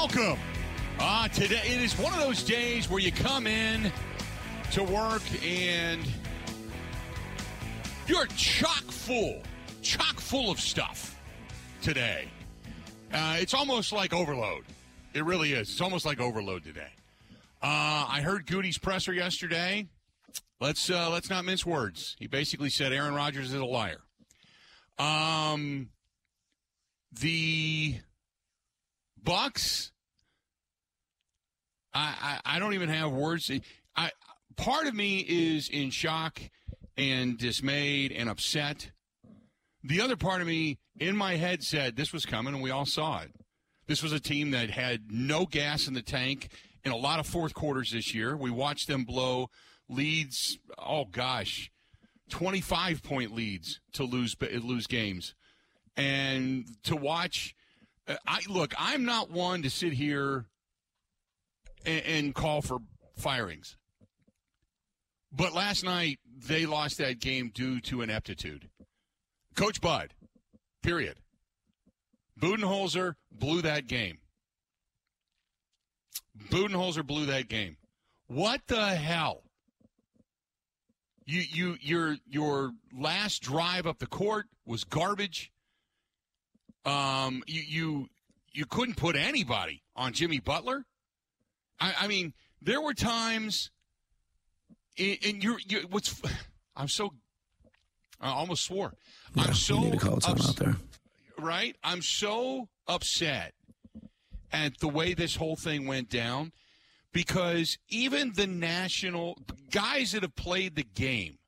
Welcome. 0.00 0.38
Uh, 0.98 1.28
today 1.28 1.60
it 1.62 1.78
is 1.78 1.92
one 1.98 2.10
of 2.14 2.20
those 2.20 2.42
days 2.42 2.88
where 2.88 3.00
you 3.00 3.12
come 3.12 3.46
in 3.46 3.92
to 4.72 4.82
work 4.82 5.20
and 5.44 6.00
you're 8.06 8.24
chock 8.28 8.82
full, 8.84 9.42
chock 9.82 10.18
full 10.18 10.50
of 10.50 10.58
stuff 10.58 11.20
today. 11.82 12.30
Uh, 13.12 13.36
it's 13.40 13.52
almost 13.52 13.92
like 13.92 14.14
overload. 14.14 14.64
It 15.12 15.26
really 15.26 15.52
is. 15.52 15.68
It's 15.68 15.82
almost 15.82 16.06
like 16.06 16.18
overload 16.18 16.64
today. 16.64 16.92
Uh, 17.62 18.06
I 18.08 18.22
heard 18.24 18.46
Goody's 18.46 18.78
presser 18.78 19.12
yesterday. 19.12 19.86
Let's 20.62 20.88
uh, 20.88 21.10
let's 21.10 21.28
not 21.28 21.44
mince 21.44 21.66
words. 21.66 22.16
He 22.18 22.26
basically 22.26 22.70
said 22.70 22.94
Aaron 22.94 23.12
Rodgers 23.12 23.52
is 23.52 23.60
a 23.60 23.66
liar. 23.66 24.00
Um, 24.98 25.90
the 27.12 27.96
Bucks. 29.22 29.92
I, 31.92 32.38
I, 32.44 32.56
I 32.56 32.58
don't 32.58 32.74
even 32.74 32.88
have 32.88 33.10
words. 33.10 33.50
I 33.96 34.10
part 34.56 34.86
of 34.86 34.94
me 34.94 35.24
is 35.28 35.68
in 35.68 35.90
shock 35.90 36.40
and 36.96 37.36
dismayed 37.36 38.12
and 38.12 38.28
upset. 38.28 38.92
The 39.82 40.00
other 40.00 40.16
part 40.16 40.40
of 40.40 40.46
me 40.46 40.78
in 40.98 41.16
my 41.16 41.36
head 41.36 41.64
said 41.64 41.96
this 41.96 42.12
was 42.12 42.26
coming, 42.26 42.54
and 42.54 42.62
we 42.62 42.70
all 42.70 42.86
saw 42.86 43.22
it. 43.22 43.32
This 43.86 44.02
was 44.02 44.12
a 44.12 44.20
team 44.20 44.52
that 44.52 44.70
had 44.70 45.10
no 45.10 45.46
gas 45.46 45.88
in 45.88 45.94
the 45.94 46.02
tank 46.02 46.52
in 46.84 46.92
a 46.92 46.96
lot 46.96 47.18
of 47.18 47.26
fourth 47.26 47.54
quarters 47.54 47.90
this 47.90 48.14
year. 48.14 48.36
We 48.36 48.50
watched 48.50 48.86
them 48.86 49.04
blow 49.04 49.48
leads. 49.88 50.58
Oh 50.78 51.06
gosh, 51.06 51.72
twenty-five 52.28 53.02
point 53.02 53.34
leads 53.34 53.80
to 53.94 54.04
lose 54.04 54.36
lose 54.40 54.86
games, 54.86 55.34
and 55.96 56.66
to 56.84 56.94
watch. 56.94 57.54
Uh, 58.10 58.16
I 58.26 58.40
look. 58.48 58.74
I'm 58.76 59.04
not 59.04 59.30
one 59.30 59.62
to 59.62 59.70
sit 59.70 59.92
here 59.92 60.46
and, 61.86 62.04
and 62.04 62.34
call 62.34 62.60
for 62.60 62.78
firings, 63.16 63.76
but 65.32 65.54
last 65.54 65.84
night 65.84 66.18
they 66.46 66.66
lost 66.66 66.98
that 66.98 67.20
game 67.20 67.50
due 67.54 67.80
to 67.82 68.02
ineptitude. 68.02 68.68
Coach 69.54 69.80
Bud, 69.80 70.14
period. 70.82 71.18
Budenholzer 72.40 73.14
blew 73.30 73.62
that 73.62 73.86
game. 73.86 74.18
Budenholzer 76.48 77.06
blew 77.06 77.26
that 77.26 77.48
game. 77.48 77.76
What 78.26 78.62
the 78.66 78.94
hell? 78.96 79.42
You 81.26 81.42
you 81.48 81.76
your 81.80 82.16
your 82.26 82.72
last 82.92 83.42
drive 83.42 83.86
up 83.86 83.98
the 83.98 84.06
court 84.06 84.46
was 84.66 84.82
garbage. 84.82 85.52
Um, 86.84 87.42
you 87.46 87.62
you 87.62 88.08
you 88.52 88.66
couldn't 88.66 88.96
put 88.96 89.16
anybody 89.16 89.82
on 89.94 90.12
Jimmy 90.12 90.40
Butler. 90.40 90.84
I, 91.78 91.94
I 92.00 92.06
mean, 92.08 92.34
there 92.60 92.80
were 92.80 92.94
times, 92.94 93.70
and 94.98 95.42
you're, 95.42 95.58
you 95.66 95.86
what's 95.90 96.20
I'm 96.76 96.88
so 96.88 97.10
I 98.20 98.30
almost 98.30 98.64
swore. 98.64 98.94
Yeah, 99.34 99.44
I'm 99.44 99.54
so 99.54 99.78
need 99.80 99.92
to 99.92 99.98
call 99.98 100.16
ups- 100.16 100.48
out 100.48 100.56
there. 100.56 100.76
right? 101.38 101.76
I'm 101.82 102.02
so 102.02 102.68
upset 102.86 103.54
at 104.52 104.78
the 104.78 104.88
way 104.88 105.14
this 105.14 105.36
whole 105.36 105.56
thing 105.56 105.86
went 105.86 106.10
down 106.10 106.52
because 107.12 107.78
even 107.88 108.32
the 108.34 108.46
national 108.46 109.38
guys 109.70 110.12
that 110.12 110.22
have 110.22 110.36
played 110.36 110.76
the 110.76 110.82
game, 110.82 111.38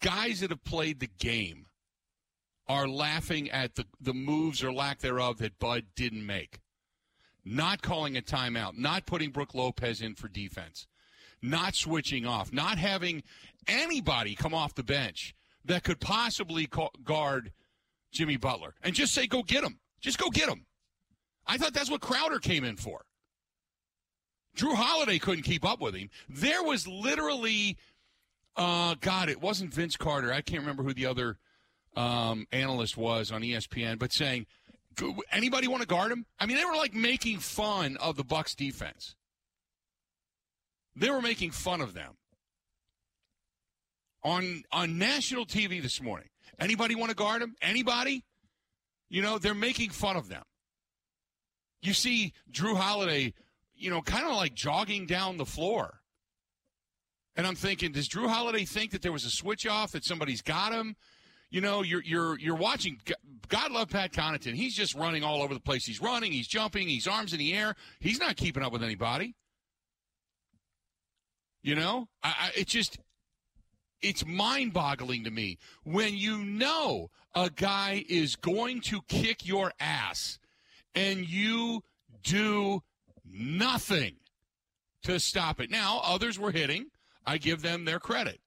guys 0.00 0.40
that 0.40 0.50
have 0.50 0.64
played 0.64 1.00
the 1.00 1.10
game 1.18 1.66
are 2.68 2.88
laughing 2.88 3.50
at 3.50 3.74
the, 3.76 3.86
the 4.00 4.14
moves 4.14 4.62
or 4.62 4.72
lack 4.72 4.98
thereof 4.98 5.38
that 5.38 5.58
Bud 5.58 5.84
didn't 5.94 6.26
make. 6.26 6.60
Not 7.44 7.80
calling 7.80 8.16
a 8.16 8.22
timeout, 8.22 8.76
not 8.76 9.06
putting 9.06 9.30
Brook 9.30 9.54
Lopez 9.54 10.00
in 10.00 10.14
for 10.16 10.28
defense, 10.28 10.88
not 11.40 11.76
switching 11.76 12.26
off, 12.26 12.52
not 12.52 12.78
having 12.78 13.22
anybody 13.68 14.34
come 14.34 14.52
off 14.52 14.74
the 14.74 14.82
bench 14.82 15.34
that 15.64 15.84
could 15.84 16.00
possibly 16.00 16.66
ca- 16.66 16.88
guard 17.04 17.52
Jimmy 18.12 18.36
Butler 18.36 18.74
and 18.82 18.94
just 18.94 19.14
say, 19.14 19.26
go 19.26 19.42
get 19.42 19.62
him. 19.62 19.78
Just 20.00 20.18
go 20.18 20.30
get 20.30 20.48
him. 20.48 20.66
I 21.46 21.58
thought 21.58 21.72
that's 21.72 21.90
what 21.90 22.00
Crowder 22.00 22.38
came 22.38 22.64
in 22.64 22.76
for. 22.76 23.04
Jrue 24.56 24.74
Holiday 24.74 25.18
couldn't 25.18 25.44
keep 25.44 25.64
up 25.64 25.80
with 25.80 25.94
him. 25.94 26.08
There 26.28 26.62
was 26.62 26.88
literally, 26.88 27.76
uh, 28.56 28.96
God, 29.00 29.28
it 29.28 29.40
wasn't 29.40 29.74
Vince 29.74 29.96
Carter. 29.96 30.32
I 30.32 30.40
can't 30.40 30.60
remember 30.60 30.82
who 30.82 30.94
the 30.94 31.06
other 31.06 31.38
um, 31.96 32.46
analyst 32.52 32.96
was 32.96 33.32
on 33.32 33.42
ESPN, 33.42 33.98
but 33.98 34.12
saying, 34.12 34.46
"Go- 34.94 35.22
anybody 35.32 35.66
want 35.66 35.82
to 35.82 35.88
guard 35.88 36.12
him? 36.12 36.26
I 36.38 36.46
mean, 36.46 36.56
they 36.56 36.64
were 36.64 36.76
like 36.76 36.94
making 36.94 37.38
fun 37.38 37.96
of 37.96 38.16
the 38.16 38.24
Bucks 38.24 38.54
defense. 38.54 39.16
They 40.94 41.10
were 41.10 41.22
making 41.22 41.50
fun 41.50 41.80
of 41.80 41.94
them 41.94 42.16
on 44.22 44.62
on 44.72 44.98
national 44.98 45.46
TV 45.46 45.80
this 45.80 46.00
morning. 46.02 46.28
Anybody 46.58 46.94
want 46.94 47.10
to 47.10 47.16
guard 47.16 47.42
him? 47.42 47.54
Anybody? 47.60 48.24
You 49.08 49.22
know, 49.22 49.38
they're 49.38 49.54
making 49.54 49.90
fun 49.90 50.16
of 50.16 50.28
them. 50.28 50.42
You 51.82 51.92
see 51.92 52.32
Jrue 52.50 52.76
Holiday, 52.76 53.34
you 53.74 53.90
know, 53.90 54.02
kind 54.02 54.26
of 54.26 54.34
like 54.34 54.54
jogging 54.54 55.06
down 55.06 55.36
the 55.36 55.46
floor. 55.46 56.00
And 57.36 57.46
I'm 57.46 57.54
thinking, 57.54 57.92
does 57.92 58.08
Jrue 58.08 58.28
Holiday 58.28 58.64
think 58.64 58.92
that 58.92 59.02
there 59.02 59.12
was 59.12 59.24
a 59.24 59.30
switch 59.30 59.66
off 59.66 59.92
that 59.92 60.04
somebody's 60.04 60.42
got 60.42 60.72
him? 60.72 60.96
You 61.56 61.62
know, 61.62 61.80
you're 61.80 62.02
you're 62.02 62.38
you're 62.38 62.54
watching. 62.54 63.00
God 63.48 63.72
love 63.72 63.88
Pat 63.88 64.12
Connaughton. 64.12 64.52
He's 64.52 64.74
just 64.74 64.94
running 64.94 65.24
all 65.24 65.40
over 65.42 65.54
the 65.54 65.60
place. 65.60 65.86
He's 65.86 66.02
running. 66.02 66.30
He's 66.30 66.46
jumping. 66.46 66.86
He's 66.86 67.08
arms 67.08 67.32
in 67.32 67.38
the 67.38 67.54
air. 67.54 67.74
He's 67.98 68.20
not 68.20 68.36
keeping 68.36 68.62
up 68.62 68.72
with 68.72 68.82
anybody. 68.82 69.34
You 71.62 71.74
know, 71.74 72.08
I, 72.22 72.50
I, 72.58 72.62
just 72.64 72.98
it's 74.02 74.26
mind-boggling 74.26 75.24
to 75.24 75.30
me 75.30 75.56
when 75.82 76.14
you 76.14 76.44
know 76.44 77.08
a 77.34 77.48
guy 77.48 78.04
is 78.06 78.36
going 78.36 78.82
to 78.82 79.00
kick 79.08 79.46
your 79.46 79.72
ass 79.80 80.38
and 80.94 81.26
you 81.26 81.84
do 82.22 82.82
nothing 83.24 84.16
to 85.04 85.18
stop 85.18 85.58
it. 85.58 85.70
Now, 85.70 86.02
others 86.04 86.38
were 86.38 86.52
hitting. 86.52 86.88
I 87.24 87.38
give 87.38 87.62
them 87.62 87.86
their 87.86 87.98
credit. 87.98 88.42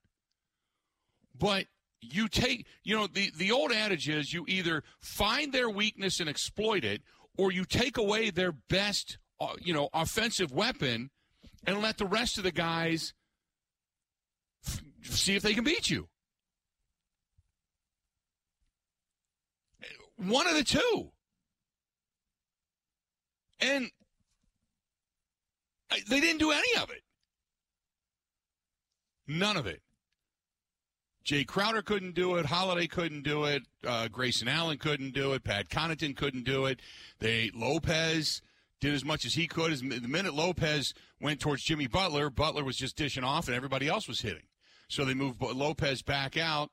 But 1.36 1.66
you 2.02 2.28
take, 2.28 2.66
you 2.84 2.96
know, 2.96 3.08
the, 3.08 3.32
the 3.36 3.52
old 3.52 3.72
adage 3.72 4.08
is 4.08 4.34
you 4.34 4.46
either 4.48 4.84
find 5.00 5.52
their 5.54 5.70
weakness 5.70 6.20
and 6.20 6.30
exploit 6.30 6.84
it, 6.84 7.02
or 7.38 7.52
you 7.52 7.66
take 7.66 7.98
away 7.98 8.30
their 8.30 8.52
best, 8.52 9.18
uh, 9.40 9.54
you 9.60 9.74
know, 9.74 9.90
offensive 9.94 10.52
weapon 10.52 11.09
and 11.66 11.82
let 11.82 11.98
the 11.98 12.06
rest 12.06 12.38
of 12.38 12.44
the 12.44 12.52
guys 12.52 13.14
f- 14.66 14.82
see 15.04 15.36
if 15.36 15.44
they 15.44 15.54
can 15.54 15.64
beat 15.64 15.90
you. 15.90 16.08
One 20.18 20.48
of 20.48 20.56
the 20.56 20.64
two. 20.64 21.12
And 23.62 23.90
they 26.09 26.20
didn't 26.20 26.40
do 26.40 26.52
any 26.52 26.82
of 26.82 26.90
it. 26.90 27.02
None 29.28 29.58
of 29.58 29.68
it. 29.68 29.82
Jae 31.29 31.46
Crowder 31.46 31.84
couldn't 31.84 32.16
do 32.16 32.37
it. 32.37 32.47
Holiday 32.47 32.87
couldn't 32.87 33.22
do 33.22 33.43
it. 33.43 33.61
Uh, 33.85 34.08
Grayson 34.08 34.47
Allen 34.47 34.79
couldn't 34.79 35.14
do 35.14 35.34
it. 35.34 35.43
Pat 35.43 35.70
Connaughton 35.70 36.16
couldn't 36.17 36.43
do 36.43 36.66
it. 36.66 36.79
They 37.20 37.52
Lopez 37.53 38.41
did 38.81 38.96
as 38.96 39.05
much 39.05 39.26
as 39.26 39.35
he 39.35 39.46
could. 39.46 39.72
As 39.72 39.81
the 39.81 40.08
minute 40.08 40.34
Lopez 40.34 40.96
went 41.22 41.40
towards 41.40 41.61
Jimmy 41.61 41.85
Butler, 41.85 42.31
Butler 42.31 42.64
was 42.64 42.78
just 42.78 42.96
dishing 42.96 43.23
off, 43.23 43.47
and 43.47 43.55
everybody 43.55 43.87
else 43.87 44.08
was 44.08 44.22
hitting. 44.22 44.47
So 44.87 45.05
they 45.05 45.14
moved 45.14 45.40
Lopez 45.40 46.02
back 46.02 46.35
out. 46.35 46.72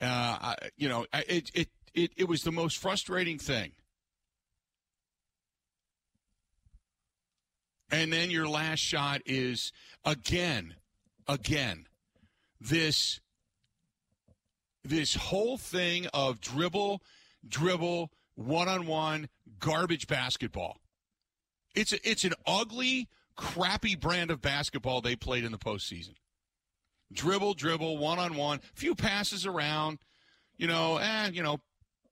Uh, 0.00 0.54
you 0.76 0.88
know, 0.88 1.04
it 1.12 1.50
it 1.52 1.68
it 1.92 2.12
it 2.16 2.28
was 2.28 2.42
the 2.42 2.52
most 2.52 2.78
frustrating 2.78 3.38
thing. 3.38 3.72
And 7.90 8.12
then 8.12 8.30
your 8.30 8.46
last 8.46 8.78
shot 8.78 9.22
is 9.26 9.72
again, 10.04 10.76
again, 11.26 11.86
this 12.60 13.18
this 14.84 15.14
whole 15.14 15.58
thing 15.58 16.06
of 16.14 16.40
dribble, 16.40 17.02
dribble, 17.46 18.10
one 18.34 18.68
on 18.68 18.86
one, 18.86 19.28
garbage 19.58 20.06
basketball. 20.06 20.78
It's 21.74 21.92
a, 21.92 22.08
it's 22.08 22.24
an 22.24 22.34
ugly, 22.46 23.08
crappy 23.36 23.94
brand 23.94 24.30
of 24.30 24.40
basketball 24.40 25.00
they 25.00 25.16
played 25.16 25.44
in 25.44 25.52
the 25.52 25.58
postseason. 25.58 26.14
Dribble, 27.12 27.54
dribble, 27.54 27.98
one 27.98 28.18
on 28.18 28.36
one, 28.36 28.60
few 28.74 28.94
passes 28.94 29.46
around, 29.46 29.98
you 30.56 30.66
know, 30.66 30.98
and 30.98 31.34
you 31.34 31.42
know, 31.42 31.60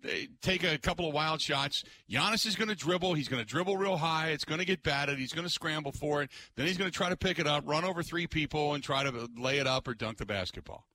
they 0.02 0.28
take 0.40 0.62
a 0.62 0.78
couple 0.78 1.08
of 1.08 1.14
wild 1.14 1.40
shots. 1.40 1.82
Giannis 2.10 2.46
is 2.46 2.54
going 2.54 2.68
to 2.68 2.74
dribble. 2.74 3.14
He's 3.14 3.28
going 3.28 3.42
to 3.42 3.48
dribble 3.48 3.76
real 3.76 3.96
high. 3.96 4.28
It's 4.28 4.44
going 4.44 4.60
to 4.60 4.64
get 4.64 4.82
batted. 4.82 5.18
He's 5.18 5.32
going 5.32 5.46
to 5.46 5.52
scramble 5.52 5.92
for 5.92 6.22
it. 6.22 6.30
Then 6.54 6.66
he's 6.66 6.78
going 6.78 6.90
to 6.90 6.96
try 6.96 7.08
to 7.08 7.16
pick 7.16 7.38
it 7.38 7.46
up, 7.46 7.64
run 7.66 7.84
over 7.84 8.02
three 8.02 8.26
people, 8.26 8.74
and 8.74 8.84
try 8.84 9.02
to 9.02 9.28
lay 9.36 9.58
it 9.58 9.66
up 9.66 9.88
or 9.88 9.94
dunk 9.94 10.18
the 10.18 10.26
basketball. 10.26 10.86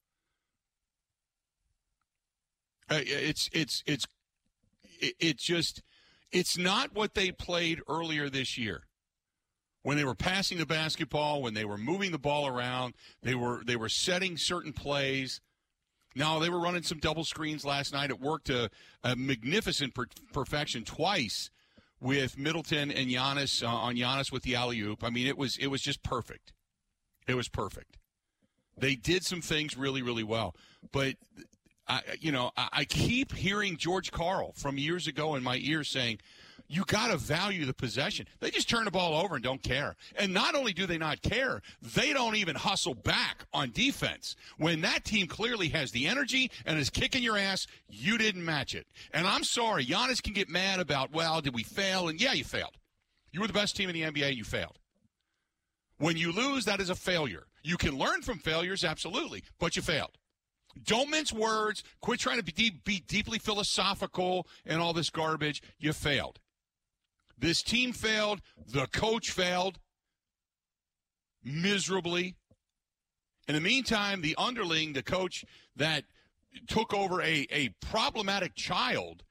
Uh, 2.92 3.00
it's 3.06 3.50
it's 3.54 3.84
it's 3.88 4.06
it, 5.00 5.16
it 5.20 5.38
just 5.38 5.82
It's 6.32 6.58
not 6.58 6.94
what 6.94 7.14
they 7.14 7.32
played 7.32 7.82
earlier 7.88 8.30
this 8.30 8.58
year. 8.58 8.84
When 9.84 9.98
they 9.98 10.06
were 10.06 10.16
passing 10.16 10.60
the 10.60 10.66
basketball, 10.66 11.42
when 11.42 11.54
they 11.56 11.66
were 11.66 11.78
moving 11.78 12.12
the 12.12 12.20
ball 12.20 12.48
around, 12.48 12.94
they 13.24 13.36
were 13.36 13.64
they 13.66 13.76
were 13.76 13.90
setting 13.90 14.38
certain 14.38 14.74
plays. 14.74 15.42
Now 16.16 16.40
they 16.40 16.50
were 16.50 16.60
running 16.60 16.84
some 16.84 17.00
double 17.00 17.24
screens 17.24 17.66
last 17.66 17.94
night. 17.94 18.10
It 18.10 18.20
worked 18.20 18.50
a, 18.50 18.70
a 19.04 19.16
magnificent 19.16 19.96
per- 19.96 20.08
perfection 20.34 20.84
twice 20.84 21.50
with 22.00 22.38
Middleton 22.38 22.92
and 22.92 23.10
Giannis 23.10 23.64
uh, 23.64 23.68
on 23.68 23.96
Giannis 23.96 24.32
with 24.32 24.44
the 24.44 24.56
alley 24.56 24.80
oop. 24.82 25.04
I 25.04 25.10
mean, 25.10 25.26
it 25.26 25.38
was 25.38 25.58
it 25.58 25.68
was 25.68 25.82
just 25.82 26.04
perfect. 26.04 26.54
It 27.28 27.36
was 27.36 27.48
perfect. 27.50 27.98
They 28.78 28.96
did 28.96 29.26
some 29.26 29.42
things 29.42 29.76
really 29.78 30.02
really 30.02 30.24
well, 30.24 30.56
but 30.92 31.16
I, 31.92 32.02
you 32.22 32.32
know, 32.32 32.52
I, 32.56 32.70
I 32.72 32.86
keep 32.86 33.34
hearing 33.34 33.76
George 33.76 34.14
Karl 34.14 34.54
from 34.56 34.78
years 34.78 35.08
ago 35.08 35.36
in 35.36 35.44
my 35.44 35.58
ear 35.58 35.84
saying, 35.84 36.20
you 36.70 36.86
got 36.86 37.12
to 37.12 37.18
value 37.18 37.66
the 37.66 37.74
possession. 37.74 38.28
They 38.40 38.50
just 38.50 38.70
turn 38.70 38.86
the 38.86 38.92
ball 38.92 39.22
over 39.22 39.36
and 39.36 39.44
don't 39.44 39.62
care. 39.62 39.98
And 40.16 40.34
not 40.34 40.56
only 40.56 40.72
do 40.72 40.86
they 40.86 40.98
not 40.98 41.22
care, 41.22 41.62
they 41.82 42.14
don't 42.14 42.38
even 42.38 42.56
hustle 42.56 42.94
back 42.94 43.46
on 43.54 43.72
defense. 43.72 44.38
When 44.58 44.80
that 44.82 45.04
team 45.04 45.28
clearly 45.28 45.68
has 45.70 45.92
the 45.92 46.08
energy 46.08 46.50
and 46.66 46.80
is 46.80 46.90
kicking 46.90 47.24
your 47.24 47.38
ass, 47.38 47.68
you 47.90 48.18
didn't 48.18 48.46
match 48.46 48.74
it. 48.74 48.88
And 49.14 49.28
I'm 49.28 49.44
sorry, 49.44 49.86
Giannis 49.86 50.24
can 50.24 50.32
get 50.32 50.48
mad 50.48 50.80
about, 50.80 51.12
well, 51.12 51.42
did 51.42 51.54
we 51.54 51.64
fail? 51.64 52.08
And 52.08 52.22
yeah, 52.22 52.32
you 52.32 52.46
failed. 52.46 52.78
You 53.34 53.42
were 53.42 53.48
the 53.48 53.54
best 53.54 53.76
team 53.76 53.90
in 53.90 53.94
the 53.94 54.04
NBA, 54.04 54.38
you 54.38 54.46
failed. 54.46 54.80
When 55.98 56.16
you 56.16 56.32
lose, 56.32 56.64
that 56.66 56.80
is 56.80 56.90
a 56.90 56.96
failure. 56.96 57.48
You 57.64 57.76
can 57.76 57.98
learn 57.98 58.22
from 58.22 58.40
failures, 58.40 58.86
absolutely, 58.86 59.44
but 59.60 59.76
you 59.76 59.82
failed. 59.82 60.18
Don't 60.82 61.10
mince 61.10 61.34
words. 61.34 61.84
Quit 62.02 62.20
trying 62.20 62.38
to 62.38 62.44
be, 62.44 62.52
deep, 62.52 62.84
be 62.84 63.00
deeply 63.00 63.40
philosophical 63.40 64.48
and 64.66 64.82
all 64.82 64.94
this 64.94 65.10
garbage. 65.10 65.62
You 65.80 65.94
failed. 65.94 66.40
This 67.38 67.62
team 67.62 67.94
failed. 67.94 68.42
The 68.68 68.88
coach 68.88 69.32
failed 69.32 69.80
miserably. 71.44 72.36
In 73.48 73.56
the 73.56 73.62
meantime, 73.62 74.22
the 74.22 74.36
underling, 74.38 74.94
the 74.94 75.04
coach 75.04 75.44
that 75.76 76.06
took 76.68 76.94
over 76.94 77.22
a, 77.22 77.48
a 77.52 77.70
problematic 77.82 78.56
child, 78.56 79.24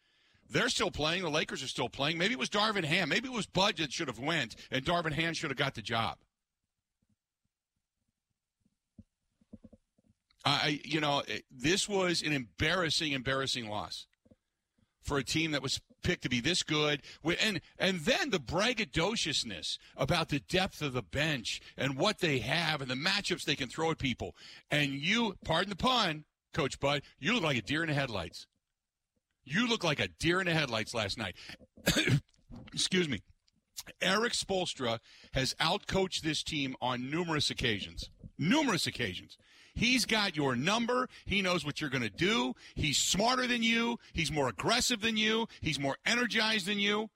they're 0.48 0.68
still 0.68 0.90
playing. 0.90 1.22
The 1.22 1.30
Lakers 1.30 1.62
are 1.62 1.68
still 1.68 1.88
playing. 1.88 2.18
Maybe 2.18 2.34
it 2.34 2.38
was 2.38 2.50
Darvin 2.50 2.84
Ham. 2.84 3.08
Maybe 3.08 3.28
it 3.28 3.34
was 3.34 3.46
Bud 3.46 3.76
that 3.76 3.92
should 3.92 4.08
have 4.08 4.18
went, 4.18 4.56
and 4.70 4.84
Darvin 4.84 5.12
Ham 5.12 5.32
should 5.32 5.50
have 5.50 5.56
got 5.56 5.74
the 5.74 5.82
job. 5.82 6.18
I, 10.44 10.80
you 10.84 11.00
know, 11.00 11.22
eh, 11.28 11.40
this 11.50 11.88
was 11.88 12.22
an 12.22 12.32
embarrassing, 12.32 13.12
embarrassing 13.12 13.68
loss 13.68 14.06
for 15.02 15.18
a 15.18 15.24
team 15.24 15.50
that 15.52 15.62
was 15.62 15.80
picked 16.02 16.22
to 16.22 16.28
be 16.28 16.40
this 16.40 16.62
good. 16.62 17.02
And 17.24 17.60
and 17.78 18.00
then 18.00 18.30
the 18.30 18.38
braggadociousness 18.38 19.78
about 19.96 20.28
the 20.28 20.40
depth 20.40 20.82
of 20.82 20.92
the 20.92 21.02
bench 21.02 21.60
and 21.76 21.96
what 21.96 22.18
they 22.18 22.38
have 22.38 22.80
and 22.80 22.90
the 22.90 22.94
matchups 22.94 23.44
they 23.44 23.56
can 23.56 23.68
throw 23.68 23.90
at 23.90 23.98
people. 23.98 24.34
And 24.70 24.92
you, 24.92 25.36
pardon 25.44 25.70
the 25.70 25.76
pun, 25.76 26.24
Coach 26.52 26.80
Bud, 26.80 27.02
you 27.18 27.34
look 27.34 27.42
like 27.42 27.58
a 27.58 27.62
deer 27.62 27.82
in 27.82 27.88
the 27.88 27.94
headlights. 27.94 28.46
You 29.44 29.66
look 29.68 29.84
like 29.84 30.00
a 30.00 30.08
deer 30.08 30.40
in 30.40 30.46
the 30.46 30.54
headlights 30.54 30.94
last 30.94 31.18
night. 31.18 31.34
Excuse 32.72 33.08
me. 33.08 33.20
Erik 34.02 34.34
Spoelstra 34.34 34.98
has 35.32 35.54
outcoached 35.54 36.20
this 36.20 36.42
team 36.42 36.76
on 36.80 37.10
numerous 37.10 37.50
occasions. 37.50 38.10
Numerous 38.40 38.86
occasions. 38.86 39.36
He's 39.74 40.06
got 40.06 40.34
your 40.34 40.56
number. 40.56 41.08
He 41.26 41.42
knows 41.42 41.64
what 41.64 41.80
you're 41.80 41.90
going 41.90 42.02
to 42.02 42.10
do. 42.10 42.54
He's 42.74 42.96
smarter 42.96 43.46
than 43.46 43.62
you. 43.62 43.98
He's 44.14 44.32
more 44.32 44.48
aggressive 44.48 45.02
than 45.02 45.16
you. 45.16 45.46
He's 45.60 45.78
more 45.78 45.96
energized 46.06 46.66
than 46.66 46.80
you. 46.80 47.10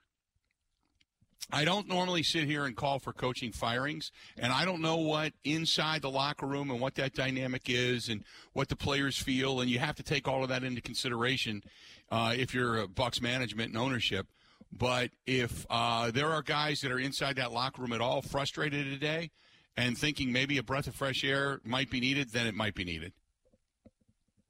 I 1.50 1.64
don't 1.64 1.88
normally 1.88 2.22
sit 2.22 2.44
here 2.44 2.64
and 2.64 2.76
call 2.76 2.98
for 2.98 3.12
coaching 3.12 3.52
firings, 3.52 4.10
and 4.38 4.52
I 4.52 4.64
don't 4.64 4.80
know 4.80 4.96
what 4.96 5.32
inside 5.44 6.02
the 6.02 6.10
locker 6.10 6.46
room 6.46 6.70
and 6.70 6.80
what 6.80 6.94
that 6.94 7.14
dynamic 7.14 7.62
is 7.66 8.08
and 8.08 8.24
what 8.52 8.68
the 8.68 8.76
players 8.76 9.18
feel, 9.18 9.60
and 9.60 9.70
you 9.70 9.78
have 9.78 9.96
to 9.96 10.02
take 10.02 10.26
all 10.26 10.42
of 10.42 10.48
that 10.48 10.64
into 10.64 10.80
consideration 10.80 11.62
uh, 12.10 12.34
if 12.36 12.54
you're 12.54 12.86
Bucks 12.86 13.20
management 13.20 13.68
and 13.68 13.78
ownership. 13.78 14.26
But 14.72 15.10
if 15.26 15.66
uh, 15.70 16.10
there 16.10 16.30
are 16.30 16.42
guys 16.42 16.80
that 16.80 16.90
are 16.90 16.98
inside 16.98 17.36
that 17.36 17.52
locker 17.52 17.82
room 17.82 17.92
at 17.92 18.00
all 18.00 18.22
frustrated 18.22 18.86
today, 18.86 19.30
and 19.76 19.98
thinking 19.98 20.32
maybe 20.32 20.58
a 20.58 20.62
breath 20.62 20.86
of 20.86 20.94
fresh 20.94 21.24
air 21.24 21.60
might 21.64 21.90
be 21.90 22.00
needed, 22.00 22.32
then 22.32 22.46
it 22.46 22.54
might 22.54 22.74
be 22.74 22.84
needed. 22.84 23.12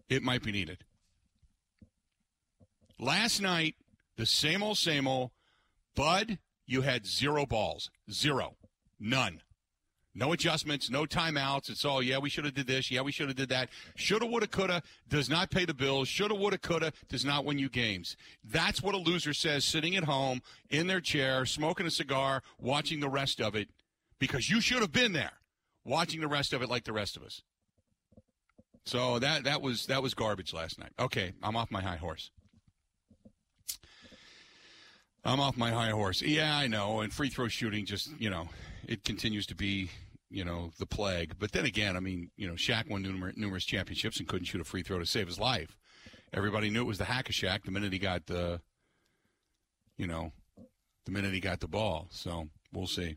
It 0.09 0.23
might 0.23 0.43
be 0.43 0.53
needed. 0.53 0.85
Last 2.99 3.41
night, 3.41 3.75
the 4.17 4.27
same 4.27 4.63
old, 4.63 4.79
same 4.79 5.09
old. 5.09 5.31
Bud, 5.97 6.39
you 6.67 6.83
had 6.83 7.07
zero 7.07 7.47
balls. 7.47 7.91
Zero. 8.11 8.57
None. 9.01 9.41
No 10.17 10.33
adjustments, 10.33 10.91
no 10.91 11.07
timeouts. 11.07 11.69
It's 11.69 11.85
all, 11.85 12.01
yeah, 12.01 12.19
we 12.19 12.31
should 12.31 12.45
have 12.45 12.55
did 12.55 12.69
this. 12.69 12.89
Yeah, 12.89 13.01
we 13.01 13.11
should 13.11 13.27
have 13.27 13.37
did 13.37 13.49
that. 13.49 13.69
Shoulda, 13.97 14.27
woulda, 14.27 14.47
coulda 14.47 14.83
does 15.09 15.29
not 15.29 15.51
pay 15.51 15.65
the 15.65 15.75
bills. 15.75 16.07
Shoulda, 16.07 16.37
woulda, 16.37 16.59
coulda 16.59 16.93
does 17.09 17.25
not 17.25 17.45
win 17.45 17.59
you 17.59 17.69
games. 17.69 18.17
That's 18.45 18.81
what 18.81 18.95
a 18.95 18.99
loser 18.99 19.35
says 19.35 19.65
sitting 19.65 19.97
at 19.97 20.05
home 20.05 20.41
in 20.71 20.87
their 20.87 21.01
chair, 21.01 21.45
smoking 21.47 21.87
a 21.87 21.91
cigar, 21.91 22.43
watching 22.61 23.01
the 23.01 23.09
rest 23.09 23.41
of 23.41 23.57
it 23.57 23.71
because 24.19 24.49
you 24.49 24.61
should 24.61 24.81
have 24.81 24.93
been 24.93 25.13
there 25.13 25.33
watching 25.85 26.21
the 26.21 26.29
rest 26.29 26.53
of 26.53 26.63
it 26.63 26.69
like 26.69 26.85
the 26.85 26.93
rest 26.93 27.17
of 27.17 27.23
us. 27.23 27.43
So 28.87 29.19
that 29.19 29.45
that 29.45 29.63
was 29.63 29.87
that 29.87 30.03
was 30.03 30.15
garbage 30.15 30.53
last 30.53 30.79
night. 30.79 30.93
Okay, 30.99 31.33
I'm 31.43 31.57
off 31.57 31.71
my 31.71 31.81
high 31.81 31.97
horse. 31.97 32.31
I'm 35.25 35.41
off 35.41 35.57
my 35.57 35.71
high 35.71 35.91
horse. 35.91 36.21
Yeah, 36.21 36.55
I 36.55 36.67
know. 36.67 37.01
And 37.01 37.13
free 37.13 37.31
throw 37.31 37.49
shooting 37.49 37.87
just, 37.87 38.11
you 38.19 38.29
know, 38.29 38.49
it 38.87 39.05
continues 39.05 39.47
to 39.47 39.55
be, 39.55 39.89
you 40.31 40.45
know, 40.45 40.71
the 40.79 40.85
plague. 40.85 41.37
But 41.39 41.53
then 41.53 41.65
again, 41.65 41.97
I 41.97 42.01
mean, 42.01 42.31
you 42.37 42.47
know, 42.47 42.55
Shaq 42.55 42.91
won 42.91 43.03
numerous, 43.03 43.35
numerous 43.37 43.65
championships 43.65 44.19
and 44.19 44.29
couldn't 44.29 44.45
shoot 44.45 44.61
a 44.61 44.65
free 44.65 44.83
throw 44.83 44.99
to 44.99 45.07
save 45.07 45.27
his 45.27 45.39
life. 45.39 45.79
Everybody 46.35 46.69
knew 46.69 46.83
it 46.83 46.87
was 46.87 46.99
the 46.99 47.07
hack 47.07 47.31
of 47.31 47.35
Shaq 47.35 47.65
the 47.65 47.71
minute 47.71 47.93
he 47.93 47.99
got 47.99 48.27
the, 48.27 48.61
you 49.97 50.07
know, 50.07 50.33
the 51.07 51.13
minute 51.13 51.33
he 51.33 51.41
got 51.41 51.61
the 51.61 51.69
ball. 51.69 52.09
So 52.11 52.49
we'll 52.73 52.87
see. 52.87 53.17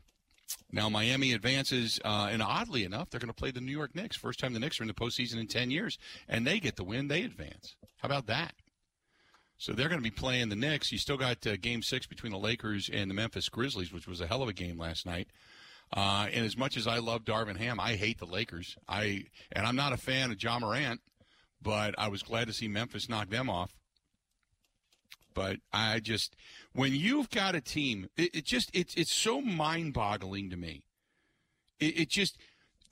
Now 0.70 0.88
Miami 0.88 1.32
advances, 1.32 1.98
uh, 2.04 2.28
and 2.30 2.42
oddly 2.42 2.84
enough, 2.84 3.10
they're 3.10 3.20
going 3.20 3.28
to 3.28 3.34
play 3.34 3.50
the 3.50 3.60
New 3.60 3.72
York 3.72 3.94
Knicks. 3.94 4.16
First 4.16 4.38
time 4.38 4.52
the 4.52 4.60
Knicks 4.60 4.80
are 4.80 4.84
in 4.84 4.88
the 4.88 4.94
postseason 4.94 5.38
in 5.38 5.46
ten 5.46 5.70
years, 5.70 5.98
and 6.28 6.46
they 6.46 6.60
get 6.60 6.76
the 6.76 6.84
win. 6.84 7.08
They 7.08 7.22
advance. 7.22 7.76
How 7.98 8.06
about 8.06 8.26
that? 8.26 8.54
So 9.56 9.72
they're 9.72 9.88
going 9.88 10.00
to 10.00 10.10
be 10.10 10.10
playing 10.10 10.50
the 10.50 10.56
Knicks. 10.56 10.92
You 10.92 10.98
still 10.98 11.16
got 11.16 11.44
uh, 11.46 11.56
Game 11.56 11.82
Six 11.82 12.06
between 12.06 12.32
the 12.32 12.38
Lakers 12.38 12.88
and 12.92 13.10
the 13.10 13.14
Memphis 13.14 13.48
Grizzlies, 13.48 13.92
which 13.92 14.06
was 14.06 14.20
a 14.20 14.26
hell 14.26 14.42
of 14.42 14.48
a 14.48 14.52
game 14.52 14.78
last 14.78 15.04
night. 15.04 15.28
Uh, 15.92 16.28
and 16.32 16.44
as 16.44 16.56
much 16.56 16.76
as 16.76 16.86
I 16.86 16.98
love 16.98 17.24
Darvin 17.24 17.56
Ham, 17.56 17.80
I 17.80 17.96
hate 17.96 18.18
the 18.18 18.26
Lakers. 18.26 18.76
I 18.88 19.24
and 19.52 19.66
I'm 19.66 19.76
not 19.76 19.92
a 19.92 19.96
fan 19.96 20.30
of 20.30 20.38
John 20.38 20.60
Morant, 20.60 21.00
but 21.60 21.94
I 21.98 22.08
was 22.08 22.22
glad 22.22 22.46
to 22.46 22.52
see 22.52 22.68
Memphis 22.68 23.08
knock 23.08 23.30
them 23.30 23.50
off. 23.50 23.72
But 25.38 25.58
I 25.72 26.00
just 26.00 26.34
when 26.72 26.92
you've 26.96 27.30
got 27.30 27.54
a 27.54 27.60
team, 27.60 28.08
it, 28.16 28.34
it 28.34 28.44
just 28.44 28.72
it's 28.74 28.96
it's 28.96 29.12
so 29.12 29.40
mind 29.40 29.94
boggling 29.94 30.50
to 30.50 30.56
me. 30.56 30.82
It, 31.78 32.00
it 32.00 32.08
just 32.08 32.36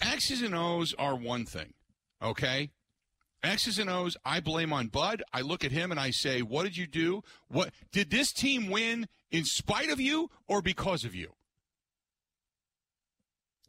X's 0.01 0.43
and 0.43 0.55
O's 0.55 0.95
are 0.97 1.17
one 1.17 1.45
thing, 1.45 1.75
okay. 2.23 2.71
X's 3.43 3.81
and 3.81 3.91
O's, 3.91 4.17
I 4.25 4.39
blame 4.39 4.73
on 4.73 4.87
Bud. 4.87 5.25
I 5.33 5.41
look 5.41 5.65
at 5.65 5.73
him 5.73 5.91
and 5.91 5.99
I 5.99 6.13
say, 6.13 6.41
"What 6.41 6.63
did 6.63 6.77
you 6.77 6.87
do? 6.87 7.25
What 7.49 7.73
did 7.91 8.11
this 8.11 8.33
team 8.33 8.71
win 8.71 9.09
in 9.33 9.45
spite 9.45 9.91
of 9.91 9.99
you 9.99 10.31
or 10.47 10.63
because 10.63 11.05
of 11.05 11.17
you?" 11.17 11.35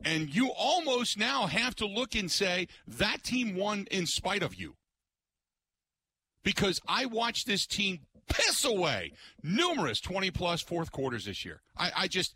And 0.06 0.30
you 0.36 0.52
almost 0.56 1.18
now 1.18 1.48
have 1.48 1.74
to 1.78 1.88
look 1.88 2.14
and 2.14 2.30
say 2.30 2.68
that 2.86 3.24
team 3.24 3.56
won 3.56 3.88
in 3.90 4.06
spite 4.06 4.44
of 4.44 4.54
you. 4.54 4.76
Because 6.44 6.80
I 6.88 7.08
watched 7.08 7.48
this 7.48 7.66
team 7.66 8.07
piss 8.30 8.66
away 8.66 9.14
numerous 9.44 10.00
20 10.02 10.32
plus 10.32 10.62
fourth 10.62 10.92
quarters 10.92 11.26
this 11.26 11.46
year. 11.46 11.62
I, 11.78 11.92
I 11.96 12.08
just 12.08 12.36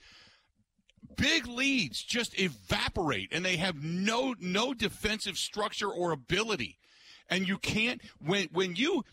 big 1.15 1.47
leads 1.47 2.01
just 2.01 2.39
evaporate 2.39 3.29
and 3.31 3.43
they 3.43 3.57
have 3.57 3.83
no 3.83 4.35
no 4.39 4.73
defensive 4.73 5.37
structure 5.37 5.89
or 5.89 6.11
ability. 6.11 6.77
And 7.29 7.47
you 7.47 7.57
can't 7.57 8.01
when 8.19 8.47
when 8.51 8.75
you 8.75 9.03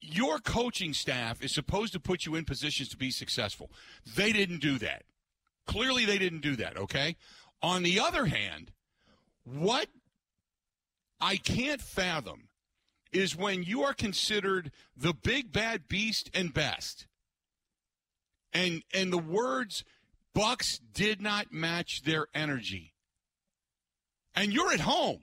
your 0.00 0.38
coaching 0.38 0.92
staff 0.92 1.42
is 1.42 1.52
supposed 1.52 1.92
to 1.92 2.00
put 2.00 2.26
you 2.26 2.34
in 2.34 2.44
positions 2.44 2.88
to 2.90 2.96
be 2.96 3.10
successful. 3.10 3.70
They 4.14 4.32
didn't 4.32 4.60
do 4.60 4.78
that. 4.78 5.04
Clearly 5.66 6.04
they 6.04 6.18
didn't 6.18 6.42
do 6.42 6.54
that, 6.56 6.76
okay? 6.76 7.16
On 7.62 7.82
the 7.82 7.98
other 7.98 8.26
hand, 8.26 8.70
what 9.44 9.88
I 11.20 11.36
can't 11.36 11.80
fathom 11.80 12.48
is 13.12 13.36
when 13.36 13.62
you 13.62 13.82
are 13.82 13.94
considered 13.94 14.70
the 14.96 15.14
big 15.14 15.52
bad 15.52 15.88
beast 15.88 16.30
and 16.34 16.52
best. 16.52 17.06
And 18.52 18.82
and 18.94 19.12
the 19.12 19.18
words 19.18 19.84
Bucks 20.36 20.78
did 20.92 21.22
not 21.22 21.50
match 21.50 22.02
their 22.02 22.26
energy. 22.34 22.92
And 24.34 24.52
you're 24.52 24.70
at 24.70 24.80
home. 24.80 25.20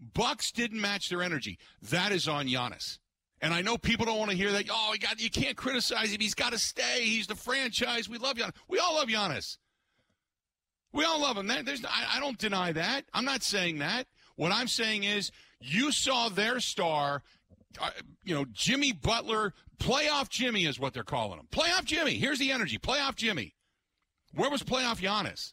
Bucks 0.00 0.52
didn't 0.52 0.80
match 0.80 1.10
their 1.10 1.22
energy. 1.22 1.58
That 1.82 2.10
is 2.10 2.26
on 2.28 2.46
Giannis. 2.46 2.98
And 3.42 3.52
I 3.52 3.60
know 3.60 3.76
people 3.76 4.06
don't 4.06 4.18
want 4.18 4.30
to 4.30 4.36
hear 4.38 4.50
that. 4.52 4.64
Oh, 4.70 4.92
he 4.94 4.98
got, 4.98 5.20
you 5.20 5.28
can't 5.28 5.54
criticize 5.54 6.10
him. 6.10 6.20
He's 6.20 6.34
got 6.34 6.52
to 6.52 6.58
stay. 6.58 7.02
He's 7.02 7.26
the 7.26 7.34
franchise. 7.34 8.08
We 8.08 8.16
love 8.16 8.36
Giannis. 8.36 8.54
We 8.68 8.78
all 8.78 8.94
love 8.94 9.08
Giannis. 9.08 9.58
We 10.94 11.04
all 11.04 11.20
love 11.20 11.36
him. 11.36 11.46
There's, 11.46 11.84
I, 11.84 12.16
I 12.16 12.20
don't 12.20 12.38
deny 12.38 12.72
that. 12.72 13.04
I'm 13.12 13.26
not 13.26 13.42
saying 13.42 13.80
that. 13.80 14.06
What 14.36 14.50
I'm 14.50 14.68
saying 14.68 15.04
is 15.04 15.30
you 15.60 15.92
saw 15.92 16.28
their 16.28 16.60
star, 16.60 17.22
uh, 17.80 17.90
you 18.24 18.34
know, 18.34 18.44
Jimmy 18.52 18.92
Butler, 18.92 19.54
playoff 19.78 20.28
Jimmy 20.28 20.64
is 20.66 20.78
what 20.78 20.94
they're 20.94 21.02
calling 21.02 21.38
him. 21.38 21.48
Playoff 21.50 21.84
Jimmy. 21.84 22.14
Here's 22.14 22.38
the 22.38 22.52
energy. 22.52 22.78
Playoff 22.78 23.16
Jimmy. 23.16 23.54
Where 24.34 24.50
was 24.50 24.62
playoff 24.62 25.00
Giannis? 25.00 25.52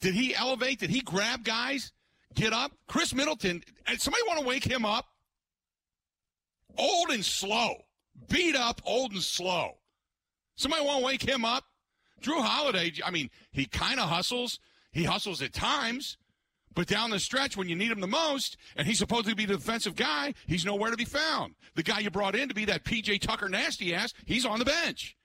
Did 0.00 0.14
he 0.14 0.34
elevate? 0.34 0.80
Did 0.80 0.90
he 0.90 1.00
grab 1.00 1.44
guys? 1.44 1.92
Get 2.34 2.52
up? 2.52 2.72
Khris 2.88 3.14
Middleton, 3.14 3.62
somebody 3.98 4.22
want 4.26 4.40
to 4.40 4.46
wake 4.46 4.64
him 4.64 4.84
up? 4.84 5.06
Old 6.78 7.10
and 7.10 7.24
slow. 7.24 7.74
Beat 8.28 8.56
up, 8.56 8.80
old 8.84 9.12
and 9.12 9.22
slow. 9.22 9.78
Somebody 10.56 10.84
want 10.84 11.00
to 11.00 11.04
wake 11.04 11.22
him 11.22 11.44
up? 11.44 11.64
Jrue 12.22 12.42
Holiday, 12.42 12.92
I 13.04 13.10
mean, 13.10 13.30
he 13.50 13.66
kind 13.66 14.00
of 14.00 14.08
hustles. 14.08 14.60
He 14.92 15.04
hustles 15.04 15.42
at 15.42 15.52
times. 15.52 16.16
But 16.74 16.86
down 16.86 17.10
the 17.10 17.18
stretch, 17.18 17.56
when 17.56 17.68
you 17.68 17.76
need 17.76 17.90
him 17.90 18.00
the 18.00 18.06
most, 18.06 18.56
and 18.76 18.86
he's 18.86 18.98
supposed 18.98 19.28
to 19.28 19.36
be 19.36 19.44
the 19.44 19.56
defensive 19.56 19.94
guy, 19.94 20.34
he's 20.46 20.64
nowhere 20.64 20.90
to 20.90 20.96
be 20.96 21.04
found. 21.04 21.54
The 21.74 21.82
guy 21.82 22.00
you 22.00 22.10
brought 22.10 22.34
in 22.34 22.48
to 22.48 22.54
be 22.54 22.64
that 22.66 22.84
PJ 22.84 23.20
Tucker 23.20 23.48
nasty 23.48 23.94
ass, 23.94 24.14
he's 24.24 24.46
on 24.46 24.58
the 24.58 24.64
bench. 24.64 25.16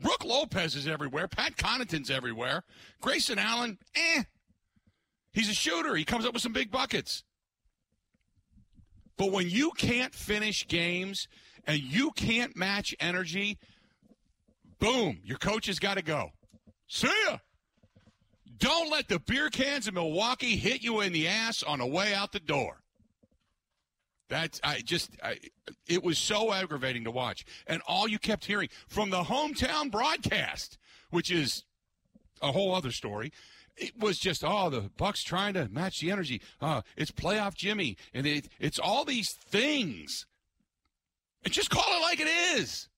Brook 0.00 0.24
Lopez 0.24 0.74
is 0.74 0.88
everywhere. 0.88 1.28
Pat 1.28 1.56
Connaughton's 1.56 2.10
everywhere. 2.10 2.64
Grayson 3.00 3.38
Allen, 3.38 3.78
eh. 3.94 4.22
He's 5.32 5.48
a 5.48 5.54
shooter. 5.54 5.94
He 5.94 6.04
comes 6.04 6.26
up 6.26 6.32
with 6.32 6.42
some 6.42 6.52
big 6.52 6.70
buckets. 6.70 7.22
But 9.16 9.32
when 9.32 9.48
you 9.48 9.70
can't 9.72 10.14
finish 10.14 10.66
games 10.66 11.28
and 11.66 11.78
you 11.78 12.10
can't 12.12 12.56
match 12.56 12.94
energy, 12.98 13.58
boom, 14.78 15.20
your 15.22 15.36
coach 15.38 15.66
has 15.66 15.78
got 15.78 15.98
to 15.98 16.02
go. 16.02 16.30
See 16.88 17.12
ya. 17.28 17.36
Don't 18.60 18.90
let 18.90 19.08
the 19.08 19.18
beer 19.18 19.48
cans 19.48 19.88
in 19.88 19.94
Milwaukee 19.94 20.56
hit 20.56 20.82
you 20.82 21.00
in 21.00 21.12
the 21.12 21.26
ass 21.26 21.62
on 21.62 21.80
the 21.80 21.86
way 21.86 22.14
out 22.14 22.32
the 22.32 22.40
door. 22.40 22.82
That's 24.28 24.60
I 24.62 24.80
just 24.80 25.10
I, 25.24 25.38
it 25.88 26.04
was 26.04 26.18
so 26.18 26.52
aggravating 26.52 27.02
to 27.04 27.10
watch, 27.10 27.44
and 27.66 27.82
all 27.88 28.06
you 28.06 28.18
kept 28.18 28.44
hearing 28.44 28.68
from 28.86 29.10
the 29.10 29.24
hometown 29.24 29.90
broadcast, 29.90 30.78
which 31.10 31.32
is 31.32 31.64
a 32.40 32.52
whole 32.52 32.72
other 32.74 32.92
story. 32.92 33.32
It 33.76 33.98
was 33.98 34.18
just 34.18 34.44
oh 34.44 34.70
the 34.70 34.90
Bucks 34.96 35.24
trying 35.24 35.54
to 35.54 35.68
match 35.68 36.00
the 36.00 36.12
energy. 36.12 36.40
Uh, 36.60 36.82
it's 36.96 37.10
playoff 37.10 37.54
Jimmy, 37.54 37.96
and 38.14 38.24
it, 38.24 38.48
it's 38.60 38.78
all 38.78 39.04
these 39.04 39.32
things. 39.32 40.26
And 41.44 41.52
just 41.52 41.70
call 41.70 41.84
it 41.88 42.02
like 42.02 42.20
it 42.20 42.28
is. 42.58 42.88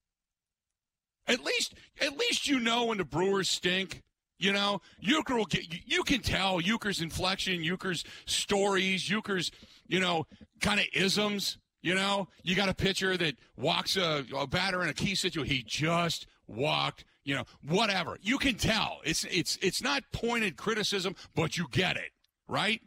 At 1.25 1.43
least, 1.43 1.73
at 2.01 2.17
least 2.17 2.47
you 2.47 2.59
know 2.59 2.85
when 2.85 2.97
the 2.97 3.05
Brewers 3.05 3.49
stink. 3.49 4.03
You 4.39 4.51
know, 4.51 4.81
Uecker 5.05 5.37
will 5.37 5.45
get. 5.45 5.65
You 5.85 6.03
can 6.03 6.21
tell 6.21 6.59
Uecker's 6.59 7.01
inflection, 7.01 7.61
Uecker's 7.61 8.03
stories, 8.25 9.07
Uecker's, 9.09 9.51
you 9.87 9.99
know, 9.99 10.27
kind 10.61 10.79
of 10.79 10.87
isms. 10.93 11.57
You 11.81 11.95
know, 11.95 12.29
you 12.43 12.55
got 12.55 12.69
a 12.69 12.73
pitcher 12.73 13.17
that 13.17 13.35
walks 13.57 13.97
a, 13.97 14.25
a 14.35 14.47
batter 14.47 14.81
in 14.83 14.89
a 14.89 14.93
key 14.93 15.15
situation. 15.15 15.55
He 15.55 15.63
just 15.65 16.27
walked. 16.47 17.05
You 17.25 17.35
know, 17.35 17.43
whatever. 17.65 18.17
You 18.21 18.37
can 18.37 18.55
tell. 18.55 18.99
It's 19.05 19.23
it's 19.25 19.57
it's 19.61 19.81
not 19.81 20.03
pointed 20.11 20.57
criticism, 20.57 21.15
but 21.35 21.57
you 21.57 21.67
get 21.71 21.95
it, 21.95 22.11
right? 22.49 22.81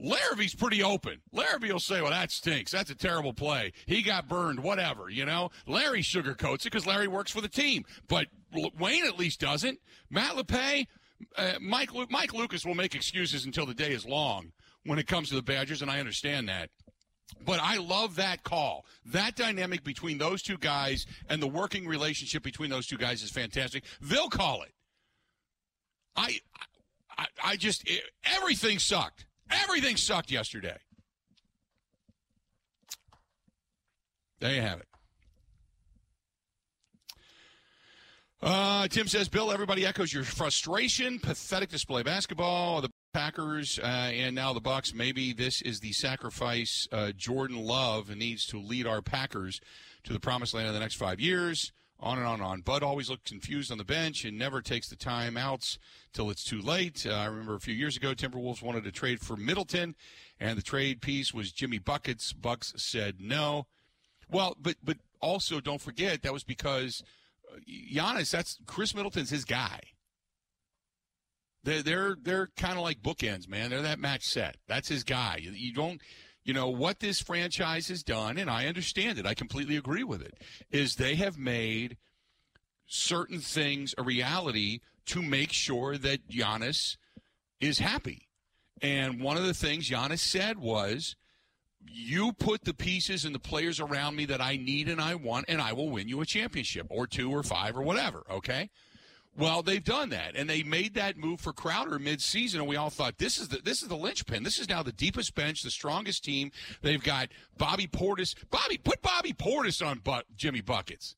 Larrabee's 0.00 0.54
pretty 0.54 0.82
open. 0.82 1.20
Larrabee 1.32 1.72
will 1.72 1.80
say, 1.80 2.00
well, 2.00 2.10
that 2.10 2.30
stinks. 2.30 2.70
That's 2.70 2.90
a 2.90 2.94
terrible 2.94 3.32
play. 3.32 3.72
He 3.86 4.02
got 4.02 4.28
burned, 4.28 4.60
whatever, 4.60 5.08
you 5.10 5.24
know? 5.24 5.50
Larry 5.66 6.02
sugarcoats 6.02 6.60
it 6.60 6.64
because 6.64 6.86
Larry 6.86 7.08
works 7.08 7.30
for 7.30 7.40
the 7.40 7.48
team. 7.48 7.84
But 8.08 8.26
Wayne 8.78 9.04
at 9.06 9.18
least 9.18 9.40
doesn't. 9.40 9.80
Matt 10.10 10.36
LePay, 10.36 10.86
uh, 11.36 11.54
Mike, 11.60 11.90
Mike 12.10 12.32
Lucas 12.32 12.64
will 12.64 12.74
make 12.74 12.94
excuses 12.94 13.44
until 13.44 13.66
the 13.66 13.74
day 13.74 13.92
is 13.92 14.06
long 14.06 14.52
when 14.84 14.98
it 14.98 15.06
comes 15.06 15.28
to 15.30 15.34
the 15.34 15.42
Badgers, 15.42 15.82
and 15.82 15.90
I 15.90 15.98
understand 15.98 16.48
that. 16.48 16.70
But 17.44 17.60
I 17.60 17.76
love 17.76 18.16
that 18.16 18.42
call. 18.42 18.86
That 19.04 19.36
dynamic 19.36 19.84
between 19.84 20.18
those 20.18 20.42
two 20.42 20.56
guys 20.56 21.06
and 21.28 21.42
the 21.42 21.46
working 21.46 21.86
relationship 21.86 22.42
between 22.42 22.70
those 22.70 22.86
two 22.86 22.96
guys 22.96 23.22
is 23.22 23.30
fantastic. 23.30 23.84
They'll 24.00 24.30
call 24.30 24.62
it. 24.62 24.72
I, 26.16 26.40
I, 27.16 27.26
I 27.44 27.56
just 27.56 27.88
it, 27.88 28.02
everything 28.24 28.78
sucked. 28.78 29.26
Everything 29.50 29.96
sucked 29.96 30.30
yesterday. 30.30 30.76
There 34.40 34.54
you 34.54 34.62
have 34.62 34.80
it. 34.80 34.86
Uh, 38.40 38.86
Tim 38.86 39.08
says, 39.08 39.28
Bill, 39.28 39.50
everybody 39.50 39.84
echoes 39.84 40.12
your 40.12 40.22
frustration. 40.22 41.18
Pathetic 41.18 41.70
display 41.70 42.04
basketball. 42.04 42.80
The 42.80 42.90
Packers 43.12 43.80
uh, 43.82 43.86
and 43.86 44.34
now 44.34 44.52
the 44.52 44.60
Bucks. 44.60 44.94
Maybe 44.94 45.32
this 45.32 45.60
is 45.62 45.80
the 45.80 45.92
sacrifice 45.92 46.86
uh, 46.92 47.10
Jordan 47.16 47.56
Love 47.56 48.14
needs 48.14 48.46
to 48.46 48.60
lead 48.60 48.86
our 48.86 49.02
Packers 49.02 49.60
to 50.04 50.12
the 50.12 50.20
promised 50.20 50.54
land 50.54 50.68
in 50.68 50.74
the 50.74 50.80
next 50.80 50.94
five 50.94 51.18
years. 51.18 51.72
On 52.00 52.16
and 52.16 52.26
on 52.26 52.34
and 52.34 52.42
on. 52.44 52.60
Bud 52.60 52.84
always 52.84 53.10
looks 53.10 53.28
confused 53.28 53.72
on 53.72 53.78
the 53.78 53.84
bench 53.84 54.24
and 54.24 54.38
never 54.38 54.62
takes 54.62 54.88
the 54.88 54.94
timeouts 54.94 55.78
till 56.12 56.30
it's 56.30 56.44
too 56.44 56.60
late. 56.60 57.04
Uh, 57.04 57.14
I 57.14 57.24
remember 57.24 57.56
a 57.56 57.60
few 57.60 57.74
years 57.74 57.96
ago, 57.96 58.14
Timberwolves 58.14 58.62
wanted 58.62 58.84
to 58.84 58.92
trade 58.92 59.20
for 59.20 59.36
Middleton, 59.36 59.96
and 60.38 60.56
the 60.56 60.62
trade 60.62 61.00
piece 61.00 61.34
was 61.34 61.50
Jimmy 61.50 61.78
Buckets. 61.78 62.32
Bucks 62.32 62.72
said 62.76 63.16
no. 63.18 63.66
Well, 64.30 64.56
but 64.60 64.76
but 64.82 64.98
also 65.20 65.60
don't 65.60 65.80
forget 65.80 66.22
that 66.22 66.32
was 66.32 66.44
because 66.44 67.02
uh, 67.52 67.58
Giannis. 67.68 68.30
That's 68.30 68.58
Khris 68.66 68.94
Middleton's 68.94 69.30
his 69.30 69.44
guy. 69.44 69.80
They're 71.64 71.82
they're 71.82 72.16
they're 72.22 72.48
kind 72.56 72.78
of 72.78 72.84
like 72.84 73.02
bookends, 73.02 73.48
man. 73.48 73.70
They're 73.70 73.82
that 73.82 73.98
match 73.98 74.22
set. 74.22 74.56
That's 74.68 74.88
his 74.88 75.02
guy. 75.02 75.38
You, 75.42 75.50
you 75.50 75.74
don't 75.74 76.00
you 76.48 76.54
know 76.54 76.70
what 76.70 77.00
this 77.00 77.20
franchise 77.20 77.88
has 77.88 78.02
done, 78.02 78.38
and 78.38 78.48
I 78.48 78.64
understand 78.68 79.18
it. 79.18 79.26
I 79.26 79.34
completely 79.34 79.76
agree 79.76 80.02
with 80.02 80.22
it. 80.22 80.32
Is 80.70 80.94
they 80.94 81.14
have 81.16 81.36
made 81.36 81.98
certain 82.86 83.40
things 83.40 83.94
a 83.98 84.02
reality 84.02 84.80
to 85.04 85.20
make 85.20 85.52
sure 85.52 85.98
that 85.98 86.26
Giannis 86.30 86.96
is 87.60 87.80
happy. 87.80 88.28
And 88.80 89.20
one 89.20 89.36
of 89.36 89.44
the 89.44 89.52
things 89.52 89.90
Giannis 89.90 90.20
said 90.20 90.58
was, 90.58 91.16
"You 91.86 92.32
put 92.32 92.64
the 92.64 92.72
pieces 92.72 93.26
and 93.26 93.34
the 93.34 93.38
players 93.38 93.78
around 93.78 94.16
me 94.16 94.24
that 94.24 94.40
I 94.40 94.56
need 94.56 94.88
and 94.88 95.02
I 95.02 95.16
want, 95.16 95.44
and 95.48 95.60
I 95.60 95.74
will 95.74 95.90
win 95.90 96.08
you 96.08 96.22
a 96.22 96.26
championship 96.26 96.86
or 96.88 97.06
two 97.06 97.30
or 97.30 97.42
five 97.42 97.76
or 97.76 97.82
whatever." 97.82 98.24
Okay. 98.30 98.70
Well, 99.38 99.62
they've 99.62 99.84
done 99.84 100.08
that, 100.08 100.34
and 100.34 100.50
they 100.50 100.64
made 100.64 100.94
that 100.94 101.16
move 101.16 101.40
for 101.40 101.52
Crowder 101.52 102.00
mid-season, 102.00 102.58
and 102.58 102.68
we 102.68 102.74
all 102.74 102.90
thought 102.90 103.18
this 103.18 103.38
is 103.38 103.46
the 103.46 103.58
this 103.58 103.82
is 103.82 103.88
the 103.88 103.96
linchpin. 103.96 104.42
This 104.42 104.58
is 104.58 104.68
now 104.68 104.82
the 104.82 104.90
deepest 104.90 105.36
bench, 105.36 105.62
the 105.62 105.70
strongest 105.70 106.24
team. 106.24 106.50
They've 106.82 107.02
got 107.02 107.28
Bobby 107.56 107.86
Portis. 107.86 108.34
Bobby, 108.50 108.78
put 108.78 109.00
Bobby 109.00 109.32
Portis 109.32 109.86
on 109.86 110.00
but 110.02 110.24
Jimmy 110.34 110.60
buckets. 110.60 111.14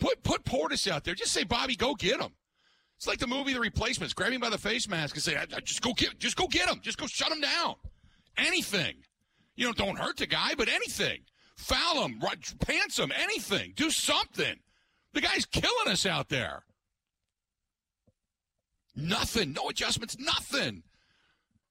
Put 0.00 0.24
put 0.24 0.44
Portis 0.44 0.90
out 0.90 1.04
there. 1.04 1.14
Just 1.14 1.32
say, 1.32 1.44
Bobby, 1.44 1.76
go 1.76 1.94
get 1.94 2.20
him. 2.20 2.32
It's 2.96 3.06
like 3.06 3.18
the 3.18 3.28
movie 3.28 3.52
The 3.54 3.60
Replacements. 3.60 4.12
Grab 4.12 4.32
him 4.32 4.40
by 4.40 4.50
the 4.50 4.58
face 4.58 4.88
mask 4.88 5.14
and 5.14 5.22
say, 5.22 5.36
I, 5.36 5.42
I 5.42 5.60
just 5.60 5.82
go 5.82 5.92
get, 5.92 6.18
just 6.18 6.36
go 6.36 6.48
get 6.48 6.68
him. 6.68 6.80
Just 6.82 6.98
go 6.98 7.06
shut 7.06 7.30
him 7.30 7.40
down. 7.40 7.76
Anything. 8.36 8.96
You 9.54 9.66
know, 9.66 9.72
don't 9.72 9.98
hurt 9.98 10.16
the 10.16 10.26
guy, 10.26 10.54
but 10.58 10.68
anything. 10.68 11.20
Foul 11.56 12.04
him, 12.04 12.20
pants 12.58 12.98
him, 12.98 13.12
anything. 13.16 13.72
Do 13.76 13.90
something. 13.90 14.56
The 15.14 15.20
guy's 15.20 15.46
killing 15.46 15.88
us 15.88 16.04
out 16.04 16.28
there. 16.28 16.64
Nothing. 18.94 19.52
No 19.52 19.68
adjustments. 19.68 20.16
Nothing. 20.18 20.82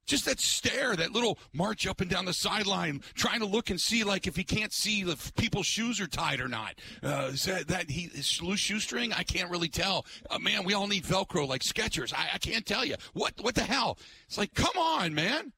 Just 0.06 0.26
that 0.26 0.40
stare, 0.40 0.96
that 0.96 1.14
little 1.14 1.40
march 1.52 1.88
up 1.88 2.00
and 2.00 2.10
down 2.10 2.26
the 2.26 2.34
sideline, 2.34 3.02
trying 3.16 3.40
to 3.40 3.48
look 3.48 3.72
and 3.72 3.82
see 3.82 4.04
like 4.04 4.28
if 4.28 4.36
he 4.36 4.44
can't 4.44 4.72
see 4.72 5.02
if 5.02 5.34
people's 5.34 5.66
shoes 5.66 6.00
are 6.00 6.08
tied 6.08 6.40
or 6.40 6.48
not. 6.48 6.76
Uh, 7.04 7.32
is 7.34 7.46
that, 7.46 7.68
that 7.70 7.90
he 7.90 8.12
is 8.14 8.40
loose 8.42 8.60
shoestring? 8.60 9.14
I 9.14 9.24
can't 9.24 9.50
really 9.50 9.68
tell. 9.68 10.06
Uh, 10.30 10.38
man, 10.38 10.64
we 10.64 10.76
all 10.76 10.86
need 10.86 11.06
Velcro 11.06 11.48
like 11.48 11.62
Skechers. 11.62 12.14
I, 12.14 12.36
I 12.36 12.38
can't 12.38 12.68
tell 12.68 12.86
you 12.86 12.96
what. 13.14 13.34
What 13.42 13.56
the 13.56 13.64
hell? 13.64 13.98
It's 14.28 14.38
like, 14.38 14.54
come 14.54 14.78
on, 14.78 15.16
man. 15.16 15.54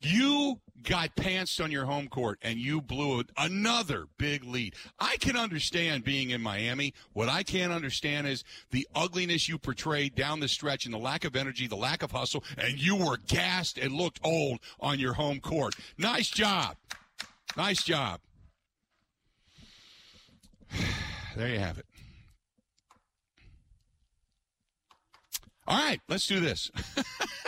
You 0.00 0.60
got 0.86 1.14
pantsed 1.16 1.62
on 1.62 1.70
your 1.70 1.84
home 1.84 2.08
court 2.08 2.38
and 2.42 2.58
you 2.58 2.80
blew 2.80 3.22
another 3.36 4.06
big 4.16 4.44
lead. 4.44 4.74
I 4.98 5.16
can 5.18 5.36
understand 5.36 6.04
being 6.04 6.30
in 6.30 6.40
Miami. 6.40 6.94
What 7.12 7.28
I 7.28 7.42
can't 7.42 7.72
understand 7.72 8.26
is 8.28 8.44
the 8.70 8.88
ugliness 8.94 9.48
you 9.48 9.58
portrayed 9.58 10.14
down 10.14 10.40
the 10.40 10.48
stretch 10.48 10.86
and 10.86 10.94
the 10.94 10.98
lack 10.98 11.24
of 11.24 11.36
energy, 11.36 11.66
the 11.66 11.76
lack 11.76 12.02
of 12.02 12.12
hustle, 12.12 12.44
and 12.56 12.80
you 12.80 12.96
were 12.96 13.18
gassed 13.26 13.78
and 13.78 13.92
looked 13.92 14.20
old 14.22 14.60
on 14.80 14.98
your 14.98 15.14
home 15.14 15.40
court. 15.40 15.74
Nice 15.98 16.30
job. 16.30 16.76
Nice 17.56 17.82
job. 17.82 18.20
There 21.36 21.48
you 21.50 21.58
have 21.58 21.76
it. 21.76 21.84
All 25.68 25.76
right, 25.76 26.00
let's 26.08 26.26
do 26.26 26.40
this. 26.40 26.70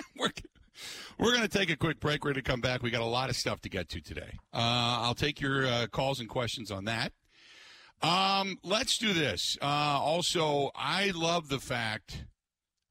we're, 1.19 1.33
going 1.33 1.43
to 1.43 1.49
take 1.49 1.71
a 1.71 1.77
quick 1.77 2.01
break. 2.01 2.25
We're 2.25 2.33
going 2.33 2.43
to 2.45 2.51
come 2.51 2.61
back. 2.61 2.83
We 2.83 2.91
got 2.91 3.03
a 3.03 3.07
lot 3.07 3.31
of 3.31 3.37
stuff 3.37 3.61
to 3.63 3.69
get 3.69 3.89
to 3.91 4.01
today. 4.01 4.39
Uh, 4.53 5.03
I'll 5.03 5.15
take 5.15 5.41
your 5.41 5.67
uh, 5.67 5.87
calls 5.89 6.21
and 6.21 6.29
questions 6.29 6.71
on 6.71 6.85
that. 6.85 7.13
Um, 8.03 8.59
let's 8.63 8.99
do 8.99 9.13
this. 9.13 9.59
Uh, 9.61 9.65
also, 10.01 10.71
I 10.75 11.13
love 11.15 11.49
the 11.49 11.59
fact 11.59 12.25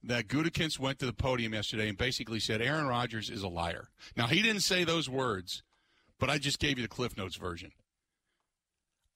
that 0.03 0.27
Gutekunst 0.27 0.79
went 0.79 1.00
to 1.00 1.05
the 1.05 1.13
podium 1.13 1.53
yesterday 1.53 1.89
and 1.89 1.98
basically 1.98 2.39
said 2.39 2.62
Aaron 2.62 2.88
Rodgers 2.88 3.29
is 3.29 3.43
a 3.43 3.48
liar. 3.48 3.89
Now, 4.15 4.27
he 4.27 4.41
didn't 4.41 4.62
say 4.62 4.84
those 4.84 5.10
words, 5.10 5.63
but 6.19 6.29
I 6.29 6.38
just 6.38 6.60
gave 6.60 6.77
you 6.77 6.84
the 6.84 6.89
Cliff 6.89 7.17
Notes 7.17 7.36
version. 7.36 7.72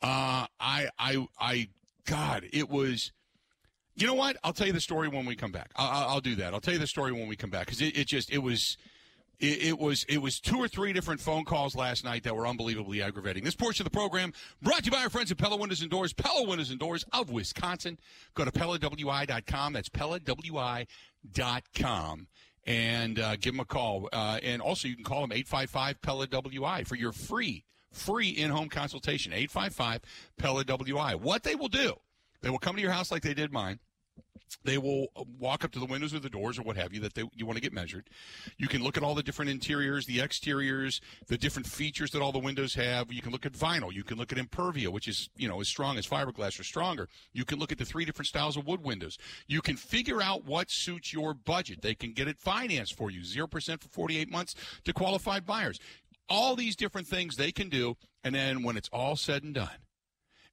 Uh, 0.02 0.48
I, 0.60 0.90
I, 0.98 1.28
I, 1.40 1.70
God, 2.06 2.46
it 2.52 2.70
was. 2.70 3.12
You 3.94 4.08
know 4.08 4.14
what? 4.14 4.38
I'll 4.44 4.54
tell 4.54 4.68
you 4.68 4.74
the 4.74 4.82
story 4.82 5.10
when 5.10 5.26
we 5.26 5.36
come 5.36 5.52
back. 5.52 5.72
I'll, 5.76 6.10
I'll 6.10 6.22
do 6.22 6.36
that. 6.36 6.54
I'll 6.54 6.62
tell 6.62 6.74
you 6.74 6.80
the 6.80 6.88
story 6.88 7.12
when 7.12 7.28
we 7.28 7.36
come 7.36 7.50
back 7.50 7.66
because 7.66 7.82
it, 7.82 7.98
it 7.98 8.08
just 8.08 8.32
it 8.32 8.40
was 8.40 8.78
it, 9.42 9.64
it, 9.64 9.80
was 9.80 10.06
it 10.08 10.20
was 10.20 10.40
two 10.40 10.58
or 10.58 10.68
three 10.68 10.94
different 10.94 11.20
phone 11.20 11.44
calls 11.44 11.76
last 11.76 12.04
night 12.04 12.22
that 12.24 12.36
were 12.36 12.46
unbelievably 12.48 13.02
aggravating. 13.02 13.44
This 13.44 13.56
portion 13.56 13.86
of 13.86 13.92
the 13.92 13.98
program 13.98 14.34
brought 14.62 14.80
to 14.80 14.86
you 14.86 14.92
by 14.92 15.02
our 15.02 15.10
friends 15.10 15.32
at 15.32 15.40
Pella 15.40 15.58
Windows 15.58 15.82
and 15.82 15.90
Doors, 15.90 16.14
Pella 16.14 16.48
Windows 16.48 16.70
and 16.70 16.80
Doors 16.80 17.04
of 17.12 17.32
Wisconsin. 17.32 17.98
Go 18.36 18.46
to 18.46 18.52
PellaWI.com. 18.52 19.74
That's 19.74 19.90
PellaWI.com. 19.90 20.88
And 22.68 23.20
uh, 23.20 23.36
give 23.38 23.54
them 23.54 23.60
a 23.60 23.66
call. 23.66 24.08
Uh, 24.14 24.40
and 24.44 24.62
also, 24.62 24.88
you 24.88 24.94
can 24.96 25.04
call 25.04 25.22
them 25.22 25.32
855 25.32 26.00
Pella 26.04 26.28
WI 26.28 26.84
for 26.84 26.96
your 26.96 27.12
free, 27.12 27.66
free 27.92 28.30
in 28.30 28.52
home 28.52 28.70
consultation. 28.70 29.34
855 29.34 30.02
Pella 30.38 30.64
WI. 30.64 31.16
What 31.16 31.42
they 31.42 31.56
will 31.56 31.70
do, 31.70 31.96
they 32.42 32.52
will 32.52 32.60
come 32.60 32.76
to 32.76 32.82
your 32.82 32.92
house 32.92 33.12
like 33.12 33.24
they 33.24 33.34
did 33.34 33.52
mine 33.52 33.80
they 34.64 34.78
will 34.78 35.08
uh, 35.16 35.24
walk 35.40 35.64
up 35.64 35.72
to 35.72 35.80
the 35.80 35.86
windows 35.86 36.14
or 36.14 36.20
the 36.20 36.30
doors 36.30 36.60
or 36.60 36.64
what 36.64 36.76
have 36.78 36.94
you 36.94 37.00
that 37.02 37.14
they, 37.14 37.24
you 37.36 37.46
want 37.46 37.58
to 37.58 37.62
get 37.62 37.74
measured. 37.74 38.10
You 38.58 38.68
can 38.68 38.84
look 38.84 38.98
at 38.98 39.04
all 39.04 39.16
the 39.16 39.24
different 39.24 39.52
interiors, 39.52 40.06
the 40.06 40.22
exteriors, 40.22 41.02
the 41.28 41.38
different 41.38 41.68
features 41.68 42.12
that 42.12 42.22
all 42.22 42.32
the 42.32 42.40
windows 42.40 42.74
have. 42.76 43.12
You 43.12 43.22
can 43.22 43.32
look 43.32 43.46
at 43.46 43.54
vinyl. 43.54 43.94
You 43.94 44.04
can 44.04 44.18
look 44.18 44.32
at 44.32 44.38
impervia, 44.38 44.90
which 44.90 45.08
is 45.08 45.30
you 45.36 45.48
know 45.48 45.62
as 45.62 45.68
strong 45.68 45.98
as 45.98 46.06
fiberglass 46.06 46.60
or 46.60 46.64
stronger. 46.64 47.08
You 47.34 47.46
can 47.46 47.60
look 47.60 47.72
at 47.72 47.78
the 47.78 47.86
three 47.86 48.06
different 48.06 48.28
styles 48.28 48.58
of 48.58 48.68
wood 48.68 48.84
windows. 48.84 49.18
You 49.48 49.62
can 49.62 49.76
figure 49.76 50.22
out 50.22 50.46
what 50.46 50.70
suits 50.70 51.14
your 51.14 51.34
budget. 51.34 51.82
They 51.82 51.96
can 51.96 52.14
get 52.14 52.28
it 52.28 52.38
financed 52.38 52.96
for 52.96 53.10
you, 53.10 53.24
zero 53.24 53.48
percent 53.48 53.82
for 53.82 53.90
48 53.90 54.30
months 54.32 54.56
to 54.86 54.94
qualified 54.94 55.46
buyers. 55.46 55.80
All 56.30 56.56
these 56.56 56.76
different 56.76 57.08
things 57.08 57.36
they 57.36 57.52
can 57.52 57.68
do, 57.68 57.98
and 58.24 58.34
then 58.34 58.64
when 58.64 58.78
it's 58.78 58.90
all 58.94 59.16
said 59.16 59.44
and 59.44 59.54
done 59.54 59.70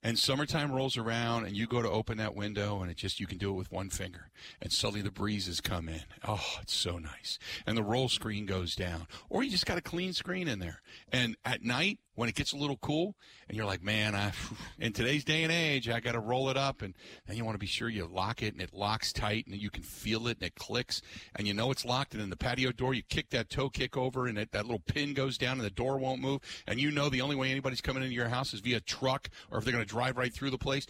and 0.03 0.19
summertime 0.19 0.73
rolls 0.73 0.97
around 0.97 1.45
and 1.45 1.57
you 1.57 1.67
go 1.67 1.83
to 1.83 1.91
open 1.91 2.19
that 2.19 2.35
window 2.35 2.81
and 2.81 2.91
it 2.91 2.97
just 2.97 3.21
you 3.21 3.27
can 3.27 3.39
do 3.39 3.51
it 3.51 3.55
with 3.55 3.73
one 3.73 3.91
finger 3.91 4.31
and 4.63 4.73
suddenly 4.73 5.03
the 5.03 5.11
breezes 5.11 5.61
come 5.61 5.89
in 5.89 6.03
oh 6.27 6.59
it's 6.63 6.75
so 6.75 6.99
nice 6.99 7.39
and 7.67 7.77
the 7.77 7.83
roll 7.83 8.09
screen 8.09 8.47
goes 8.47 8.75
down 8.75 9.07
or 9.29 9.43
you 9.43 9.51
just 9.51 9.67
got 9.67 9.79
a 9.79 9.83
clean 9.83 10.13
screen 10.13 10.49
in 10.49 10.59
there 10.59 10.81
and 11.13 11.37
at 11.45 11.63
night 11.63 11.99
when 12.19 12.29
it 12.29 12.35
gets 12.35 12.53
a 12.53 12.57
little 12.57 12.77
cool 12.79 13.15
and 13.49 13.57
you're 13.57 13.65
like, 13.65 13.81
man, 13.81 14.17
I, 14.17 14.33
in 14.81 14.93
today's 14.93 15.23
day 15.23 15.45
and 15.45 15.53
age, 15.53 15.89
I 15.89 16.01
got 16.01 16.13
to 16.13 16.19
roll 16.19 16.51
it 16.51 16.57
up. 16.57 16.83
And 16.83 16.95
then 17.29 17.37
you 17.37 17.45
want 17.45 17.55
to 17.55 17.61
be 17.61 17.67
sure 17.67 17.89
you 17.89 18.07
lock 18.07 18.43
it 18.43 18.55
and 18.55 18.61
it 18.61 18.75
locks 18.75 19.13
tight 19.13 19.47
and 19.47 19.55
you 19.55 19.71
can 19.71 19.85
feel 19.85 20.27
it 20.27 20.39
and 20.39 20.49
it 20.49 20.57
clicks 20.57 21.01
and 21.37 21.47
you 21.47 21.55
know 21.55 21.71
it's 21.71 21.85
locked. 21.85 22.15
And 22.15 22.23
in 22.23 22.29
the 22.29 22.37
patio 22.37 22.73
door, 22.73 22.93
you 22.93 23.05
kick 23.05 23.31
that 23.31 23.51
toe 23.51 23.71
kick 23.71 23.97
over 23.97 24.27
and 24.27 24.37
it, 24.37 24.51
that 24.51 24.65
little 24.65 24.81
pin 24.81 25.15
goes 25.15 25.39
down 25.39 25.59
and 25.59 25.61
the 25.61 25.71
door 25.71 25.97
won't 25.97 26.21
move. 26.21 26.41
And 26.67 26.81
you 26.81 26.91
know 26.91 27.09
the 27.09 27.21
only 27.21 27.37
way 27.37 27.53
anybody's 27.53 27.81
coming 27.81 28.03
into 28.03 28.17
your 28.17 28.29
house 28.29 28.53
is 28.53 28.59
via 28.59 28.81
truck 28.81 29.31
or 29.53 29.59
if 29.59 29.65
they're 29.65 29.73
going 29.73 29.85
to 29.85 29.88
drive 29.89 30.17
right 30.17 30.33
through 30.33 30.51
the 30.51 30.59
place. 30.59 30.87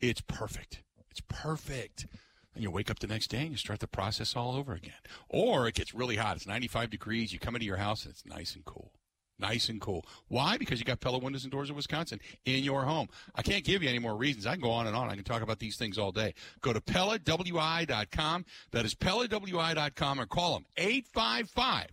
It's 0.00 0.20
perfect. 0.20 0.82
It's 1.10 1.22
perfect. 1.28 2.06
And 2.54 2.62
you 2.62 2.70
wake 2.70 2.90
up 2.90 2.98
the 2.98 3.06
next 3.06 3.28
day 3.28 3.42
and 3.42 3.52
you 3.52 3.56
start 3.56 3.80
the 3.80 3.86
process 3.86 4.34
all 4.34 4.56
over 4.56 4.72
again. 4.72 4.92
Or 5.28 5.68
it 5.68 5.74
gets 5.74 5.94
really 5.94 6.16
hot. 6.16 6.36
It's 6.36 6.46
95 6.46 6.90
degrees. 6.90 7.32
You 7.32 7.38
come 7.38 7.54
into 7.54 7.66
your 7.66 7.76
house 7.76 8.04
and 8.04 8.12
it's 8.12 8.26
nice 8.26 8.54
and 8.54 8.64
cool 8.64 8.92
nice 9.40 9.68
and 9.68 9.80
cool. 9.80 10.04
Why? 10.28 10.58
Because 10.58 10.78
you 10.78 10.84
got 10.84 11.00
Pella 11.00 11.18
Windows 11.18 11.44
and 11.44 11.50
Doors 11.50 11.70
of 11.70 11.76
Wisconsin 11.76 12.20
in 12.44 12.62
your 12.62 12.82
home. 12.82 13.08
I 13.34 13.42
can't 13.42 13.64
give 13.64 13.82
you 13.82 13.88
any 13.88 13.98
more 13.98 14.16
reasons. 14.16 14.46
I 14.46 14.52
can 14.52 14.60
go 14.60 14.70
on 14.70 14.86
and 14.86 14.94
on. 14.94 15.08
I 15.08 15.14
can 15.14 15.24
talk 15.24 15.42
about 15.42 15.58
these 15.58 15.76
things 15.76 15.98
all 15.98 16.12
day. 16.12 16.34
Go 16.60 16.72
to 16.72 16.80
PellaWI.com. 16.80 18.44
That 18.70 18.84
is 18.84 18.94
PellaWI.com 18.94 20.20
or 20.20 20.26
call 20.26 20.54
them 20.54 20.66
855 20.76 21.86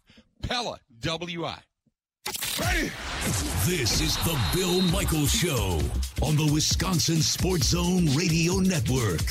Pella 0.44 0.80
WI. 1.00 1.60
Ready? 2.60 2.92
This 3.66 4.02
is 4.02 4.18
the 4.18 4.38
Bill 4.54 4.82
Michaels 4.82 5.32
Show 5.32 5.80
on 6.22 6.36
the 6.36 6.50
Wisconsin 6.52 7.22
Sports 7.22 7.68
Zone 7.68 8.08
Radio 8.16 8.56
Network. 8.56 9.22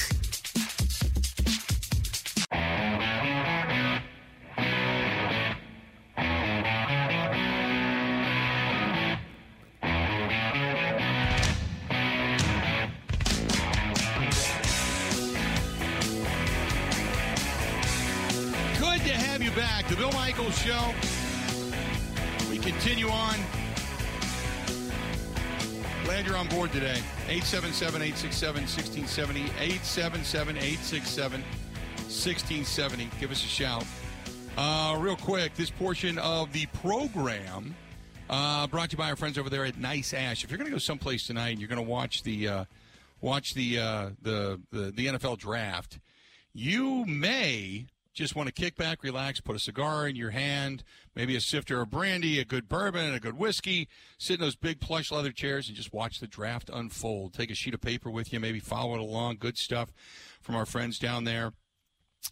Good 18.79 19.01
to 19.03 19.13
have 19.13 19.43
you 19.43 19.51
back. 19.51 19.87
The 19.89 19.97
Bill 19.97 20.13
Michaels 20.13 20.59
Show. 20.59 20.95
Continue 22.67 23.09
on. 23.09 23.37
Glad 26.03 26.27
you're 26.27 26.37
on 26.37 26.49
board 26.49 26.73
today. 26.73 27.01
877 27.29 28.03
867 28.03 28.63
1670. 28.63 29.41
877 29.61 30.57
867 30.57 31.41
1670. 31.43 33.11
Give 33.21 33.31
us 33.31 33.45
a 33.45 33.47
shout. 33.47 33.85
Uh, 34.57 34.97
real 34.99 35.15
quick, 35.15 35.55
this 35.55 35.71
portion 35.71 36.19
of 36.19 36.53
the 36.53 36.67
program 36.67 37.77
uh, 38.29 38.67
brought 38.67 38.91
to 38.91 38.95
you 38.95 38.99
by 38.99 39.11
our 39.11 39.17
friends 39.17 39.39
over 39.39 39.49
there 39.49 39.65
at 39.65 39.79
Nice 39.79 40.13
Ash. 40.13 40.43
If 40.43 40.51
you're 40.51 40.59
going 40.59 40.69
to 40.69 40.75
go 40.75 40.79
someplace 40.79 41.25
tonight 41.25 41.51
and 41.51 41.61
you're 41.61 41.69
going 41.69 41.85
to 41.85 41.89
watch 41.89 42.25
the 42.25 42.49
uh, 42.49 42.65
watch 43.21 43.55
the, 43.55 43.79
uh, 43.79 44.11
the 44.23 44.61
the 44.73 44.91
the 44.91 45.07
NFL 45.07 45.39
draft, 45.39 46.01
you 46.53 47.05
may 47.07 47.87
just 48.17 48.35
want 48.35 48.47
to 48.49 48.53
kick 48.53 48.77
back, 48.77 49.03
relax, 49.03 49.41
put 49.41 49.55
a 49.55 49.59
cigar 49.59 50.09
in 50.09 50.17
your 50.17 50.31
hand, 50.31 50.83
maybe 51.15 51.37
a 51.37 51.41
sifter 51.41 51.83
of 51.83 51.91
brandy, 51.91 52.41
a 52.41 52.45
good 52.45 52.69
bourbon, 52.69 53.05
and 53.05 53.15
a 53.15 53.21
good 53.21 53.39
whiskey, 53.39 53.89
sit 54.19 54.35
in 54.35 54.41
those 54.41 54.57
big 54.57 54.81
plush 54.81 55.13
leather 55.13 55.33
chairs 55.33 55.69
and 55.69 55.77
just 55.77 55.93
watch 55.93 56.19
the 56.19 56.27
draft 56.27 56.71
unfold. 56.73 57.35
Take 57.35 57.51
a 57.51 57.55
sheet 57.55 57.75
of 57.75 57.83
paper 57.83 58.11
with 58.11 58.33
you, 58.33 58.41
maybe 58.41 58.59
follow 58.59 58.95
it 58.95 59.01
along. 59.01 59.37
Good 59.37 59.59
stuff 59.59 59.93
from 60.41 60.57
our 60.57 60.65
friends 60.65 60.99
down 60.99 61.25
there 61.25 61.53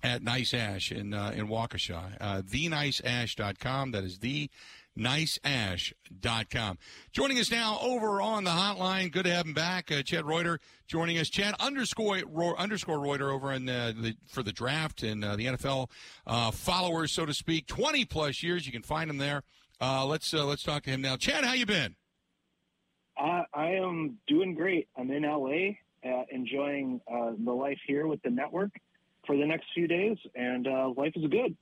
at 0.03 0.23
Nice 0.23 0.55
Ash 0.55 0.91
in 0.91 1.13
uh, 1.13 1.33
in 1.37 1.49
Waukesha. 1.49 2.17
Uh, 2.19 2.43
TheNiceAsh.com. 2.43 3.93
That 3.93 4.05
is 4.05 4.19
the 4.21 4.51
niceash.com. 4.99 6.79
Joining 7.13 7.39
us 7.39 7.51
now 7.51 7.79
over 7.81 8.21
on 8.21 8.45
the 8.45 8.51
hotline. 8.51 9.11
Good 9.11 9.25
to 9.25 9.35
have 9.35 9.47
him 9.47 9.55
back. 9.55 9.91
Uh, 9.91 10.03
Chad 10.03 10.25
Reuter 10.25 10.61
joining 10.87 11.19
us. 11.19 11.29
Chad 11.29 11.55
underscore 11.59 12.23
underscore 12.59 13.01
Reuter 13.01 13.31
over 13.31 13.53
in 13.53 13.65
the, 13.67 13.95
the 13.99 14.17
for 14.27 14.43
the 14.43 14.53
draft 14.53 15.03
and 15.03 15.25
uh, 15.25 15.37
the 15.37 15.47
NFL 15.47 15.91
uh, 16.27 16.51
followers, 16.51 17.13
so 17.13 17.27
to 17.27 17.35
speak. 17.35 17.67
Twenty 17.67 18.05
plus 18.05 18.43
years. 18.43 18.67
You 18.67 18.73
can 18.73 18.83
find 18.83 19.11
him 19.11 19.19
there. 19.19 19.43
Uh, 19.81 20.07
let's 20.07 20.33
uh, 20.33 20.45
let's 20.45 20.63
talk 20.63 20.85
to 20.85 20.91
him 20.91 21.01
now. 21.01 21.17
Chad, 21.17 21.45
how 21.45 21.55
you 21.55 21.67
been? 21.67 21.97
I 23.17 23.77
am 23.81 24.19
doing 24.27 24.55
great. 24.55 24.89
I'm 24.97 25.11
in 25.11 25.23
LA, 25.23 25.77
uh, 26.05 26.25
enjoying 26.31 27.01
the 27.09 27.53
life 27.53 27.79
here 27.87 28.09
with 28.09 28.21
the 28.23 28.31
network 28.31 28.71
for 29.25 29.37
the 29.37 29.47
next 29.47 29.67
few 29.73 29.87
days, 29.87 30.19
and 30.35 30.67
life 30.97 31.13
is 31.17 31.25
good. 31.31 31.57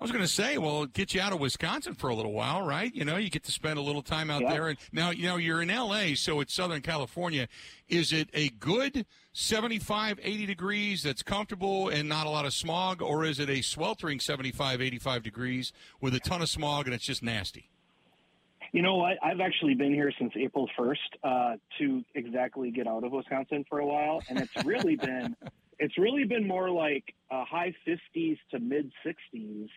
I 0.00 0.04
was 0.04 0.10
going 0.10 0.24
to 0.24 0.28
say, 0.28 0.58
well, 0.58 0.86
get 0.86 1.14
you 1.14 1.20
out 1.20 1.32
of 1.32 1.40
Wisconsin 1.40 1.94
for 1.94 2.10
a 2.10 2.14
little 2.14 2.32
while, 2.32 2.62
right? 2.62 2.94
You 2.94 3.04
know, 3.04 3.16
you 3.16 3.30
get 3.30 3.44
to 3.44 3.52
spend 3.52 3.78
a 3.78 3.82
little 3.82 4.02
time 4.02 4.30
out 4.30 4.42
yeah. 4.42 4.52
there. 4.52 4.68
And 4.68 4.78
now, 4.92 5.10
you 5.10 5.26
know, 5.26 5.36
you're 5.36 5.62
in 5.62 5.70
L.A., 5.70 6.14
so 6.14 6.40
it's 6.40 6.52
Southern 6.52 6.82
California. 6.82 7.48
Is 7.88 8.12
it 8.12 8.28
a 8.34 8.48
good 8.48 9.06
75, 9.32 10.18
80 10.22 10.46
degrees 10.46 11.02
that's 11.02 11.22
comfortable 11.22 11.88
and 11.88 12.08
not 12.08 12.26
a 12.26 12.30
lot 12.30 12.44
of 12.44 12.52
smog, 12.52 13.02
or 13.02 13.24
is 13.24 13.38
it 13.38 13.48
a 13.48 13.62
sweltering 13.62 14.20
75, 14.20 14.82
85 14.82 15.22
degrees 15.22 15.72
with 16.00 16.14
a 16.14 16.20
ton 16.20 16.42
of 16.42 16.48
smog 16.48 16.86
and 16.86 16.94
it's 16.94 17.04
just 17.04 17.22
nasty? 17.22 17.70
You 18.72 18.82
know 18.82 18.96
what? 18.96 19.18
I've 19.22 19.40
actually 19.40 19.74
been 19.74 19.94
here 19.94 20.12
since 20.18 20.32
April 20.36 20.68
1st 20.76 20.96
uh, 21.22 21.56
to 21.78 22.04
exactly 22.16 22.72
get 22.72 22.88
out 22.88 23.04
of 23.04 23.12
Wisconsin 23.12 23.64
for 23.68 23.78
a 23.78 23.86
while, 23.86 24.20
and 24.28 24.40
it's 24.40 24.64
really 24.64 24.96
been 24.96 25.36
it's 25.78 25.98
really 25.98 26.24
been 26.24 26.46
more 26.46 26.70
like 26.70 27.14
uh, 27.30 27.44
high 27.44 27.74
50s 27.86 28.38
to 28.50 28.58
mid 28.58 28.92
60s 29.04 29.68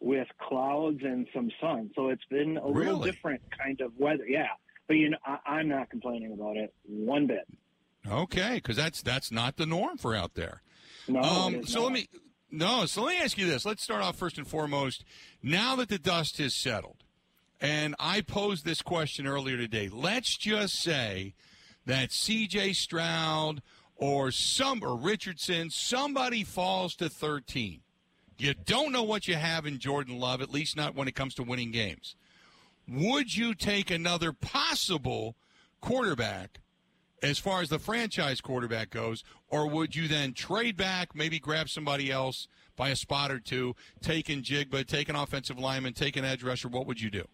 with 0.00 0.28
clouds 0.38 1.00
and 1.02 1.26
some 1.34 1.50
sun. 1.60 1.90
So 1.94 2.08
it's 2.08 2.24
been 2.30 2.58
a 2.58 2.70
really? 2.70 2.86
little 2.86 3.02
different 3.02 3.42
kind 3.56 3.80
of 3.80 3.92
weather. 3.98 4.26
Yeah, 4.26 4.48
but 4.86 4.94
you 4.94 5.10
know, 5.10 5.18
I, 5.24 5.60
am 5.60 5.68
not 5.68 5.90
complaining 5.90 6.32
about 6.32 6.56
it 6.56 6.72
one 6.84 7.26
bit. 7.26 7.46
Okay, 8.08 8.56
because 8.56 8.76
that's 8.76 9.02
that's 9.02 9.32
not 9.32 9.56
the 9.56 9.66
norm 9.66 9.98
for 9.98 10.14
out 10.14 10.34
there. 10.34 10.62
No. 11.08 11.20
Um, 11.20 11.66
so 11.66 11.80
not. 11.80 11.84
let 11.84 11.92
me 11.92 12.08
no. 12.50 12.86
So 12.86 13.02
let 13.02 13.16
me 13.16 13.22
ask 13.22 13.36
you 13.36 13.46
this. 13.46 13.64
Let's 13.64 13.82
start 13.82 14.02
off 14.02 14.16
first 14.16 14.38
and 14.38 14.46
foremost. 14.46 15.04
Now 15.42 15.76
that 15.76 15.88
the 15.88 15.98
dust 15.98 16.38
has 16.38 16.54
settled, 16.54 17.04
and 17.60 17.94
I 17.98 18.20
posed 18.20 18.64
this 18.64 18.82
question 18.82 19.26
earlier 19.26 19.56
today. 19.56 19.88
Let's 19.92 20.36
just 20.36 20.80
say 20.80 21.34
that 21.86 22.12
C.J. 22.12 22.74
Stroud 22.74 23.62
or 23.96 24.30
some 24.30 24.82
or 24.82 24.96
Richardson, 24.96 25.70
somebody 25.70 26.44
falls 26.44 26.94
to 26.96 27.08
13 27.08 27.80
You 28.38 28.54
don't 28.54 28.92
know 28.92 29.02
what 29.02 29.26
you 29.26 29.34
have 29.34 29.66
in 29.66 29.78
Jordan 29.78 30.18
Love, 30.18 30.42
at 30.42 30.52
least 30.52 30.76
not 30.76 30.94
when 30.94 31.08
it 31.08 31.14
comes 31.14 31.34
to 31.34 31.42
winning 31.42 31.70
games. 31.70 32.16
Would 32.88 33.36
you 33.36 33.54
take 33.54 33.90
another 33.90 34.32
possible 34.32 35.34
quarterback 35.80 36.60
as 37.22 37.38
far 37.38 37.60
as 37.60 37.70
the 37.70 37.78
franchise 37.78 38.40
quarterback 38.40 38.90
goes, 38.90 39.24
or 39.48 39.68
would 39.68 39.96
you 39.96 40.06
then 40.06 40.32
trade 40.32 40.76
back, 40.76 41.14
maybe 41.14 41.38
grab 41.38 41.68
somebody 41.68 42.10
else 42.10 42.46
by 42.76 42.90
a 42.90 42.96
spot 42.96 43.32
or 43.32 43.40
two, 43.40 43.74
take 44.02 44.28
in 44.28 44.42
Njigba, 44.42 44.86
take 44.86 45.08
an 45.08 45.16
offensive 45.16 45.58
lineman, 45.58 45.94
take 45.94 46.16
an 46.16 46.24
edge 46.24 46.42
rusher? 46.42 46.68
What 46.68 46.86
would 46.86 47.00
you 47.00 47.10
do? 47.10 47.26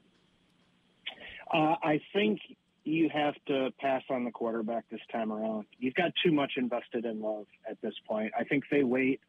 Uh, 1.52 1.74
I 1.82 2.00
think 2.12 2.40
you 2.84 3.08
have 3.12 3.34
to 3.46 3.70
pass 3.78 4.02
on 4.10 4.24
the 4.24 4.30
quarterback 4.30 4.84
this 4.90 5.00
time 5.12 5.32
around. 5.32 5.66
You've 5.78 5.94
got 5.94 6.12
too 6.24 6.32
much 6.32 6.52
invested 6.56 7.04
in 7.04 7.20
Love 7.20 7.46
at 7.68 7.80
this 7.80 7.94
point. 8.06 8.32
I 8.38 8.44
think 8.44 8.64
they 8.70 8.82
wait 8.82 9.20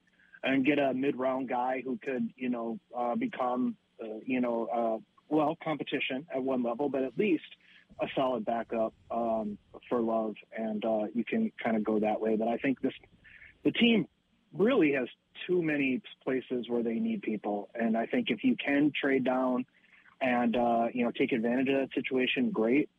and 0.43 0.65
get 0.65 0.79
a 0.79 0.93
mid-round 0.93 1.49
guy 1.49 1.81
who 1.85 1.97
could, 2.03 2.29
you 2.35 2.49
know, 2.49 2.79
uh, 2.97 3.15
become, 3.15 3.75
uh, 4.01 4.19
you 4.25 4.41
know, 4.41 4.65
uh, 4.65 4.97
well, 5.29 5.57
competition 5.63 6.25
at 6.33 6.43
one 6.43 6.63
level, 6.63 6.89
but 6.89 7.03
at 7.03 7.17
least 7.17 7.43
a 8.01 8.07
solid 8.15 8.45
backup 8.45 8.93
um, 9.11 9.57
for 9.89 10.01
Love, 10.01 10.35
and 10.57 10.83
uh, 10.83 11.05
you 11.13 11.23
can 11.23 11.51
kind 11.63 11.77
of 11.77 11.83
go 11.83 11.99
that 11.99 12.19
way. 12.19 12.35
But 12.35 12.47
I 12.47 12.57
think 12.57 12.81
this 12.81 12.93
the 13.63 13.71
team 13.71 14.07
really 14.53 14.93
has 14.93 15.07
too 15.47 15.61
many 15.61 16.01
places 16.23 16.65
where 16.67 16.83
they 16.83 16.95
need 16.95 17.21
people, 17.21 17.69
and 17.73 17.95
I 17.97 18.05
think 18.05 18.29
if 18.29 18.43
you 18.43 18.55
can 18.55 18.91
trade 18.99 19.23
down 19.23 19.65
and 20.21 20.55
uh, 20.55 20.87
you 20.93 21.05
know 21.05 21.11
take 21.11 21.31
advantage 21.31 21.69
of 21.69 21.75
that 21.75 21.89
situation, 21.93 22.51
great. 22.51 22.89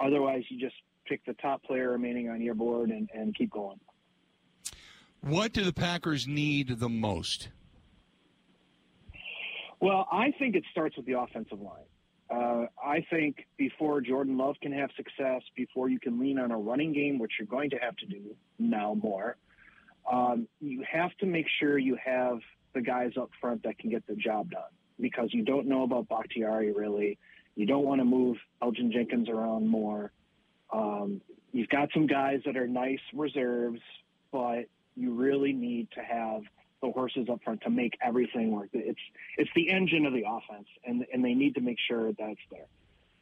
Otherwise, 0.00 0.44
you 0.48 0.58
just 0.58 0.76
pick 1.06 1.24
the 1.24 1.34
top 1.34 1.62
player 1.62 1.90
remaining 1.90 2.28
on 2.28 2.40
your 2.40 2.54
board 2.54 2.90
and, 2.90 3.08
and 3.14 3.34
keep 3.36 3.50
going. 3.50 3.78
What 5.20 5.52
do 5.52 5.64
the 5.64 5.72
Packers 5.72 6.26
need 6.26 6.78
the 6.78 6.88
most? 6.88 7.48
Well, 9.80 10.06
I 10.10 10.32
think 10.38 10.54
it 10.54 10.64
starts 10.70 10.96
with 10.96 11.06
the 11.06 11.18
offensive 11.18 11.60
line. 11.60 11.84
Uh, 12.30 12.66
I 12.82 13.04
think 13.10 13.46
before 13.56 14.00
Jordan 14.00 14.38
Love 14.38 14.56
can 14.60 14.72
have 14.72 14.90
success, 14.96 15.42
before 15.54 15.88
you 15.88 16.00
can 16.00 16.18
lean 16.18 16.38
on 16.38 16.50
a 16.50 16.56
running 16.56 16.92
game, 16.92 17.18
which 17.18 17.32
you're 17.38 17.46
going 17.46 17.70
to 17.70 17.76
have 17.76 17.96
to 17.96 18.06
do 18.06 18.34
now 18.58 18.94
more, 18.94 19.36
um, 20.10 20.48
you 20.60 20.84
have 20.90 21.14
to 21.18 21.26
make 21.26 21.46
sure 21.60 21.78
you 21.78 21.96
have 22.02 22.38
the 22.74 22.80
guys 22.80 23.12
up 23.20 23.30
front 23.40 23.62
that 23.62 23.78
can 23.78 23.90
get 23.90 24.06
the 24.06 24.16
job 24.16 24.50
done 24.50 24.62
because 25.00 25.28
you 25.32 25.44
don't 25.44 25.66
know 25.66 25.82
about 25.82 26.08
Bakhtiari 26.08 26.72
really. 26.72 27.18
You 27.56 27.66
don't 27.66 27.84
want 27.84 28.00
to 28.00 28.04
move 28.04 28.36
Elgton 28.62 28.92
Jenkins 28.92 29.28
around 29.28 29.68
more. 29.68 30.12
Um, 30.72 31.20
you've 31.52 31.68
got 31.68 31.88
some 31.94 32.06
guys 32.06 32.40
that 32.46 32.56
are 32.56 32.66
nice 32.66 33.00
reserves, 33.14 33.80
but 34.32 34.64
you 34.96 35.14
really 35.14 35.52
need 35.52 35.88
to 35.92 36.00
have 36.00 36.42
the 36.82 36.90
horses 36.90 37.28
up 37.30 37.42
front 37.44 37.62
to 37.62 37.70
make 37.70 37.96
everything 38.02 38.50
work. 38.50 38.68
It's 38.72 38.98
it's 39.38 39.50
the 39.54 39.70
engine 39.70 40.04
of 40.04 40.12
the 40.12 40.24
offense, 40.28 40.66
and 40.84 41.06
and 41.12 41.24
they 41.24 41.34
need 41.34 41.54
to 41.54 41.60
make 41.60 41.78
sure 41.88 42.12
that's 42.12 42.40
there. 42.50 42.66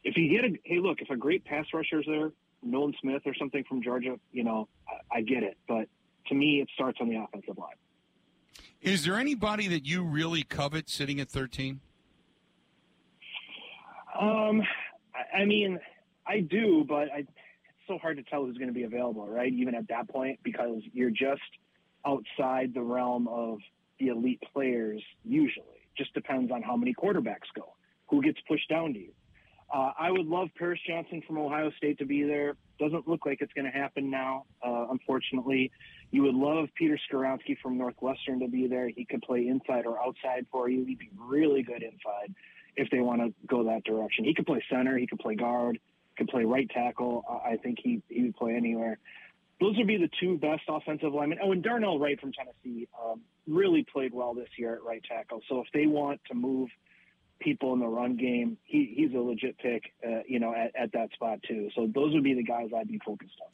If 0.02 0.16
you 0.16 0.28
get 0.28 0.44
a 0.44 0.58
hey, 0.64 0.80
look, 0.80 1.00
if 1.00 1.10
a 1.10 1.16
great 1.16 1.44
pass 1.44 1.66
rusher 1.72 2.00
is 2.00 2.06
there, 2.06 2.32
Nolan 2.62 2.94
Smith 3.00 3.22
or 3.26 3.34
something 3.34 3.64
from 3.64 3.82
Georgia, 3.82 4.18
you 4.32 4.44
know, 4.44 4.68
I, 4.88 5.18
I 5.18 5.20
get 5.20 5.42
it. 5.42 5.58
But 5.68 5.88
to 6.28 6.34
me, 6.34 6.60
it 6.60 6.68
starts 6.74 6.98
on 7.00 7.08
the 7.08 7.16
offensive 7.16 7.58
line. 7.58 7.76
Is 8.80 9.04
there 9.04 9.16
anybody 9.16 9.68
that 9.68 9.86
you 9.86 10.02
really 10.02 10.42
covet 10.42 10.88
sitting 10.88 11.20
at 11.20 11.28
thirteen? 11.28 11.80
Um, 14.22 14.62
I 15.34 15.44
mean, 15.44 15.80
I 16.26 16.40
do, 16.40 16.84
but 16.88 17.10
I, 17.10 17.18
it's 17.18 17.88
so 17.88 17.98
hard 17.98 18.18
to 18.18 18.22
tell 18.22 18.44
who's 18.44 18.56
going 18.56 18.68
to 18.68 18.74
be 18.74 18.84
available, 18.84 19.26
right? 19.26 19.52
Even 19.52 19.74
at 19.74 19.88
that 19.88 20.08
point, 20.08 20.38
because 20.44 20.80
you're 20.92 21.10
just 21.10 21.40
outside 22.06 22.72
the 22.72 22.82
realm 22.82 23.26
of 23.26 23.58
the 23.98 24.08
elite 24.08 24.40
players 24.52 25.02
usually. 25.24 25.66
Just 25.98 26.14
depends 26.14 26.52
on 26.52 26.62
how 26.62 26.76
many 26.76 26.94
quarterbacks 26.94 27.50
go, 27.54 27.74
who 28.08 28.22
gets 28.22 28.38
pushed 28.46 28.68
down 28.68 28.92
to 28.94 28.98
you. 29.00 29.12
Uh, 29.74 29.90
I 29.98 30.10
would 30.10 30.26
love 30.26 30.48
Paris 30.56 30.78
Johnson 30.86 31.22
from 31.26 31.38
Ohio 31.38 31.70
State 31.76 31.98
to 31.98 32.04
be 32.04 32.22
there. 32.22 32.54
Doesn't 32.78 33.08
look 33.08 33.26
like 33.26 33.38
it's 33.40 33.52
going 33.54 33.64
to 33.64 33.76
happen 33.76 34.10
now, 34.10 34.44
uh, 34.64 34.86
unfortunately. 34.90 35.72
You 36.10 36.22
would 36.22 36.34
love 36.34 36.68
Peter 36.76 36.98
Skoronski 37.10 37.56
from 37.62 37.76
Northwestern 37.76 38.38
to 38.40 38.48
be 38.48 38.68
there. 38.68 38.88
He 38.88 39.04
could 39.04 39.22
play 39.22 39.48
inside 39.48 39.86
or 39.86 39.98
outside 40.00 40.46
for 40.52 40.68
you. 40.68 40.84
He'd 40.84 40.98
be 40.98 41.10
really 41.18 41.62
good 41.62 41.82
inside 41.82 42.34
if 42.76 42.90
they 42.90 43.00
want 43.00 43.20
to 43.20 43.32
go 43.46 43.64
that 43.64 43.84
direction. 43.84 44.24
He 44.24 44.34
could 44.34 44.46
play 44.46 44.62
center. 44.70 44.96
He 44.96 45.06
could 45.06 45.18
play 45.18 45.34
guard. 45.34 45.78
Could 46.16 46.28
play 46.28 46.44
right 46.44 46.68
tackle. 46.68 47.24
I 47.44 47.56
think 47.56 47.78
he 47.82 48.02
he 48.08 48.24
would 48.24 48.36
play 48.36 48.54
anywhere 48.54 48.98
those 49.62 49.76
would 49.76 49.86
be 49.86 49.96
the 49.96 50.10
two 50.20 50.38
best 50.38 50.62
offensive 50.68 51.12
linemen. 51.12 51.38
Oh, 51.40 51.52
and 51.52 51.62
Darnell 51.62 51.98
Wright 51.98 52.20
from 52.20 52.32
Tennessee 52.32 52.88
um, 53.00 53.20
really 53.46 53.84
played 53.90 54.12
well 54.12 54.34
this 54.34 54.48
year 54.58 54.74
at 54.74 54.82
right 54.82 55.02
tackle. 55.04 55.40
So 55.48 55.60
if 55.60 55.68
they 55.72 55.86
want 55.86 56.20
to 56.28 56.34
move 56.34 56.68
people 57.38 57.72
in 57.72 57.78
the 57.78 57.86
run 57.86 58.16
game, 58.16 58.58
he, 58.64 58.92
he's 58.96 59.14
a 59.14 59.18
legit 59.18 59.56
pick, 59.58 59.92
uh, 60.04 60.22
you 60.26 60.40
know, 60.40 60.52
at, 60.52 60.72
at 60.74 60.92
that 60.92 61.12
spot 61.12 61.40
too. 61.46 61.70
So 61.76 61.88
those 61.92 62.12
would 62.12 62.24
be 62.24 62.34
the 62.34 62.42
guys 62.42 62.70
I'd 62.76 62.88
be 62.88 63.00
focused 63.04 63.36
on. 63.40 63.50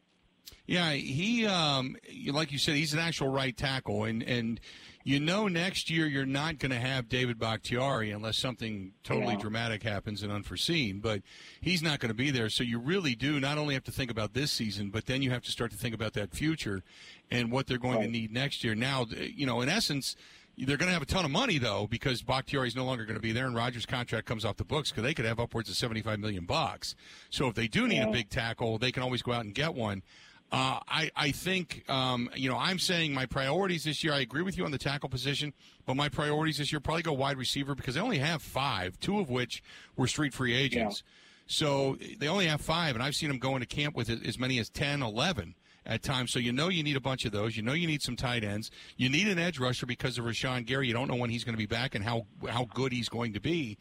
Yeah, 0.66 0.92
he, 0.92 1.46
um, 1.46 1.96
like 2.26 2.52
you 2.52 2.58
said, 2.58 2.74
he's 2.74 2.92
an 2.92 2.98
actual 2.98 3.28
right 3.28 3.56
tackle, 3.56 4.04
and 4.04 4.22
and 4.22 4.60
you 5.02 5.18
know 5.18 5.48
next 5.48 5.88
year 5.88 6.06
you're 6.06 6.26
not 6.26 6.58
going 6.58 6.72
to 6.72 6.78
have 6.78 7.08
David 7.08 7.38
Bakhtiari 7.38 8.10
unless 8.10 8.36
something 8.36 8.92
totally 9.02 9.32
yeah. 9.32 9.40
dramatic 9.40 9.82
happens 9.82 10.22
and 10.22 10.30
unforeseen. 10.30 11.00
But 11.00 11.22
he's 11.62 11.82
not 11.82 12.00
going 12.00 12.10
to 12.10 12.14
be 12.14 12.30
there, 12.30 12.50
so 12.50 12.64
you 12.64 12.78
really 12.78 13.14
do 13.14 13.40
not 13.40 13.56
only 13.56 13.72
have 13.72 13.84
to 13.84 13.92
think 13.92 14.10
about 14.10 14.34
this 14.34 14.52
season, 14.52 14.90
but 14.90 15.06
then 15.06 15.22
you 15.22 15.30
have 15.30 15.42
to 15.44 15.50
start 15.50 15.70
to 15.70 15.78
think 15.78 15.94
about 15.94 16.12
that 16.12 16.34
future 16.34 16.82
and 17.30 17.50
what 17.50 17.66
they're 17.66 17.78
going 17.78 17.96
right. 17.96 18.04
to 18.04 18.10
need 18.10 18.30
next 18.30 18.62
year. 18.62 18.74
Now, 18.74 19.06
you 19.10 19.46
know, 19.46 19.62
in 19.62 19.68
essence. 19.68 20.16
They're 20.60 20.76
going 20.76 20.88
to 20.88 20.92
have 20.92 21.02
a 21.02 21.06
ton 21.06 21.24
of 21.24 21.30
money 21.30 21.58
though 21.58 21.86
because 21.88 22.20
Bakhtiari 22.20 22.66
is 22.66 22.74
no 22.74 22.84
longer 22.84 23.04
going 23.04 23.14
to 23.14 23.22
be 23.22 23.30
there, 23.30 23.46
and 23.46 23.54
Rodgers' 23.54 23.86
contract 23.86 24.26
comes 24.26 24.44
off 24.44 24.56
the 24.56 24.64
books 24.64 24.90
because 24.90 25.04
they 25.04 25.14
could 25.14 25.24
have 25.24 25.38
upwards 25.38 25.70
of 25.70 25.76
seventy-five 25.76 26.18
million 26.18 26.46
bucks. 26.46 26.96
So 27.30 27.46
if 27.46 27.54
they 27.54 27.68
do 27.68 27.86
need 27.86 27.98
yeah. 27.98 28.08
a 28.08 28.10
big 28.10 28.28
tackle, 28.28 28.76
they 28.76 28.90
can 28.90 29.04
always 29.04 29.22
go 29.22 29.32
out 29.32 29.44
and 29.44 29.54
get 29.54 29.72
one. 29.72 30.02
Uh, 30.50 30.80
I, 30.88 31.10
I 31.14 31.30
think, 31.30 31.84
um, 31.90 32.30
you 32.34 32.48
know, 32.48 32.56
I'm 32.56 32.78
saying 32.78 33.12
my 33.12 33.26
priorities 33.26 33.84
this 33.84 34.02
year, 34.02 34.14
I 34.14 34.20
agree 34.20 34.42
with 34.42 34.56
you 34.56 34.64
on 34.64 34.70
the 34.70 34.78
tackle 34.78 35.10
position, 35.10 35.52
but 35.84 35.94
my 35.94 36.08
priorities 36.08 36.56
this 36.56 36.72
year 36.72 36.80
probably 36.80 37.02
go 37.02 37.12
wide 37.12 37.36
receiver 37.36 37.74
because 37.74 37.96
they 37.96 38.00
only 38.00 38.18
have 38.18 38.40
five, 38.40 38.98
two 38.98 39.18
of 39.18 39.28
which 39.28 39.62
were 39.96 40.06
street 40.06 40.32
free 40.32 40.54
agents. 40.54 41.02
Yeah. 41.04 41.12
So 41.48 41.98
they 42.18 42.28
only 42.28 42.46
have 42.46 42.60
five, 42.60 42.94
and 42.94 43.02
I've 43.02 43.14
seen 43.14 43.28
them 43.28 43.38
go 43.38 43.56
into 43.56 43.66
camp 43.66 43.94
with 43.94 44.08
as 44.08 44.38
many 44.38 44.58
as 44.58 44.70
10, 44.70 45.02
11 45.02 45.54
at 45.88 46.02
times. 46.02 46.30
So 46.30 46.38
you 46.38 46.52
know 46.52 46.68
you 46.68 46.82
need 46.82 46.96
a 46.96 47.00
bunch 47.00 47.24
of 47.24 47.32
those. 47.32 47.56
You 47.56 47.62
know 47.62 47.72
you 47.72 47.86
need 47.86 48.02
some 48.02 48.16
tight 48.16 48.44
ends. 48.44 48.70
You 48.96 49.08
need 49.08 49.26
an 49.28 49.38
edge 49.38 49.58
rusher 49.58 49.86
because 49.86 50.18
of 50.18 50.26
Rashan 50.26 50.66
Gary. 50.66 50.86
You 50.86 50.92
don't 50.92 51.08
know 51.08 51.16
when 51.16 51.30
he's 51.30 51.44
going 51.44 51.54
to 51.54 51.58
be 51.58 51.66
back 51.66 51.94
and 51.94 52.04
how 52.04 52.26
how 52.48 52.66
good 52.66 52.92
he's 52.92 53.08
going 53.08 53.32
to 53.32 53.40
be. 53.40 53.78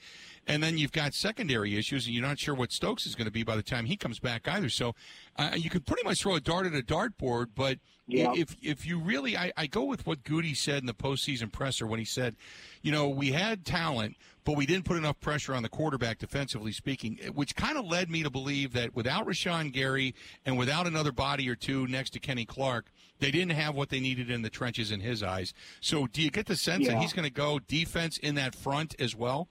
And 0.48 0.64
then 0.64 0.78
you've 0.78 0.94
got 0.94 1.14
secondary 1.14 1.78
issues, 1.78 2.06
and 2.06 2.16
you're 2.16 2.26
not 2.26 2.40
sure 2.40 2.56
what 2.56 2.72
Stokes 2.72 3.06
is 3.06 3.16
going 3.16 3.26
to 3.26 3.32
be 3.32 3.44
by 3.44 3.58
the 3.58 3.64
time 3.64 3.86
he 3.86 3.98
comes 3.98 4.20
back 4.20 4.48
either. 4.48 4.70
So 4.70 4.96
uh, 5.36 5.52
you 5.56 5.70
could 5.70 5.86
pretty 5.86 6.04
much 6.04 6.22
throw 6.22 6.36
a 6.36 6.40
dart 6.40 6.66
at 6.66 6.74
a 6.74 6.82
dartboard, 6.82 7.48
but 7.54 7.80
yeah. 8.08 8.32
if 8.34 8.56
if 8.62 8.86
you 8.86 9.00
really, 9.00 9.36
I, 9.36 9.52
I 9.58 9.68
go 9.68 9.84
with 9.84 10.08
what 10.08 10.24
Goody 10.24 10.54
said 10.54 10.80
in 10.80 10.86
the 10.86 10.94
postseason 10.94 11.52
presser 11.52 11.86
when 11.86 12.00
he 12.00 12.06
said, 12.06 12.38
you 12.82 12.92
know, 12.92 13.10
we 13.10 13.34
had 13.34 13.66
talent, 13.66 14.16
but 14.46 14.56
we 14.56 14.66
didn't 14.66 14.86
put 14.86 14.96
enough 14.96 15.20
pressure 15.20 15.54
on 15.54 15.64
the 15.64 15.70
quarterback 15.70 16.20
defensively 16.20 16.72
speaking, 16.72 17.20
which 17.34 17.56
kind 17.56 17.78
of 17.78 17.86
led 17.86 18.10
me 18.10 18.24
to 18.24 18.30
believe 18.30 18.72
that 18.74 18.96
without 18.96 19.28
Rashan 19.28 19.74
Gary 19.74 20.16
and 20.46 20.58
without 20.58 20.88
another 20.88 21.12
body 21.12 21.50
or 21.50 21.56
two 21.56 21.86
next 21.88 22.12
to 22.12 22.20
Kenny 22.20 22.46
Clark, 22.46 22.90
they 23.20 23.32
didn't 23.32 23.52
have 23.52 23.76
what 23.76 23.90
they 23.90 24.00
needed 24.00 24.30
in 24.30 24.44
the 24.44 24.50
trenches 24.50 24.92
in 24.92 25.02
his 25.02 25.22
eyes. 25.22 25.54
So 25.82 26.08
do 26.08 26.22
you 26.22 26.32
get 26.32 26.46
the 26.46 26.56
sense 26.56 26.86
yeah. 26.86 26.94
that 26.94 27.02
he's 27.02 27.12
going 27.12 27.28
to 27.28 27.34
go 27.34 27.60
defense 27.60 28.18
in 28.18 28.36
that 28.36 28.56
front 28.56 28.96
as 29.00 29.14
well? 29.14 29.50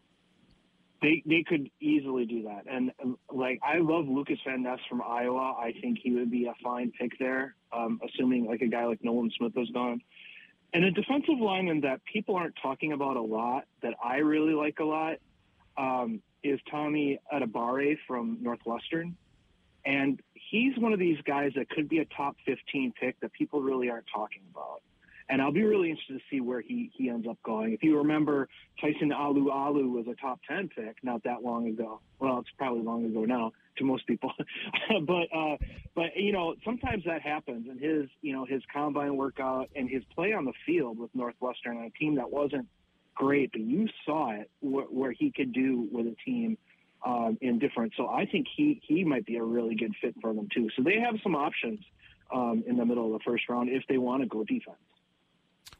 They 1.06 1.22
they 1.24 1.44
could 1.46 1.70
easily 1.78 2.26
do 2.26 2.42
that, 2.44 2.64
and 2.68 2.90
like 3.32 3.60
I 3.62 3.78
love 3.78 4.08
Lukas 4.08 4.40
Van 4.44 4.64
Ness 4.64 4.80
from 4.88 5.00
Iowa. 5.00 5.54
I 5.56 5.72
think 5.80 6.00
he 6.02 6.10
would 6.10 6.32
be 6.32 6.46
a 6.46 6.54
fine 6.64 6.90
pick 6.98 7.16
there, 7.20 7.54
um, 7.72 8.00
assuming 8.04 8.46
like 8.46 8.60
a 8.60 8.66
guy 8.66 8.86
like 8.86 9.04
Nolan 9.04 9.30
Smith 9.38 9.52
was 9.54 9.70
gone. 9.70 10.00
And 10.72 10.84
a 10.84 10.90
defensive 10.90 11.38
lineman 11.38 11.82
that 11.82 12.00
people 12.12 12.34
aren't 12.34 12.56
talking 12.60 12.90
about 12.90 13.16
a 13.16 13.22
lot, 13.22 13.66
that 13.82 13.94
I 14.02 14.16
really 14.16 14.54
like 14.54 14.80
a 14.80 14.84
lot, 14.84 15.18
um, 15.78 16.22
is 16.42 16.58
Tommy 16.68 17.20
Adebawore 17.32 17.96
from 18.08 18.38
Northwestern. 18.40 19.16
And 19.84 20.20
he's 20.34 20.76
one 20.76 20.92
of 20.92 20.98
these 20.98 21.18
guys 21.24 21.52
that 21.54 21.70
could 21.70 21.88
be 21.88 21.98
a 21.98 22.04
top 22.04 22.34
15 22.46 22.94
pick 23.00 23.20
that 23.20 23.32
people 23.32 23.62
really 23.62 23.90
aren't 23.90 24.06
talking 24.12 24.42
about. 24.50 24.82
And 25.28 25.42
I'll 25.42 25.52
be 25.52 25.64
really 25.64 25.90
interested 25.90 26.14
to 26.14 26.24
see 26.30 26.40
where 26.40 26.60
he, 26.60 26.90
he 26.94 27.08
ends 27.08 27.26
up 27.28 27.38
going. 27.42 27.72
If 27.72 27.82
you 27.82 27.98
remember, 27.98 28.48
Tyson 28.80 29.10
Alualu 29.10 29.90
was 29.90 30.06
a 30.08 30.14
top 30.14 30.40
10 30.48 30.68
pick 30.68 30.96
not 31.02 31.24
that 31.24 31.42
long 31.42 31.66
ago. 31.66 32.00
Well, 32.20 32.38
it's 32.38 32.50
probably 32.56 32.82
long 32.82 33.04
ago 33.04 33.24
now 33.24 33.52
to 33.78 33.84
most 33.84 34.06
people. 34.06 34.32
but, 35.06 35.26
uh, 35.36 35.56
but, 35.94 36.16
you 36.16 36.32
know, 36.32 36.54
sometimes 36.64 37.04
that 37.06 37.22
happens. 37.22 37.66
And 37.68 37.80
his, 37.80 38.08
you 38.22 38.32
know, 38.34 38.44
his 38.44 38.62
combine 38.72 39.16
workout 39.16 39.68
and 39.74 39.90
his 39.90 40.04
play 40.14 40.32
on 40.32 40.44
the 40.44 40.52
field 40.64 40.98
with 40.98 41.10
Northwestern 41.14 41.76
on 41.78 41.84
a 41.84 41.90
team 41.90 42.16
that 42.16 42.30
wasn't 42.30 42.68
great, 43.16 43.50
but 43.50 43.60
you 43.60 43.88
saw 44.04 44.30
it 44.30 44.50
wh- 44.60 44.92
where 44.92 45.10
he 45.10 45.32
could 45.34 45.52
do 45.52 45.88
with 45.90 46.06
a 46.06 46.14
team 46.24 46.56
um, 47.04 47.36
in 47.40 47.58
different. 47.58 47.94
So 47.96 48.08
I 48.08 48.26
think 48.26 48.46
he, 48.56 48.80
he 48.86 49.04
might 49.04 49.26
be 49.26 49.36
a 49.36 49.42
really 49.42 49.74
good 49.74 49.92
fit 50.00 50.14
for 50.20 50.32
them 50.32 50.48
too. 50.54 50.68
So 50.76 50.82
they 50.82 51.00
have 51.00 51.16
some 51.22 51.34
options 51.34 51.80
um, 52.32 52.64
in 52.66 52.76
the 52.76 52.84
middle 52.84 53.06
of 53.06 53.20
the 53.20 53.24
first 53.24 53.48
round 53.48 53.70
if 53.70 53.82
they 53.88 53.98
want 53.98 54.22
to 54.22 54.28
go 54.28 54.44
defense. 54.44 54.76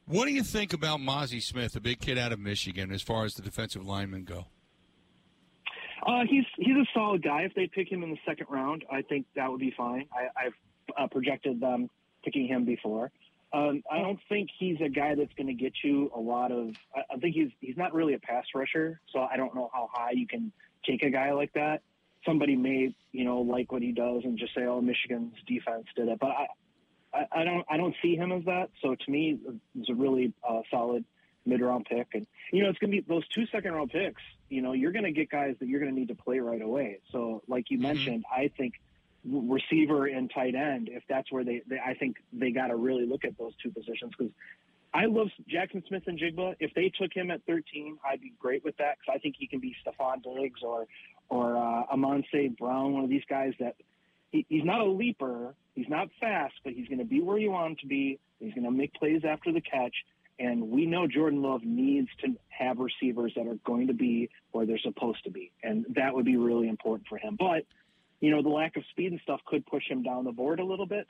What 0.09 0.27
do 0.27 0.33
you 0.33 0.45
think 0.45 0.73
about 0.73 1.01
Mazi 1.01 1.43
Smith, 1.43 1.73
the 1.73 1.81
big 1.81 2.01
kid 2.01 2.17
out 2.17 2.31
of 2.31 2.39
Michigan, 2.39 2.93
as 2.93 3.03
far 3.03 3.25
as 3.25 3.35
the 3.35 3.43
defensive 3.43 3.85
linemen 3.85 4.23
go? 4.23 4.47
Uh, 6.07 6.21
he's 6.29 6.45
he's 6.57 6.77
a 6.77 6.87
solid 6.95 7.25
guy. 7.25 7.43
If 7.43 7.55
they 7.55 7.67
pick 7.67 7.91
him 7.91 8.05
in 8.05 8.11
the 8.11 8.19
second 8.25 8.47
round, 8.49 8.85
I 8.91 9.03
think 9.03 9.27
that 9.35 9.51
would 9.51 9.59
be 9.59 9.75
fine. 9.77 10.07
I, 10.15 10.45
have 10.45 10.53
uh, 10.97 11.07
projected 11.09 11.61
them 11.61 11.91
picking 12.25 12.47
him 12.47 12.65
before. 12.65 13.11
Um, 13.53 13.83
I 13.91 13.99
don't 13.99 14.21
think 14.29 14.51
he's 14.57 14.81
a 14.81 14.89
guy 14.89 15.17
that's 15.17 15.33
going 15.35 15.49
to 15.49 15.55
get 15.55 15.73
you 15.83 16.13
a 16.15 16.21
lot 16.21 16.53
of. 16.53 16.77
I, 16.95 17.15
I 17.15 17.17
think 17.17 17.35
he's 17.35 17.51
he's 17.61 17.77
not 17.77 17.93
really 17.93 18.15
a 18.15 18.21
pass 18.21 18.45
rusher, 18.55 19.01
so 19.13 19.21
I 19.21 19.37
don't 19.37 19.57
know 19.57 19.71
how 19.75 19.91
high 19.93 20.13
you 20.13 20.29
can 20.29 20.53
take 20.89 21.03
a 21.03 21.11
guy 21.11 21.33
like 21.33 21.53
that. 21.55 21.83
Somebody 22.25 22.55
may 22.55 22.95
you 23.11 23.25
know 23.25 23.41
like 23.41 23.73
what 23.73 23.83
he 23.83 23.91
does 23.91 24.23
and 24.23 24.39
just 24.39 24.55
say, 24.55 24.67
"Oh, 24.67 24.81
Michigan's 24.81 25.35
defense 25.49 25.87
did 25.97 26.07
it," 26.07 26.21
but 26.21 26.31
I 26.31 26.47
I, 27.13 27.27
I 27.33 27.45
don't 27.45 27.65
I 27.69 27.77
don't 27.77 27.95
see 28.03 28.17
him 28.17 28.33
as 28.33 28.45
that. 28.45 28.71
So 28.83 28.95
to 28.95 29.11
me, 29.11 29.39
it's 29.79 29.89
a 29.89 29.95
really 29.95 30.33
uh, 30.49 30.61
solid 30.71 31.05
mid 31.45 31.61
round 31.61 31.87
pick, 31.87 32.09
and 32.15 32.27
you 32.53 32.63
know 32.63 32.69
it's 32.69 32.79
going 32.79 32.91
to 32.91 33.01
be 33.01 33.05
those 33.07 33.27
two 33.29 33.47
second 33.47 33.73
round 33.73 33.91
picks. 33.91 34.23
You 34.49 34.63
know 34.63 34.73
you're 34.73 34.93
going 34.93 35.05
to 35.05 35.13
get 35.13 35.31
guys 35.31 35.57
that 35.61 35.69
you're 35.69 35.81
going 35.81 35.93
to 35.93 35.99
need 35.99 36.09
to 36.09 36.15
play 36.15 36.41
right 36.41 36.63
away. 36.63 37.01
So 37.13 37.43
like 37.49 37.71
you 37.71 37.79
mm-hmm. 37.79 37.87
mentioned, 37.87 38.25
I 38.31 38.51
think 38.57 38.75
receiver 39.25 40.07
and 40.07 40.31
tight 40.33 40.55
end, 40.55 40.89
if 40.91 41.03
that's 41.09 41.31
where 41.33 41.45
they, 41.45 41.63
they 41.67 41.79
I 41.79 41.95
think 41.95 42.17
they 42.33 42.51
got 42.51 42.69
to 42.69 42.77
really 42.77 43.07
look 43.07 43.25
at 43.25 43.37
those 43.39 43.53
two 43.63 43.71
positions 43.71 44.13
because 44.17 44.33
I 44.95 45.07
love 45.07 45.29
Jackson 45.49 45.83
Smith-Njigba. 45.89 46.57
If 46.61 46.73
they 46.75 46.91
took 46.99 47.13
him 47.13 47.31
at 47.31 47.43
13, 47.47 47.99
I'd 48.09 48.21
be 48.21 48.33
great 48.39 48.65
with 48.65 48.77
that 48.79 48.97
because 48.99 49.15
I 49.15 49.19
think 49.19 49.35
he 49.39 49.47
can 49.47 49.61
be 49.61 49.75
Stefon 49.85 50.23
Diggs 50.23 50.61
or 50.63 50.87
or 51.29 51.57
uh, 51.57 51.93
Amon-Ra 51.93 52.49
Brown, 52.59 52.93
one 52.93 53.05
of 53.05 53.11
these 53.11 53.25
guys 53.29 53.53
that 53.59 53.75
he, 54.31 54.47
he's 54.49 54.65
not 54.65 54.81
a 54.81 54.85
leaper, 54.85 55.55
he's 55.75 55.89
not 55.89 56.09
fast, 56.21 56.55
but 56.65 56.73
he's 56.73 56.89
going 56.89 56.99
to 56.99 57.05
be 57.05 57.21
where 57.21 57.39
you 57.39 57.51
want 57.51 57.71
him 57.71 57.77
to 57.83 57.87
be. 57.87 58.19
He's 58.39 58.55
going 58.55 58.65
to 58.65 58.71
make 58.71 58.95
plays 58.95 59.23
after 59.25 59.53
the 59.53 59.61
catch. 59.61 59.95
And 60.39 60.71
we 60.71 60.85
know 60.85 61.07
Jordan 61.07 61.43
Love 61.43 61.63
needs 61.65 62.09
to 62.23 62.37
have 62.49 62.79
receivers 62.79 63.33
that 63.37 63.47
are 63.47 63.59
going 63.65 63.87
to 63.87 63.95
be 63.95 64.29
where 64.53 64.67
they're 64.67 64.79
supposed 64.79 65.25
to 65.25 65.31
be. 65.31 65.51
And 65.63 65.87
that 65.95 66.15
would 66.15 66.27
be 66.27 66.37
really 66.37 66.69
important 66.69 67.09
for 67.09 67.17
him. 67.17 67.37
But, 67.39 67.65
you 68.21 68.31
know, 68.31 68.43
the 68.43 68.51
lack 68.51 68.77
of 68.77 68.85
speed 68.91 69.13
and 69.13 69.21
stuff 69.23 69.41
could 69.47 69.65
push 69.65 69.89
him 69.89 70.03
down 70.03 70.25
the 70.25 70.33
board 70.33 70.61
a 70.61 70.65
little 70.65 70.87
bit. 70.87 71.07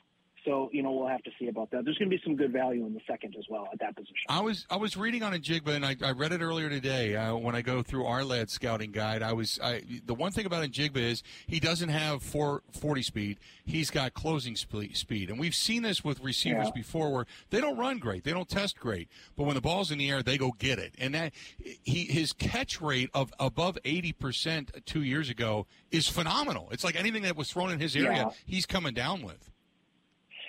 So 0.47 0.71
you 0.73 0.83
know 0.83 0.93
we'll 0.93 1.09
have 1.09 1.25
to 1.25 1.31
see 1.39 1.49
about 1.49 1.73
that. 1.73 1.85
There's 1.85 1.99
going 1.99 2.09
to 2.09 2.17
be 2.17 2.23
some 2.25 2.37
good 2.37 2.53
value 2.53 2.87
in 2.87 2.95
the 2.95 3.01
second 3.07 3.35
as 3.37 3.45
well 3.51 3.69
at 3.73 3.81
that 3.81 3.97
position. 3.97 4.15
I 4.29 4.41
was 4.41 4.65
I 4.71 4.77
was 4.77 4.97
reading 4.97 5.25
on 5.25 5.33
Njigba 5.33 5.71
and 5.71 5.85
I, 5.85 5.97
I 6.03 6.13
read 6.13 6.33
it 6.33 6.41
earlier 6.41 6.71
today 6.71 7.17
uh, 7.17 7.35
when 7.35 7.57
I 7.57 7.63
go 7.63 7.83
through 7.83 8.07
our 8.07 8.23
lad 8.25 8.49
scouting 8.49 8.93
guide. 8.93 9.23
I 9.23 9.33
was 9.33 9.59
I, 9.63 9.83
the 10.05 10.15
one 10.15 10.31
thing 10.31 10.47
about 10.47 10.65
Njigba 10.65 10.99
is 10.99 11.25
he 11.49 11.59
doesn't 11.59 11.89
have 11.89 12.23
440 12.23 13.03
speed. 13.03 13.39
He's 13.65 13.91
got 13.91 14.15
closing 14.15 14.55
speed, 14.55 15.31
and 15.31 15.39
we've 15.41 15.55
seen 15.55 15.83
this 15.83 16.05
with 16.05 16.21
receivers 16.21 16.67
yeah. 16.67 16.73
before 16.75 17.13
where 17.13 17.27
they 17.51 17.61
don't 17.61 17.77
run 17.77 17.99
great, 17.99 18.23
they 18.23 18.33
don't 18.33 18.49
test 18.49 18.79
great, 18.79 19.09
but 19.37 19.45
when 19.45 19.57
the 19.57 19.61
ball's 19.61 19.91
in 19.91 19.99
the 19.99 20.09
air, 20.09 20.23
they 20.23 20.39
go 20.39 20.53
get 20.59 20.79
it. 20.79 20.95
And 20.97 21.13
that 21.15 21.33
he 21.59 22.05
his 22.05 22.33
catch 22.33 22.81
rate 22.81 23.11
of 23.13 23.35
above 23.41 23.79
80 23.85 24.13
percent 24.13 24.71
two 24.87 25.03
years 25.03 25.29
ago 25.29 25.67
is 25.91 26.09
phenomenal. 26.09 26.69
It's 26.71 26.85
like 26.85 26.95
anything 26.95 27.25
that 27.25 27.37
was 27.37 27.51
thrown 27.51 27.73
in 27.73 27.81
his 27.81 27.97
area, 27.97 28.11
yeah. 28.13 28.31
he's 28.47 28.65
coming 28.65 28.95
down 28.95 29.23
with. 29.23 29.51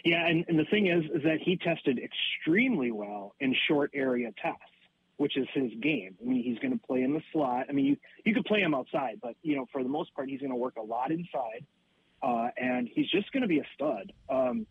Yeah, 0.08 0.26
and, 0.26 0.46
and 0.48 0.58
the 0.58 0.64
thing 0.64 0.88
is, 0.88 1.04
is 1.14 1.24
that 1.24 1.40
he 1.44 1.58
tested 1.58 2.00
extremely 2.00 2.92
well 2.92 3.36
in 3.42 3.54
short 3.68 3.92
area 3.94 4.32
tests, 4.42 4.62
which 5.18 5.36
is 5.36 5.46
his 5.54 5.70
game. 5.82 6.16
I 6.22 6.26
mean, 6.26 6.42
he's 6.42 6.58
going 6.60 6.72
to 6.72 6.88
play 6.88 7.02
in 7.02 7.14
the 7.14 7.22
slot. 7.34 7.66
I 7.68 7.74
mean, 7.74 7.86
you 7.86 7.98
you 8.24 8.34
could 8.34 8.46
play 8.46 8.62
him 8.62 8.74
outside, 8.74 9.20
but 9.22 9.36
you 9.42 9.58
know, 9.58 9.66
for 9.74 9.84
the 9.84 9.90
most 9.90 10.16
part, 10.16 10.30
he's 10.30 10.40
going 10.40 10.52
to 10.52 10.56
work 10.56 10.78
a 10.78 10.82
lot 10.82 11.12
inside, 11.12 11.66
uh, 12.24 12.48
and 12.56 12.88
he's 12.88 13.10
just 13.10 13.30
going 13.34 13.42
to 13.42 13.50
be 13.50 13.60
a 13.60 13.66
stud. 13.76 14.14
Um, 14.30 14.66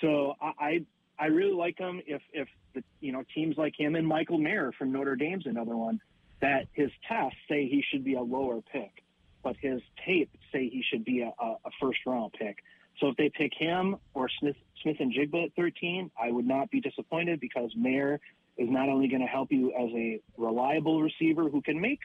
so 0.00 0.32
I, 0.40 0.52
I 0.58 0.86
I 1.18 1.26
really 1.26 1.52
like 1.52 1.76
him. 1.76 2.00
If 2.06 2.22
if 2.32 2.48
the 2.74 2.82
you 3.00 3.12
know 3.12 3.22
teams 3.34 3.58
like 3.58 3.74
him 3.78 3.96
and 3.96 4.08
Michael 4.08 4.38
Mayer 4.38 4.72
from 4.78 4.92
Notre 4.92 5.14
Dame's 5.14 5.44
another 5.44 5.76
one 5.76 6.00
that 6.40 6.68
his 6.72 6.90
tests 7.06 7.36
say 7.50 7.68
he 7.68 7.84
should 7.92 8.02
be 8.02 8.14
a 8.14 8.22
lower 8.22 8.62
pick, 8.72 9.04
but 9.42 9.56
his 9.60 9.82
tape 10.06 10.30
say 10.52 10.70
he 10.70 10.82
should 10.90 11.04
be 11.04 11.20
a, 11.20 11.34
a 11.38 11.70
first 11.82 11.98
round 12.06 12.32
pick. 12.32 12.64
So 13.00 13.08
if 13.08 13.16
they 13.16 13.30
pick 13.30 13.52
him 13.56 13.96
or 14.14 14.28
Smith, 14.40 14.56
Smith-Njigba 14.82 15.46
at 15.46 15.54
13, 15.56 16.10
I 16.20 16.30
would 16.30 16.46
not 16.46 16.70
be 16.70 16.80
disappointed 16.80 17.40
because 17.40 17.70
Mayer 17.76 18.20
is 18.56 18.68
not 18.70 18.88
only 18.88 19.08
going 19.08 19.22
to 19.22 19.26
help 19.26 19.50
you 19.50 19.72
as 19.72 19.90
a 19.94 20.20
reliable 20.36 21.02
receiver 21.02 21.48
who 21.48 21.60
can 21.60 21.80
make 21.80 21.98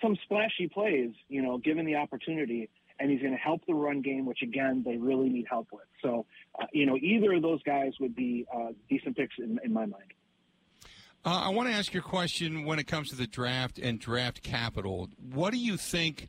some 0.00 0.16
splashy 0.24 0.68
plays, 0.68 1.10
you 1.28 1.42
know, 1.42 1.58
given 1.58 1.86
the 1.86 1.96
opportunity, 1.96 2.68
and 2.98 3.10
he's 3.10 3.20
going 3.20 3.32
to 3.32 3.38
help 3.38 3.62
the 3.66 3.74
run 3.74 4.02
game, 4.02 4.24
which 4.24 4.42
again 4.42 4.82
they 4.84 4.96
really 4.96 5.28
need 5.28 5.46
help 5.50 5.68
with. 5.72 5.84
So, 6.02 6.26
uh, 6.60 6.66
you 6.72 6.86
know, 6.86 6.96
either 6.96 7.32
of 7.32 7.42
those 7.42 7.62
guys 7.62 7.92
would 8.00 8.14
be 8.14 8.46
uh, 8.54 8.72
decent 8.88 9.16
picks 9.16 9.34
in, 9.38 9.58
in 9.64 9.72
my 9.72 9.86
mind. 9.86 10.12
Uh, 11.24 11.42
I 11.44 11.48
want 11.48 11.68
to 11.68 11.74
ask 11.74 11.92
your 11.92 12.04
question 12.04 12.64
when 12.64 12.78
it 12.78 12.86
comes 12.86 13.10
to 13.10 13.16
the 13.16 13.26
draft 13.26 13.78
and 13.78 13.98
draft 13.98 14.42
capital. 14.42 15.08
What 15.18 15.52
do 15.52 15.58
you 15.58 15.76
think? 15.76 16.28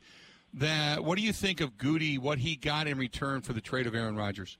That 0.54 1.04
what 1.04 1.18
do 1.18 1.24
you 1.24 1.32
think 1.32 1.60
of 1.60 1.76
Goody? 1.76 2.18
What 2.18 2.38
he 2.38 2.56
got 2.56 2.86
in 2.86 2.98
return 2.98 3.40
for 3.40 3.52
the 3.52 3.60
trade 3.60 3.86
of 3.86 3.94
Aaron 3.94 4.16
Rodgers? 4.16 4.58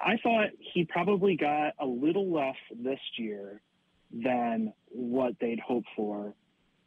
I 0.00 0.16
thought 0.22 0.48
he 0.58 0.84
probably 0.84 1.36
got 1.36 1.74
a 1.80 1.86
little 1.86 2.30
less 2.30 2.56
this 2.76 3.00
year 3.16 3.60
than 4.12 4.72
what 4.88 5.34
they'd 5.40 5.60
hoped 5.60 5.88
for. 5.96 6.34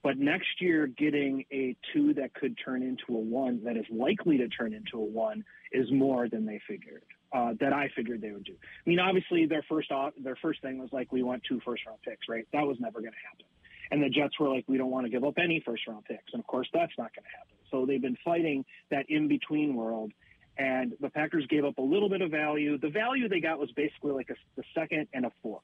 But 0.02 0.18
next 0.18 0.62
year, 0.62 0.88
getting 0.88 1.44
a 1.52 1.76
two 1.94 2.14
that 2.14 2.34
could 2.34 2.58
turn 2.64 2.84
into 2.84 3.18
a 3.18 3.20
one 3.20 3.64
that 3.66 3.76
is 3.76 3.86
likely 3.92 4.38
to 4.38 4.48
turn 4.48 4.74
into 4.74 4.98
a 4.98 5.04
one 5.04 5.44
is 5.72 5.92
more 5.92 6.30
than 6.30 6.46
they 6.46 6.62
figured. 6.68 7.04
Uh, 7.32 7.54
that 7.60 7.74
I 7.74 7.90
figured 7.96 8.22
they 8.22 8.32
would 8.32 8.46
do. 8.46 8.54
I 8.54 8.90
mean, 8.90 9.00
obviously, 9.00 9.46
their 9.46 9.64
first 9.70 9.92
off, 9.92 10.14
their 10.18 10.38
first 10.42 10.64
thing 10.64 10.80
was 10.80 10.90
like, 10.92 11.12
we 11.12 11.22
want 11.22 11.44
two 11.48 11.60
first 11.64 11.86
round 11.86 12.02
picks, 12.02 12.28
right? 12.28 12.48
That 12.54 12.66
was 12.66 12.78
never 12.80 13.02
going 13.02 13.12
to 13.12 13.28
happen. 13.30 13.46
And 13.92 14.02
the 14.02 14.10
Jets 14.10 14.40
were 14.40 14.50
like, 14.50 14.66
we 14.68 14.80
don't 14.80 14.90
want 14.90 15.06
to 15.06 15.12
give 15.12 15.24
up 15.24 15.36
any 15.38 15.62
first 15.64 15.86
round 15.88 16.06
picks, 16.06 16.34
and 16.34 16.40
of 16.40 16.48
course, 16.48 16.68
that's 16.74 16.94
not 16.98 17.14
going 17.14 17.26
to 17.26 17.38
happen. 17.38 17.59
So 17.72 17.86
they've 17.86 18.02
been 18.02 18.18
fighting 18.24 18.66
that 18.92 19.06
in 19.10 19.28
between 19.28 19.76
world. 19.76 20.12
And 20.58 20.94
the 21.00 21.10
Packers 21.10 21.46
gave 21.48 21.64
up 21.64 21.78
a 21.78 21.82
little 21.82 22.10
bit 22.10 22.22
of 22.22 22.32
value. 22.32 22.78
The 22.78 22.90
value 22.90 23.30
they 23.30 23.40
got 23.40 23.60
was 23.60 23.72
basically 23.72 24.12
like 24.12 24.30
a, 24.30 24.36
the 24.58 24.64
second 24.76 25.08
and 25.14 25.26
a 25.26 25.32
fourth. 25.42 25.64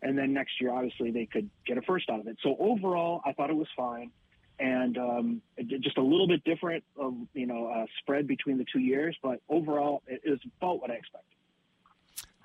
And 0.00 0.16
then 0.16 0.32
next 0.32 0.60
year, 0.60 0.72
obviously, 0.72 1.10
they 1.10 1.26
could 1.26 1.50
get 1.66 1.76
a 1.76 1.82
first 1.82 2.08
out 2.08 2.20
of 2.20 2.28
it. 2.28 2.36
So 2.42 2.56
overall, 2.60 3.20
I 3.26 3.32
thought 3.32 3.50
it 3.50 3.56
was 3.56 3.66
fine. 3.76 4.12
And 4.60 4.96
um, 4.96 5.42
just 5.80 5.98
a 5.98 6.02
little 6.02 6.28
bit 6.28 6.44
different, 6.44 6.84
of, 6.96 7.14
you 7.32 7.46
know, 7.46 7.66
uh, 7.66 7.86
spread 8.00 8.28
between 8.28 8.58
the 8.58 8.66
two 8.72 8.80
years. 8.80 9.16
But 9.22 9.40
overall, 9.48 10.02
it 10.06 10.20
is 10.24 10.38
about 10.60 10.80
what 10.80 10.90
I 10.90 10.94
expected 10.94 11.38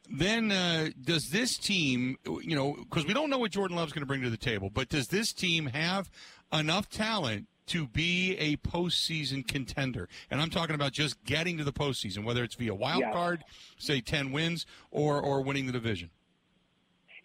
then 0.09 0.51
uh, 0.51 0.89
does 1.01 1.29
this 1.29 1.57
team, 1.57 2.17
you 2.25 2.55
know, 2.55 2.73
because 2.73 3.05
we 3.05 3.13
don't 3.13 3.29
know 3.29 3.37
what 3.37 3.51
Jordan 3.51 3.77
Love's 3.77 3.93
going 3.93 4.01
to 4.01 4.07
bring 4.07 4.21
to 4.21 4.29
the 4.29 4.37
table, 4.37 4.69
but 4.69 4.89
does 4.89 5.07
this 5.07 5.33
team 5.33 5.67
have 5.67 6.09
enough 6.51 6.89
talent 6.89 7.47
to 7.67 7.87
be 7.87 8.35
a 8.37 8.57
postseason 8.57 9.47
contender. 9.47 10.09
And 10.29 10.41
I'm 10.41 10.49
talking 10.49 10.75
about 10.75 10.91
just 10.91 11.23
getting 11.23 11.57
to 11.57 11.63
the 11.63 11.73
postseason, 11.73 12.23
whether 12.23 12.43
it's 12.43 12.55
via 12.55 12.73
wild 12.73 13.01
yeah. 13.01 13.11
card, 13.11 13.43
say 13.77 14.01
10 14.01 14.31
wins, 14.31 14.65
or, 14.91 15.21
or 15.21 15.41
winning 15.41 15.65
the 15.65 15.71
division. 15.71 16.09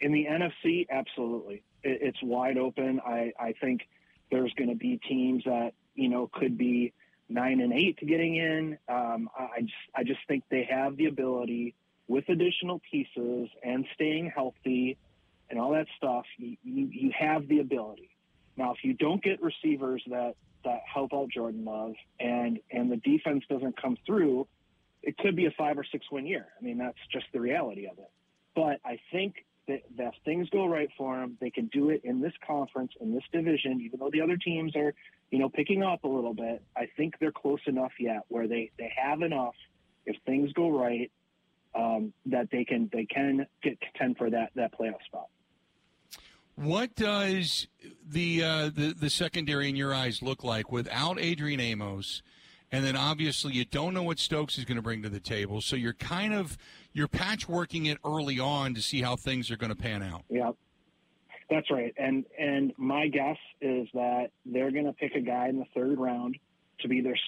In 0.01 0.13
the 0.13 0.27
NFC, 0.27 0.87
absolutely. 0.91 1.63
it's 1.83 2.23
wide 2.23 2.57
open. 2.57 3.01
I, 3.05 3.33
I 3.39 3.55
think 3.61 3.89
there's 4.31 4.53
going 4.55 4.71
to 4.71 4.77
be 4.77 5.01
teams 5.09 5.45
that, 5.45 5.73
you 5.95 6.09
know, 6.09 6.31
could 6.33 6.57
be 6.57 6.93
nine 7.29 7.61
and 7.61 7.73
eight 7.73 7.99
getting 7.99 8.37
in. 8.37 8.79
Um, 8.89 9.29
I, 9.37 9.61
just, 9.63 9.75
I 9.95 10.05
just 10.05 10.21
think 10.29 10.45
they 10.51 10.69
have 10.71 10.97
the 10.97 11.07
ability 11.07 11.75
with 12.07 12.29
additional 12.29 12.81
pieces 12.91 13.49
and 13.63 13.85
staying 13.95 14.33
healthy 14.35 14.97
and 15.51 15.59
all 15.59 15.73
that 15.73 15.87
stuff. 15.97 16.25
You, 16.37 16.57
you, 16.63 16.89
you 16.93 17.13
have 17.19 17.49
the 17.49 17.61
ability. 17.61 18.11
Now, 18.59 18.73
if 18.73 18.79
you 18.83 18.93
don't 18.93 19.23
get 19.23 19.41
receivers 19.41 20.03
that 20.09 20.35
that 20.65 20.81
help 20.93 21.15
out 21.15 21.31
Jordan 21.31 21.65
Love 21.65 21.95
and 22.19 22.59
and 22.71 22.91
the 22.91 22.97
defense 22.97 23.45
doesn't 23.49 23.81
come 23.81 23.97
through, 24.05 24.49
it 25.03 25.17
could 25.17 25.37
be 25.37 25.47
a 25.47 25.53
five 25.53 25.79
or 25.79 25.85
six 25.91 26.05
win 26.11 26.27
year. 26.27 26.47
I 26.61 26.65
mean, 26.65 26.77
that's 26.77 26.99
just 27.13 27.27
the 27.33 27.41
reality 27.41 27.87
of 27.87 27.99
it. 27.99 28.11
But 28.57 28.81
I 28.85 28.99
think 29.13 29.47
that, 29.69 29.83
that 29.97 30.09
if 30.09 30.15
things 30.25 30.49
go 30.51 30.67
right 30.67 30.89
for 30.99 31.17
them, 31.17 31.39
they 31.41 31.51
can 31.51 31.67
do 31.67 31.91
it 31.91 32.01
in 32.03 32.21
this 32.21 32.33
conference, 32.45 32.93
in 33.01 33.15
this 33.15 33.23
division, 33.33 33.81
even 33.83 34.01
though 34.01 34.11
the 34.11 34.21
other 34.21 34.37
teams 34.37 34.75
are, 34.75 34.93
you 35.31 35.39
know, 35.39 35.49
picking 35.49 35.85
up 35.85 36.03
a 36.03 36.09
little 36.09 36.35
bit. 36.35 36.63
I 36.77 36.89
think 36.97 37.15
they're 37.21 37.31
close 37.31 37.61
enough 37.67 37.93
yet 38.01 38.23
where 38.29 38.49
they, 38.49 38.73
they 38.79 38.93
have 38.97 39.23
enough 39.23 39.55
if 40.05 40.17
things 40.27 40.53
go 40.55 40.71
right 40.71 41.13
um, 41.75 42.13
that 42.27 42.49
they 42.51 42.65
can 42.65 42.91
they 42.93 43.05
can 43.05 43.47
get 43.63 43.79
contend 43.81 44.17
for 44.17 44.31
that 44.31 44.51
that 44.57 44.73
playoff 44.77 45.03
spot. 45.07 45.29
What 46.59 46.97
does 46.97 47.69
the, 48.05 48.43
uh, 48.43 48.71
the 48.75 48.93
the 48.93 49.11
secondary 49.11 49.69
in 49.69 49.77
your 49.77 49.95
eyes 49.95 50.23
look 50.23 50.43
like 50.43 50.73
without 50.73 51.21
Adrian 51.21 51.61
Amos? 51.61 52.21
And 52.73 52.85
then 52.85 52.97
obviously 52.97 53.53
you 53.53 53.65
don't 53.65 53.95
know 53.95 54.03
what 54.03 54.19
Stokes 54.19 54.59
is 54.59 54.65
going 54.65 54.77
to 54.77 54.83
bring 54.83 55.03
to 55.03 55.09
the 55.09 55.21
table, 55.21 55.61
so 55.61 55.77
you're 55.77 55.95
kind 55.95 56.35
of 56.35 56.59
you're 56.93 57.07
patchworking 57.07 57.87
it 57.87 57.99
early 58.05 58.41
on 58.41 58.75
to 58.75 58.83
see 58.83 59.03
how 59.03 59.15
things 59.15 59.53
are 59.53 59.57
going 59.57 59.71
to 59.71 59.77
pan 59.77 60.03
out. 60.03 60.25
Yeah, 60.29 60.51
that's 61.49 61.71
right. 61.71 61.95
And 61.97 62.25
and 62.37 62.73
my 62.77 63.07
guess 63.07 63.39
is 63.61 63.87
that 63.95 64.33
they're 64.45 64.73
going 64.73 64.87
to 64.87 64.93
pick 64.93 65.15
a 65.15 65.21
guy 65.21 65.49
in 65.49 65.61
the 65.61 65.67
third 65.77 66.01
round 66.01 66.39
to 66.81 66.89
be 66.89 67.01
their 67.01 67.19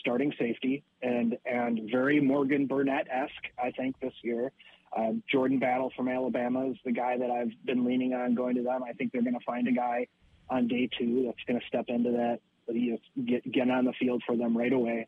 starting 0.00 0.32
safety, 0.38 0.84
and 1.02 1.36
and 1.44 1.90
very 1.90 2.20
Morgan 2.20 2.66
Burnett 2.66 3.08
esque, 3.10 3.32
I 3.60 3.72
think 3.72 3.98
this 3.98 4.14
year. 4.22 4.52
Uh, 4.96 5.12
Jordan 5.30 5.58
Battle 5.58 5.92
from 5.94 6.08
Alabama 6.08 6.70
is 6.70 6.76
the 6.84 6.92
guy 6.92 7.18
that 7.18 7.30
I've 7.30 7.52
been 7.64 7.84
leaning 7.84 8.14
on 8.14 8.34
going 8.34 8.54
to 8.56 8.62
them. 8.62 8.82
I 8.82 8.92
think 8.92 9.12
they're 9.12 9.22
going 9.22 9.38
to 9.38 9.44
find 9.44 9.68
a 9.68 9.72
guy 9.72 10.06
on 10.48 10.68
day 10.68 10.88
two 10.98 11.24
that's 11.26 11.44
going 11.46 11.60
to 11.60 11.66
step 11.66 11.86
into 11.88 12.12
that, 12.12 12.40
you 12.74 12.92
know, 12.92 13.24
get 13.24 13.50
get 13.50 13.68
on 13.68 13.84
the 13.84 13.92
field 14.00 14.22
for 14.26 14.36
them 14.36 14.56
right 14.56 14.72
away. 14.72 15.06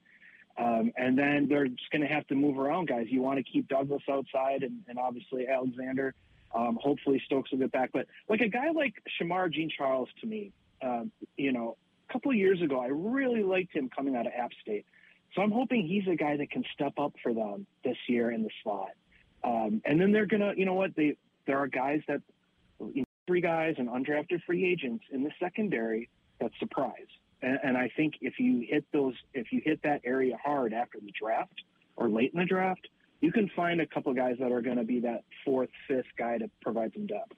Um, 0.58 0.92
and 0.96 1.16
then 1.16 1.46
they're 1.48 1.68
just 1.68 1.90
going 1.90 2.02
to 2.02 2.08
have 2.08 2.26
to 2.26 2.34
move 2.34 2.58
around, 2.58 2.88
guys. 2.88 3.06
You 3.08 3.22
want 3.22 3.38
to 3.38 3.44
keep 3.44 3.68
Douglas 3.68 4.02
outside, 4.10 4.64
and, 4.64 4.80
and 4.88 4.98
obviously 4.98 5.46
Alexander. 5.46 6.14
Um, 6.54 6.78
hopefully 6.82 7.22
Stokes 7.26 7.52
will 7.52 7.58
get 7.58 7.72
back. 7.72 7.90
But 7.92 8.06
like 8.28 8.40
a 8.40 8.48
guy 8.48 8.70
like 8.74 8.94
Shemar 9.20 9.52
Jean 9.52 9.70
Charles, 9.74 10.08
to 10.20 10.26
me, 10.26 10.52
um, 10.82 11.12
you 11.36 11.52
know, 11.52 11.76
a 12.08 12.12
couple 12.12 12.30
of 12.30 12.36
years 12.36 12.60
ago, 12.60 12.80
I 12.80 12.88
really 12.88 13.42
liked 13.42 13.74
him 13.74 13.88
coming 13.94 14.16
out 14.16 14.26
of 14.26 14.32
App 14.36 14.50
State. 14.60 14.84
So 15.34 15.42
I'm 15.42 15.52
hoping 15.52 15.86
he's 15.86 16.10
a 16.12 16.16
guy 16.16 16.36
that 16.36 16.50
can 16.50 16.64
step 16.74 16.94
up 16.98 17.12
for 17.22 17.32
them 17.32 17.66
this 17.84 17.96
year 18.08 18.30
in 18.30 18.42
the 18.42 18.50
slot. 18.62 18.92
Um, 19.44 19.82
and 19.84 20.00
then 20.00 20.12
they're 20.12 20.26
gonna, 20.26 20.52
you 20.56 20.64
know 20.64 20.74
what? 20.74 20.94
They 20.96 21.16
there 21.46 21.58
are 21.58 21.66
guys 21.66 22.02
that 22.08 22.20
you 22.80 23.00
know, 23.00 23.04
three 23.26 23.40
guys 23.40 23.74
and 23.78 23.88
undrafted 23.88 24.42
free 24.44 24.70
agents 24.70 25.04
in 25.10 25.22
the 25.22 25.30
secondary 25.40 26.08
that 26.40 26.50
surprise. 26.58 27.08
And, 27.42 27.58
and 27.62 27.76
I 27.76 27.90
think 27.96 28.14
if 28.20 28.38
you 28.38 28.66
hit 28.68 28.84
those, 28.92 29.14
if 29.34 29.52
you 29.52 29.60
hit 29.64 29.82
that 29.82 30.00
area 30.04 30.36
hard 30.42 30.72
after 30.72 30.98
the 31.00 31.12
draft 31.18 31.62
or 31.96 32.08
late 32.08 32.32
in 32.32 32.40
the 32.40 32.46
draft, 32.46 32.88
you 33.20 33.32
can 33.32 33.50
find 33.54 33.80
a 33.80 33.86
couple 33.86 34.12
guys 34.14 34.36
that 34.40 34.52
are 34.52 34.62
going 34.62 34.76
to 34.76 34.84
be 34.84 35.00
that 35.00 35.24
fourth, 35.44 35.70
fifth 35.86 36.06
guy 36.16 36.38
to 36.38 36.48
provide 36.62 36.92
some 36.94 37.06
depth. 37.06 37.32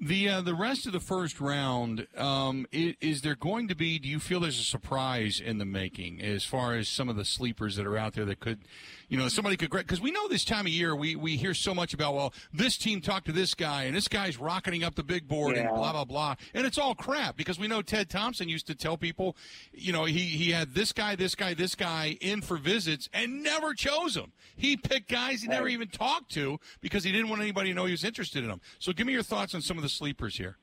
The 0.00 0.28
uh, 0.28 0.40
the 0.42 0.54
rest 0.54 0.86
of 0.86 0.92
the 0.92 1.00
first 1.00 1.40
round 1.40 2.06
um, 2.16 2.66
is, 2.70 2.94
is, 3.00 3.22
there 3.22 3.34
going 3.34 3.66
to 3.66 3.74
be? 3.74 3.98
Do 3.98 4.08
you 4.08 4.20
feel 4.20 4.38
there's 4.38 4.60
a 4.60 4.62
surprise 4.62 5.40
in 5.44 5.58
the 5.58 5.64
making 5.64 6.22
as 6.22 6.44
far 6.44 6.76
as 6.76 6.88
some 6.88 7.08
of 7.08 7.16
the 7.16 7.24
sleepers 7.24 7.74
that 7.74 7.84
are 7.86 7.98
out 7.98 8.12
there 8.12 8.24
that 8.24 8.38
could, 8.38 8.60
you 9.08 9.18
know, 9.18 9.28
somebody 9.28 9.56
could 9.56 9.70
because 9.70 10.00
we 10.00 10.10
know 10.10 10.28
this 10.28 10.44
time 10.44 10.66
of 10.66 10.72
year 10.72 10.94
we 10.94 11.16
we 11.16 11.36
hear 11.36 11.54
so 11.54 11.74
much 11.74 11.92
about 11.94 12.14
well 12.14 12.32
this 12.52 12.78
team 12.78 13.00
talked 13.00 13.26
to 13.26 13.32
this 13.32 13.54
guy 13.54 13.84
and 13.84 13.96
this 13.96 14.08
guy's 14.08 14.38
rocketing 14.38 14.84
up 14.84 14.94
the 14.94 15.02
big 15.02 15.26
board 15.26 15.56
yeah. 15.56 15.62
and 15.62 15.70
blah 15.74 15.92
blah 15.92 16.04
blah 16.04 16.34
and 16.54 16.66
it's 16.66 16.78
all 16.78 16.94
crap 16.94 17.36
because 17.36 17.58
we 17.58 17.66
know 17.66 17.82
Ted 17.82 18.08
Thompson 18.08 18.48
used 18.48 18.68
to 18.68 18.74
tell 18.74 18.96
people, 18.96 19.36
you 19.72 19.92
know, 19.92 20.04
he 20.04 20.20
he 20.20 20.52
had 20.52 20.74
this 20.74 20.92
guy, 20.92 21.16
this 21.16 21.34
guy, 21.34 21.54
this 21.54 21.74
guy 21.74 22.16
in 22.20 22.40
for 22.40 22.56
visits 22.56 23.08
and 23.12 23.42
never 23.42 23.74
chose 23.74 24.14
them. 24.14 24.32
He 24.56 24.76
picked 24.76 25.10
guys 25.10 25.42
he 25.42 25.48
never 25.48 25.68
even 25.68 25.88
talked 25.88 26.30
to 26.32 26.60
because 26.80 27.02
he 27.02 27.10
didn't 27.10 27.28
want 27.28 27.42
anybody 27.42 27.70
to 27.70 27.74
know 27.74 27.86
he 27.86 27.92
was 27.92 28.04
interested 28.04 28.44
in 28.44 28.48
them. 28.48 28.60
So 28.78 28.92
give 28.92 29.06
me 29.06 29.12
your 29.12 29.22
thoughts 29.24 29.56
on 29.56 29.60
some 29.60 29.76
of 29.76 29.82
the 29.82 29.88
the 29.88 29.94
sleepers 29.94 30.36
here? 30.36 30.56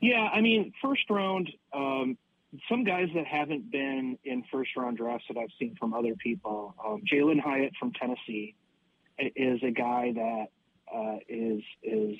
Yeah, 0.00 0.28
I 0.32 0.40
mean, 0.42 0.72
first 0.82 1.08
round, 1.08 1.50
um, 1.72 2.18
some 2.68 2.84
guys 2.84 3.08
that 3.14 3.26
haven't 3.26 3.70
been 3.70 4.18
in 4.24 4.44
first 4.52 4.70
round 4.76 4.96
drafts 4.96 5.26
that 5.28 5.38
I've 5.38 5.50
seen 5.58 5.76
from 5.78 5.94
other 5.94 6.14
people. 6.14 6.74
Um, 6.84 7.02
Jalin 7.10 7.40
Hyatt 7.40 7.72
from 7.78 7.92
Tennessee 7.92 8.54
is 9.18 9.60
a 9.62 9.70
guy 9.70 10.12
that 10.14 10.46
uh, 10.94 11.16
is 11.28 11.62
is. 11.82 12.16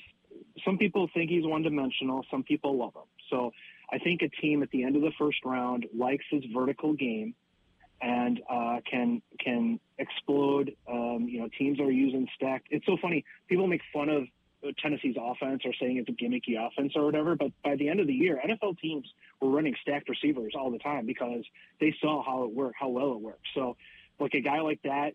Some 0.65 0.77
people 0.77 1.09
think 1.13 1.29
he's 1.29 1.45
one 1.45 1.63
dimensional. 1.63 2.25
Some 2.29 2.43
people 2.43 2.77
love 2.77 2.93
him. 2.93 3.03
So 3.29 3.51
I 3.91 3.99
think 3.99 4.21
a 4.21 4.29
team 4.41 4.63
at 4.63 4.69
the 4.71 4.83
end 4.83 4.95
of 4.95 5.01
the 5.01 5.11
first 5.17 5.37
round 5.45 5.85
likes 5.97 6.25
his 6.29 6.43
vertical 6.53 6.93
game 6.93 7.35
and 8.01 8.41
uh, 8.49 8.79
can 8.89 9.21
can 9.39 9.79
explode. 9.97 10.75
Um, 10.89 11.27
you 11.29 11.39
know, 11.39 11.49
teams 11.57 11.79
are 11.79 11.91
using 11.91 12.27
stacked. 12.35 12.67
It's 12.71 12.85
so 12.85 12.97
funny. 13.01 13.23
People 13.47 13.67
make 13.67 13.81
fun 13.93 14.09
of 14.09 14.23
Tennessee's 14.81 15.15
offense 15.19 15.61
or 15.65 15.73
saying 15.79 15.97
it's 15.97 16.09
a 16.09 16.11
gimmicky 16.11 16.55
offense 16.59 16.93
or 16.95 17.05
whatever. 17.05 17.35
But 17.35 17.51
by 17.63 17.75
the 17.75 17.89
end 17.89 17.99
of 17.99 18.07
the 18.07 18.13
year, 18.13 18.39
NFL 18.43 18.79
teams 18.79 19.07
were 19.41 19.49
running 19.49 19.75
stacked 19.81 20.09
receivers 20.09 20.53
all 20.57 20.71
the 20.71 20.79
time 20.79 21.05
because 21.05 21.43
they 21.79 21.93
saw 22.01 22.23
how 22.23 22.43
it 22.43 22.51
worked, 22.51 22.75
how 22.79 22.89
well 22.89 23.13
it 23.13 23.21
worked. 23.21 23.47
So, 23.53 23.77
like 24.19 24.33
a 24.33 24.41
guy 24.41 24.61
like 24.61 24.81
that 24.83 25.11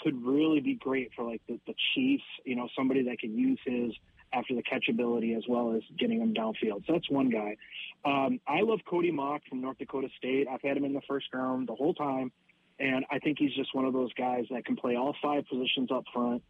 could 0.00 0.24
really 0.24 0.60
be 0.60 0.74
great 0.74 1.10
for 1.14 1.24
like 1.24 1.42
the, 1.48 1.58
the 1.66 1.74
Chiefs. 1.94 2.24
You 2.44 2.56
know, 2.56 2.68
somebody 2.76 3.04
that 3.04 3.18
can 3.18 3.36
use 3.36 3.58
his 3.64 3.92
after 4.32 4.54
the 4.54 4.62
catch 4.62 4.86
ability 4.88 5.34
as 5.34 5.44
well 5.48 5.74
as 5.74 5.82
getting 5.98 6.20
him 6.20 6.34
downfield. 6.34 6.86
So 6.86 6.94
that's 6.94 7.08
one 7.08 7.30
guy. 7.30 7.56
Um, 8.04 8.40
I 8.46 8.60
love 8.62 8.80
Cody 8.88 9.10
Mauch 9.10 9.42
from 9.48 9.60
North 9.60 9.78
Dakota 9.78 10.08
State. 10.18 10.48
I've 10.50 10.62
had 10.62 10.76
him 10.76 10.84
in 10.84 10.92
the 10.92 11.02
first 11.08 11.26
round 11.32 11.68
the 11.68 11.74
whole 11.74 11.94
time. 11.94 12.32
And 12.80 13.04
I 13.10 13.20
think 13.20 13.38
he's 13.38 13.54
just 13.54 13.72
one 13.74 13.84
of 13.84 13.92
those 13.92 14.12
guys 14.14 14.46
that 14.50 14.64
can 14.64 14.74
play 14.74 14.96
all 14.96 15.14
five 15.22 15.46
positions 15.46 15.90
up 15.92 16.04
front 16.12 16.42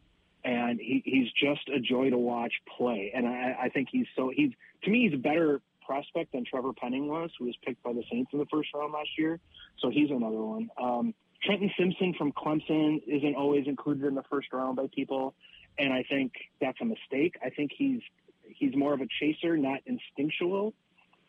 and 0.44 0.78
he, 0.78 1.02
he's 1.04 1.32
just 1.32 1.68
a 1.68 1.80
joy 1.80 2.10
to 2.10 2.18
watch 2.18 2.52
play. 2.76 3.12
And 3.14 3.26
I, 3.26 3.56
I 3.64 3.68
think 3.70 3.88
he's 3.90 4.06
so 4.14 4.30
he's 4.34 4.50
to 4.82 4.90
me 4.90 5.04
he's 5.08 5.14
a 5.14 5.22
better 5.22 5.60
prospect 5.84 6.32
than 6.32 6.44
Trevor 6.44 6.72
Penning 6.72 7.08
was, 7.08 7.30
who 7.38 7.46
was 7.46 7.54
picked 7.64 7.82
by 7.82 7.92
the 7.92 8.02
Saints 8.10 8.30
in 8.32 8.38
the 8.38 8.46
first 8.46 8.68
round 8.74 8.92
last 8.92 9.10
year. 9.18 9.40
So 9.80 9.90
he's 9.90 10.10
another 10.10 10.42
one. 10.42 10.70
Um, 10.80 11.14
Trenton 11.42 11.70
Simpson 11.78 12.14
from 12.16 12.32
Clemson 12.32 13.02
isn't 13.06 13.34
always 13.34 13.66
included 13.66 14.06
in 14.06 14.14
the 14.14 14.22
first 14.30 14.52
round 14.52 14.76
by 14.76 14.86
people, 14.94 15.34
and 15.78 15.92
I 15.92 16.04
think 16.08 16.32
that's 16.60 16.80
a 16.80 16.84
mistake. 16.84 17.36
I 17.44 17.50
think 17.50 17.70
he's 17.76 18.00
he's 18.42 18.74
more 18.76 18.94
of 18.94 19.00
a 19.00 19.08
chaser, 19.20 19.56
not 19.56 19.80
instinctual. 19.86 20.74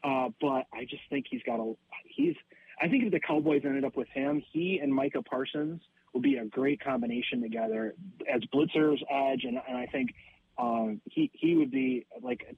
Uh, 0.04 0.30
but 0.40 0.68
I 0.72 0.86
just 0.88 1.02
think 1.10 1.26
he's 1.30 1.42
got 1.44 1.60
a 1.60 1.74
he's. 2.06 2.36
I 2.80 2.90
think 2.90 3.06
if 3.06 3.12
the 3.12 3.20
Cowboys 3.20 3.62
ended 3.66 3.86
up 3.86 3.96
with 3.96 4.10
him, 4.10 4.44
he 4.52 4.80
and 4.80 4.94
Micah 4.94 5.22
Parsons 5.22 5.82
will 6.16 6.22
be 6.22 6.38
a 6.38 6.46
great 6.46 6.82
combination 6.82 7.42
together 7.42 7.94
as 8.34 8.42
blitzers, 8.54 8.98
edge, 9.12 9.44
and, 9.44 9.60
and 9.68 9.78
I 9.78 9.86
think 9.88 10.16
um, 10.58 11.02
he 11.12 11.30
he 11.34 11.56
would 11.56 11.70
be 11.70 12.08
like 12.24 12.56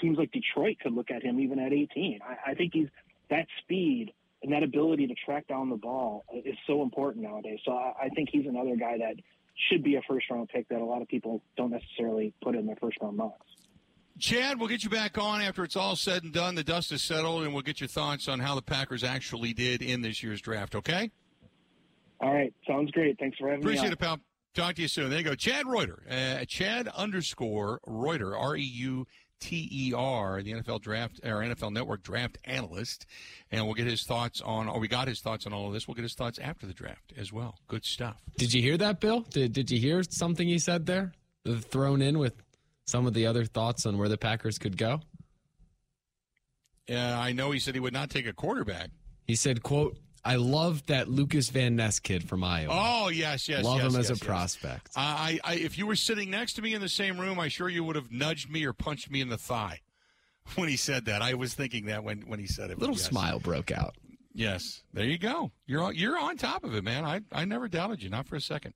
teams 0.00 0.16
like 0.16 0.30
Detroit 0.30 0.76
could 0.80 0.92
look 0.92 1.10
at 1.10 1.22
him 1.22 1.40
even 1.40 1.58
at 1.58 1.72
18. 1.72 2.20
I, 2.22 2.52
I 2.52 2.54
think 2.54 2.72
he's 2.72 2.88
that 3.28 3.46
speed 3.62 4.12
and 4.42 4.52
that 4.52 4.62
ability 4.62 5.08
to 5.08 5.14
track 5.26 5.48
down 5.48 5.68
the 5.68 5.76
ball 5.76 6.24
is 6.32 6.56
so 6.66 6.82
important 6.82 7.24
nowadays. 7.24 7.58
So 7.64 7.72
I, 7.72 8.04
I 8.04 8.08
think 8.10 8.28
he's 8.32 8.46
another 8.46 8.76
guy 8.76 8.98
that 8.98 9.16
should 9.68 9.82
be 9.82 9.96
a 9.96 10.02
first 10.08 10.30
round 10.30 10.48
pick 10.48 10.68
that 10.68 10.80
a 10.80 10.84
lot 10.84 11.02
of 11.02 11.08
people 11.08 11.42
don't 11.56 11.72
necessarily 11.72 12.32
put 12.42 12.54
in 12.54 12.66
their 12.66 12.76
first 12.76 12.96
round 13.02 13.16
mocks. 13.16 13.44
Chad, 14.18 14.58
we'll 14.58 14.68
get 14.68 14.84
you 14.84 14.90
back 14.90 15.18
on 15.18 15.40
after 15.40 15.64
it's 15.64 15.76
all 15.76 15.96
said 15.96 16.22
and 16.22 16.32
done. 16.32 16.54
The 16.54 16.62
dust 16.62 16.92
is 16.92 17.02
settled, 17.02 17.42
and 17.42 17.54
we'll 17.54 17.62
get 17.62 17.80
your 17.80 17.88
thoughts 17.88 18.28
on 18.28 18.38
how 18.38 18.54
the 18.54 18.62
Packers 18.62 19.02
actually 19.02 19.54
did 19.54 19.80
in 19.80 20.02
this 20.02 20.22
year's 20.22 20.42
draft. 20.42 20.74
Okay? 20.74 21.10
All 22.20 22.32
right. 22.32 22.52
Sounds 22.66 22.90
great. 22.90 23.18
Thanks 23.18 23.38
for 23.38 23.48
having 23.48 23.62
Appreciate 23.62 23.88
me. 23.88 23.92
Appreciate 23.92 24.12
it, 24.12 24.18
pal. 24.18 24.20
Talk 24.54 24.74
to 24.74 24.82
you 24.82 24.88
soon. 24.88 25.10
There 25.10 25.18
you 25.18 25.24
go. 25.24 25.34
Chad 25.34 25.66
Reuter. 25.66 26.02
Uh, 26.10 26.44
Chad 26.44 26.88
underscore 26.88 27.80
Reuter, 27.86 28.36
R 28.36 28.56
E 28.56 28.62
U 28.62 29.06
T 29.38 29.68
E 29.70 29.92
R, 29.94 30.42
the 30.42 30.52
NFL 30.52 30.80
draft 30.82 31.20
or 31.24 31.36
NFL 31.36 31.72
Network 31.72 32.02
draft 32.02 32.36
analyst, 32.44 33.06
and 33.50 33.64
we'll 33.64 33.74
get 33.74 33.86
his 33.86 34.02
thoughts 34.02 34.40
on. 34.40 34.68
Or 34.68 34.80
we 34.80 34.88
got 34.88 35.08
his 35.08 35.20
thoughts 35.20 35.46
on 35.46 35.52
all 35.52 35.68
of 35.68 35.72
this. 35.72 35.86
We'll 35.86 35.94
get 35.94 36.02
his 36.02 36.14
thoughts 36.14 36.38
after 36.38 36.66
the 36.66 36.74
draft 36.74 37.12
as 37.16 37.32
well. 37.32 37.58
Good 37.68 37.84
stuff. 37.84 38.20
Did 38.36 38.52
you 38.52 38.60
hear 38.60 38.76
that, 38.76 39.00
Bill? 39.00 39.20
Did 39.20 39.52
Did 39.52 39.70
you 39.70 39.78
hear 39.78 40.02
something 40.02 40.46
he 40.46 40.58
said 40.58 40.86
there? 40.86 41.12
Thrown 41.46 42.02
in 42.02 42.18
with 42.18 42.34
some 42.84 43.06
of 43.06 43.14
the 43.14 43.26
other 43.26 43.44
thoughts 43.44 43.86
on 43.86 43.96
where 43.96 44.08
the 44.08 44.18
Packers 44.18 44.58
could 44.58 44.76
go. 44.76 45.00
Yeah, 46.86 47.18
I 47.18 47.32
know 47.32 47.52
he 47.52 47.60
said 47.60 47.74
he 47.74 47.80
would 47.80 47.92
not 47.92 48.10
take 48.10 48.26
a 48.26 48.32
quarterback. 48.32 48.90
He 49.26 49.36
said, 49.36 49.62
"quote 49.62 49.96
I 50.24 50.36
love 50.36 50.84
that 50.86 51.08
Lukas 51.08 51.48
Van 51.50 51.76
Ness 51.76 51.98
kid 51.98 52.28
from 52.28 52.44
Iowa. 52.44 52.68
Oh 52.72 53.08
yes, 53.08 53.48
yes, 53.48 53.64
love 53.64 53.82
yes, 53.82 53.94
him 53.94 54.00
as 54.00 54.08
yes, 54.10 54.20
a 54.20 54.24
prospect. 54.24 54.90
I, 54.94 55.40
I, 55.42 55.54
if 55.54 55.78
you 55.78 55.86
were 55.86 55.96
sitting 55.96 56.30
next 56.30 56.54
to 56.54 56.62
me 56.62 56.74
in 56.74 56.80
the 56.80 56.88
same 56.88 57.18
room, 57.18 57.40
I 57.40 57.48
sure 57.48 57.68
you 57.68 57.84
would 57.84 57.96
have 57.96 58.12
nudged 58.12 58.50
me 58.50 58.64
or 58.64 58.72
punched 58.72 59.10
me 59.10 59.20
in 59.20 59.28
the 59.28 59.38
thigh 59.38 59.80
when 60.56 60.68
he 60.68 60.76
said 60.76 61.06
that. 61.06 61.22
I 61.22 61.34
was 61.34 61.54
thinking 61.54 61.86
that 61.86 62.04
when 62.04 62.22
when 62.22 62.38
he 62.38 62.46
said 62.46 62.70
it. 62.70 62.76
A 62.76 62.80
little 62.80 62.96
yes. 62.96 63.04
smile 63.04 63.38
broke 63.38 63.70
out. 63.70 63.94
Yes, 64.32 64.84
there 64.92 65.06
you 65.06 65.18
go. 65.18 65.50
You're 65.66 65.82
on, 65.82 65.96
you're 65.96 66.16
on 66.16 66.36
top 66.36 66.62
of 66.62 66.72
it, 66.74 66.84
man. 66.84 67.04
I, 67.04 67.22
I 67.32 67.44
never 67.44 67.66
doubted 67.66 68.00
you, 68.00 68.10
not 68.10 68.28
for 68.28 68.36
a 68.36 68.40
second. 68.40 68.74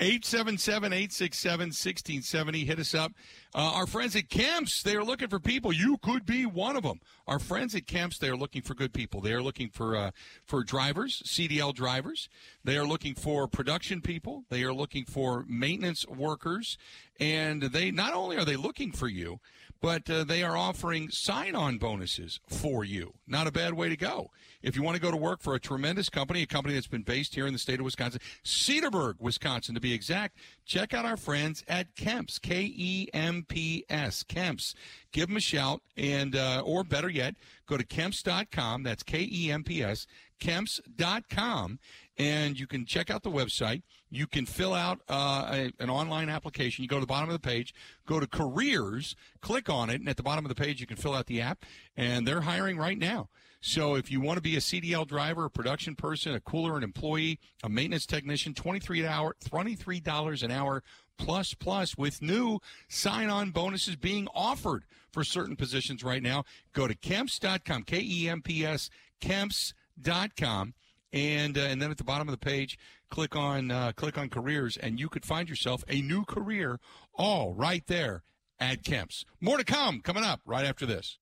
877-867-1670. 0.00 2.66
Hit 2.66 2.80
us 2.80 2.96
up. 2.96 3.12
Uh, 3.54 3.74
our 3.74 3.86
friends 3.86 4.16
at 4.16 4.28
Kemp's, 4.28 4.82
they 4.82 4.96
are 4.96 5.04
looking 5.04 5.28
for 5.28 5.38
people. 5.38 5.72
You 5.72 5.98
could 5.98 6.26
be 6.26 6.46
one 6.46 6.74
of 6.74 6.82
them. 6.82 6.98
Our 7.28 7.38
friends 7.38 7.76
at 7.76 7.86
Kemp's, 7.86 8.18
they 8.18 8.28
are 8.28 8.36
looking 8.36 8.62
for 8.62 8.74
good 8.74 8.92
people. 8.92 9.20
They 9.20 9.32
are 9.32 9.42
looking 9.42 9.70
for 9.70 9.94
uh, 9.94 10.10
for 10.44 10.64
drivers, 10.64 11.22
CDL 11.24 11.72
drivers. 11.74 12.28
They 12.64 12.76
are 12.76 12.86
looking 12.86 13.14
for 13.14 13.46
production 13.46 14.00
people. 14.00 14.46
They 14.50 14.64
are 14.64 14.74
looking 14.74 15.04
for 15.04 15.44
maintenance 15.48 16.08
workers, 16.08 16.76
and 17.20 17.62
they 17.62 17.92
not 17.92 18.14
only 18.14 18.36
are 18.36 18.44
they 18.44 18.56
looking 18.56 18.90
for 18.90 19.06
you, 19.06 19.38
but 19.80 20.08
uh, 20.10 20.24
they 20.24 20.42
are 20.42 20.56
offering 20.56 21.08
sign-on 21.10 21.78
bonuses 21.78 22.40
for 22.48 22.84
you. 22.84 23.14
Not 23.26 23.46
a 23.46 23.52
bad 23.52 23.74
way 23.74 23.88
to 23.88 23.96
go. 23.96 24.30
If 24.60 24.74
you 24.74 24.82
want 24.82 24.96
to 24.96 25.02
go 25.02 25.10
to 25.12 25.16
work 25.16 25.40
for 25.40 25.54
a 25.54 25.60
tremendous 25.60 26.08
company, 26.08 26.42
a 26.42 26.46
company 26.46 26.74
that's 26.74 26.88
been 26.88 27.02
based 27.02 27.34
here 27.34 27.46
in 27.46 27.52
the 27.52 27.58
state 27.58 27.78
of 27.78 27.84
Wisconsin, 27.84 28.20
Cedarburg, 28.44 29.14
Wisconsin 29.20 29.74
to 29.76 29.80
be 29.80 29.92
exact, 29.92 30.36
check 30.66 30.92
out 30.92 31.04
our 31.04 31.16
friends 31.16 31.62
at 31.68 31.94
Kemps, 31.94 32.40
K 32.40 32.72
E 32.74 33.08
M 33.12 33.44
P 33.48 33.84
S, 33.88 34.24
Kemps. 34.24 34.74
Give 35.12 35.28
them 35.28 35.36
a 35.36 35.40
shout, 35.40 35.82
and 35.96 36.34
uh, 36.34 36.62
or 36.64 36.82
better 36.82 37.08
yet, 37.08 37.36
go 37.66 37.76
to 37.76 37.84
kemps.com. 37.84 38.82
That's 38.82 39.04
K 39.04 39.28
E 39.30 39.52
M 39.52 39.62
P 39.62 39.82
S, 39.82 40.06
kemps.com 40.40 41.78
and 42.18 42.58
you 42.58 42.66
can 42.66 42.84
check 42.84 43.10
out 43.10 43.22
the 43.22 43.30
website. 43.30 43.82
You 44.10 44.26
can 44.26 44.44
fill 44.44 44.74
out 44.74 45.00
uh, 45.08 45.48
a, 45.50 45.72
an 45.82 45.88
online 45.88 46.28
application. 46.28 46.82
You 46.82 46.88
go 46.88 46.96
to 46.96 47.00
the 47.00 47.06
bottom 47.06 47.28
of 47.28 47.34
the 47.34 47.46
page, 47.46 47.72
go 48.06 48.18
to 48.18 48.26
careers, 48.26 49.14
click 49.40 49.70
on 49.70 49.88
it, 49.88 50.00
and 50.00 50.08
at 50.08 50.16
the 50.16 50.22
bottom 50.22 50.44
of 50.44 50.48
the 50.48 50.54
page, 50.54 50.80
you 50.80 50.86
can 50.86 50.96
fill 50.96 51.14
out 51.14 51.26
the 51.26 51.40
app. 51.40 51.64
And 51.96 52.26
they're 52.26 52.40
hiring 52.40 52.76
right 52.76 52.98
now. 52.98 53.28
So 53.60 53.96
if 53.96 54.10
you 54.10 54.20
want 54.20 54.36
to 54.36 54.42
be 54.42 54.56
a 54.56 54.60
CDL 54.60 55.06
driver, 55.06 55.44
a 55.44 55.50
production 55.50 55.96
person, 55.96 56.34
a 56.34 56.40
cooler, 56.40 56.76
an 56.76 56.84
employee, 56.84 57.40
a 57.62 57.68
maintenance 57.68 58.06
technician, 58.06 58.54
twenty-three 58.54 59.04
hour, 59.04 59.34
twenty-three 59.44 60.00
dollars 60.00 60.44
an 60.44 60.52
hour 60.52 60.82
plus 61.18 61.54
plus 61.54 61.98
with 61.98 62.22
new 62.22 62.60
sign-on 62.88 63.50
bonuses 63.50 63.96
being 63.96 64.28
offered 64.32 64.84
for 65.12 65.24
certain 65.24 65.56
positions 65.56 66.04
right 66.04 66.22
now. 66.22 66.44
Go 66.72 66.86
to 66.86 66.94
kemps.com, 66.94 67.82
K 67.82 68.00
E 68.00 68.28
M 68.28 68.42
P 68.42 68.64
S, 68.64 68.90
kemps.com 69.20 70.74
and 71.12 71.56
uh, 71.56 71.62
and 71.62 71.80
then 71.80 71.90
at 71.90 71.96
the 71.96 72.04
bottom 72.04 72.28
of 72.28 72.32
the 72.32 72.38
page 72.38 72.78
click 73.10 73.34
on 73.36 73.70
uh, 73.70 73.92
click 73.92 74.18
on 74.18 74.28
careers 74.28 74.76
and 74.76 75.00
you 75.00 75.08
could 75.08 75.24
find 75.24 75.48
yourself 75.48 75.84
a 75.88 76.00
new 76.02 76.24
career 76.24 76.78
all 77.14 77.54
right 77.54 77.86
there 77.86 78.22
at 78.60 78.84
Kemp's. 78.84 79.24
More 79.40 79.58
to 79.58 79.64
come 79.64 80.00
coming 80.00 80.24
up 80.24 80.40
right 80.44 80.66
after 80.66 80.86
this. 80.86 81.18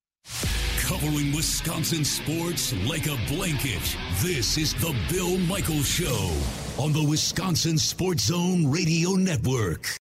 Covering 0.81 1.33
Wisconsin 1.33 2.05
sports 2.05 2.73
like 2.85 3.07
a 3.07 3.17
blanket. 3.27 3.97
This 4.21 4.57
is 4.57 4.73
the 4.75 4.95
Bill 5.11 5.37
Michaels 5.39 5.87
Show 5.87 6.33
on 6.81 6.93
the 6.93 7.03
Wisconsin 7.03 7.77
Sports 7.77 8.25
Zone 8.25 8.69
Radio 8.71 9.11
Network. 9.11 9.87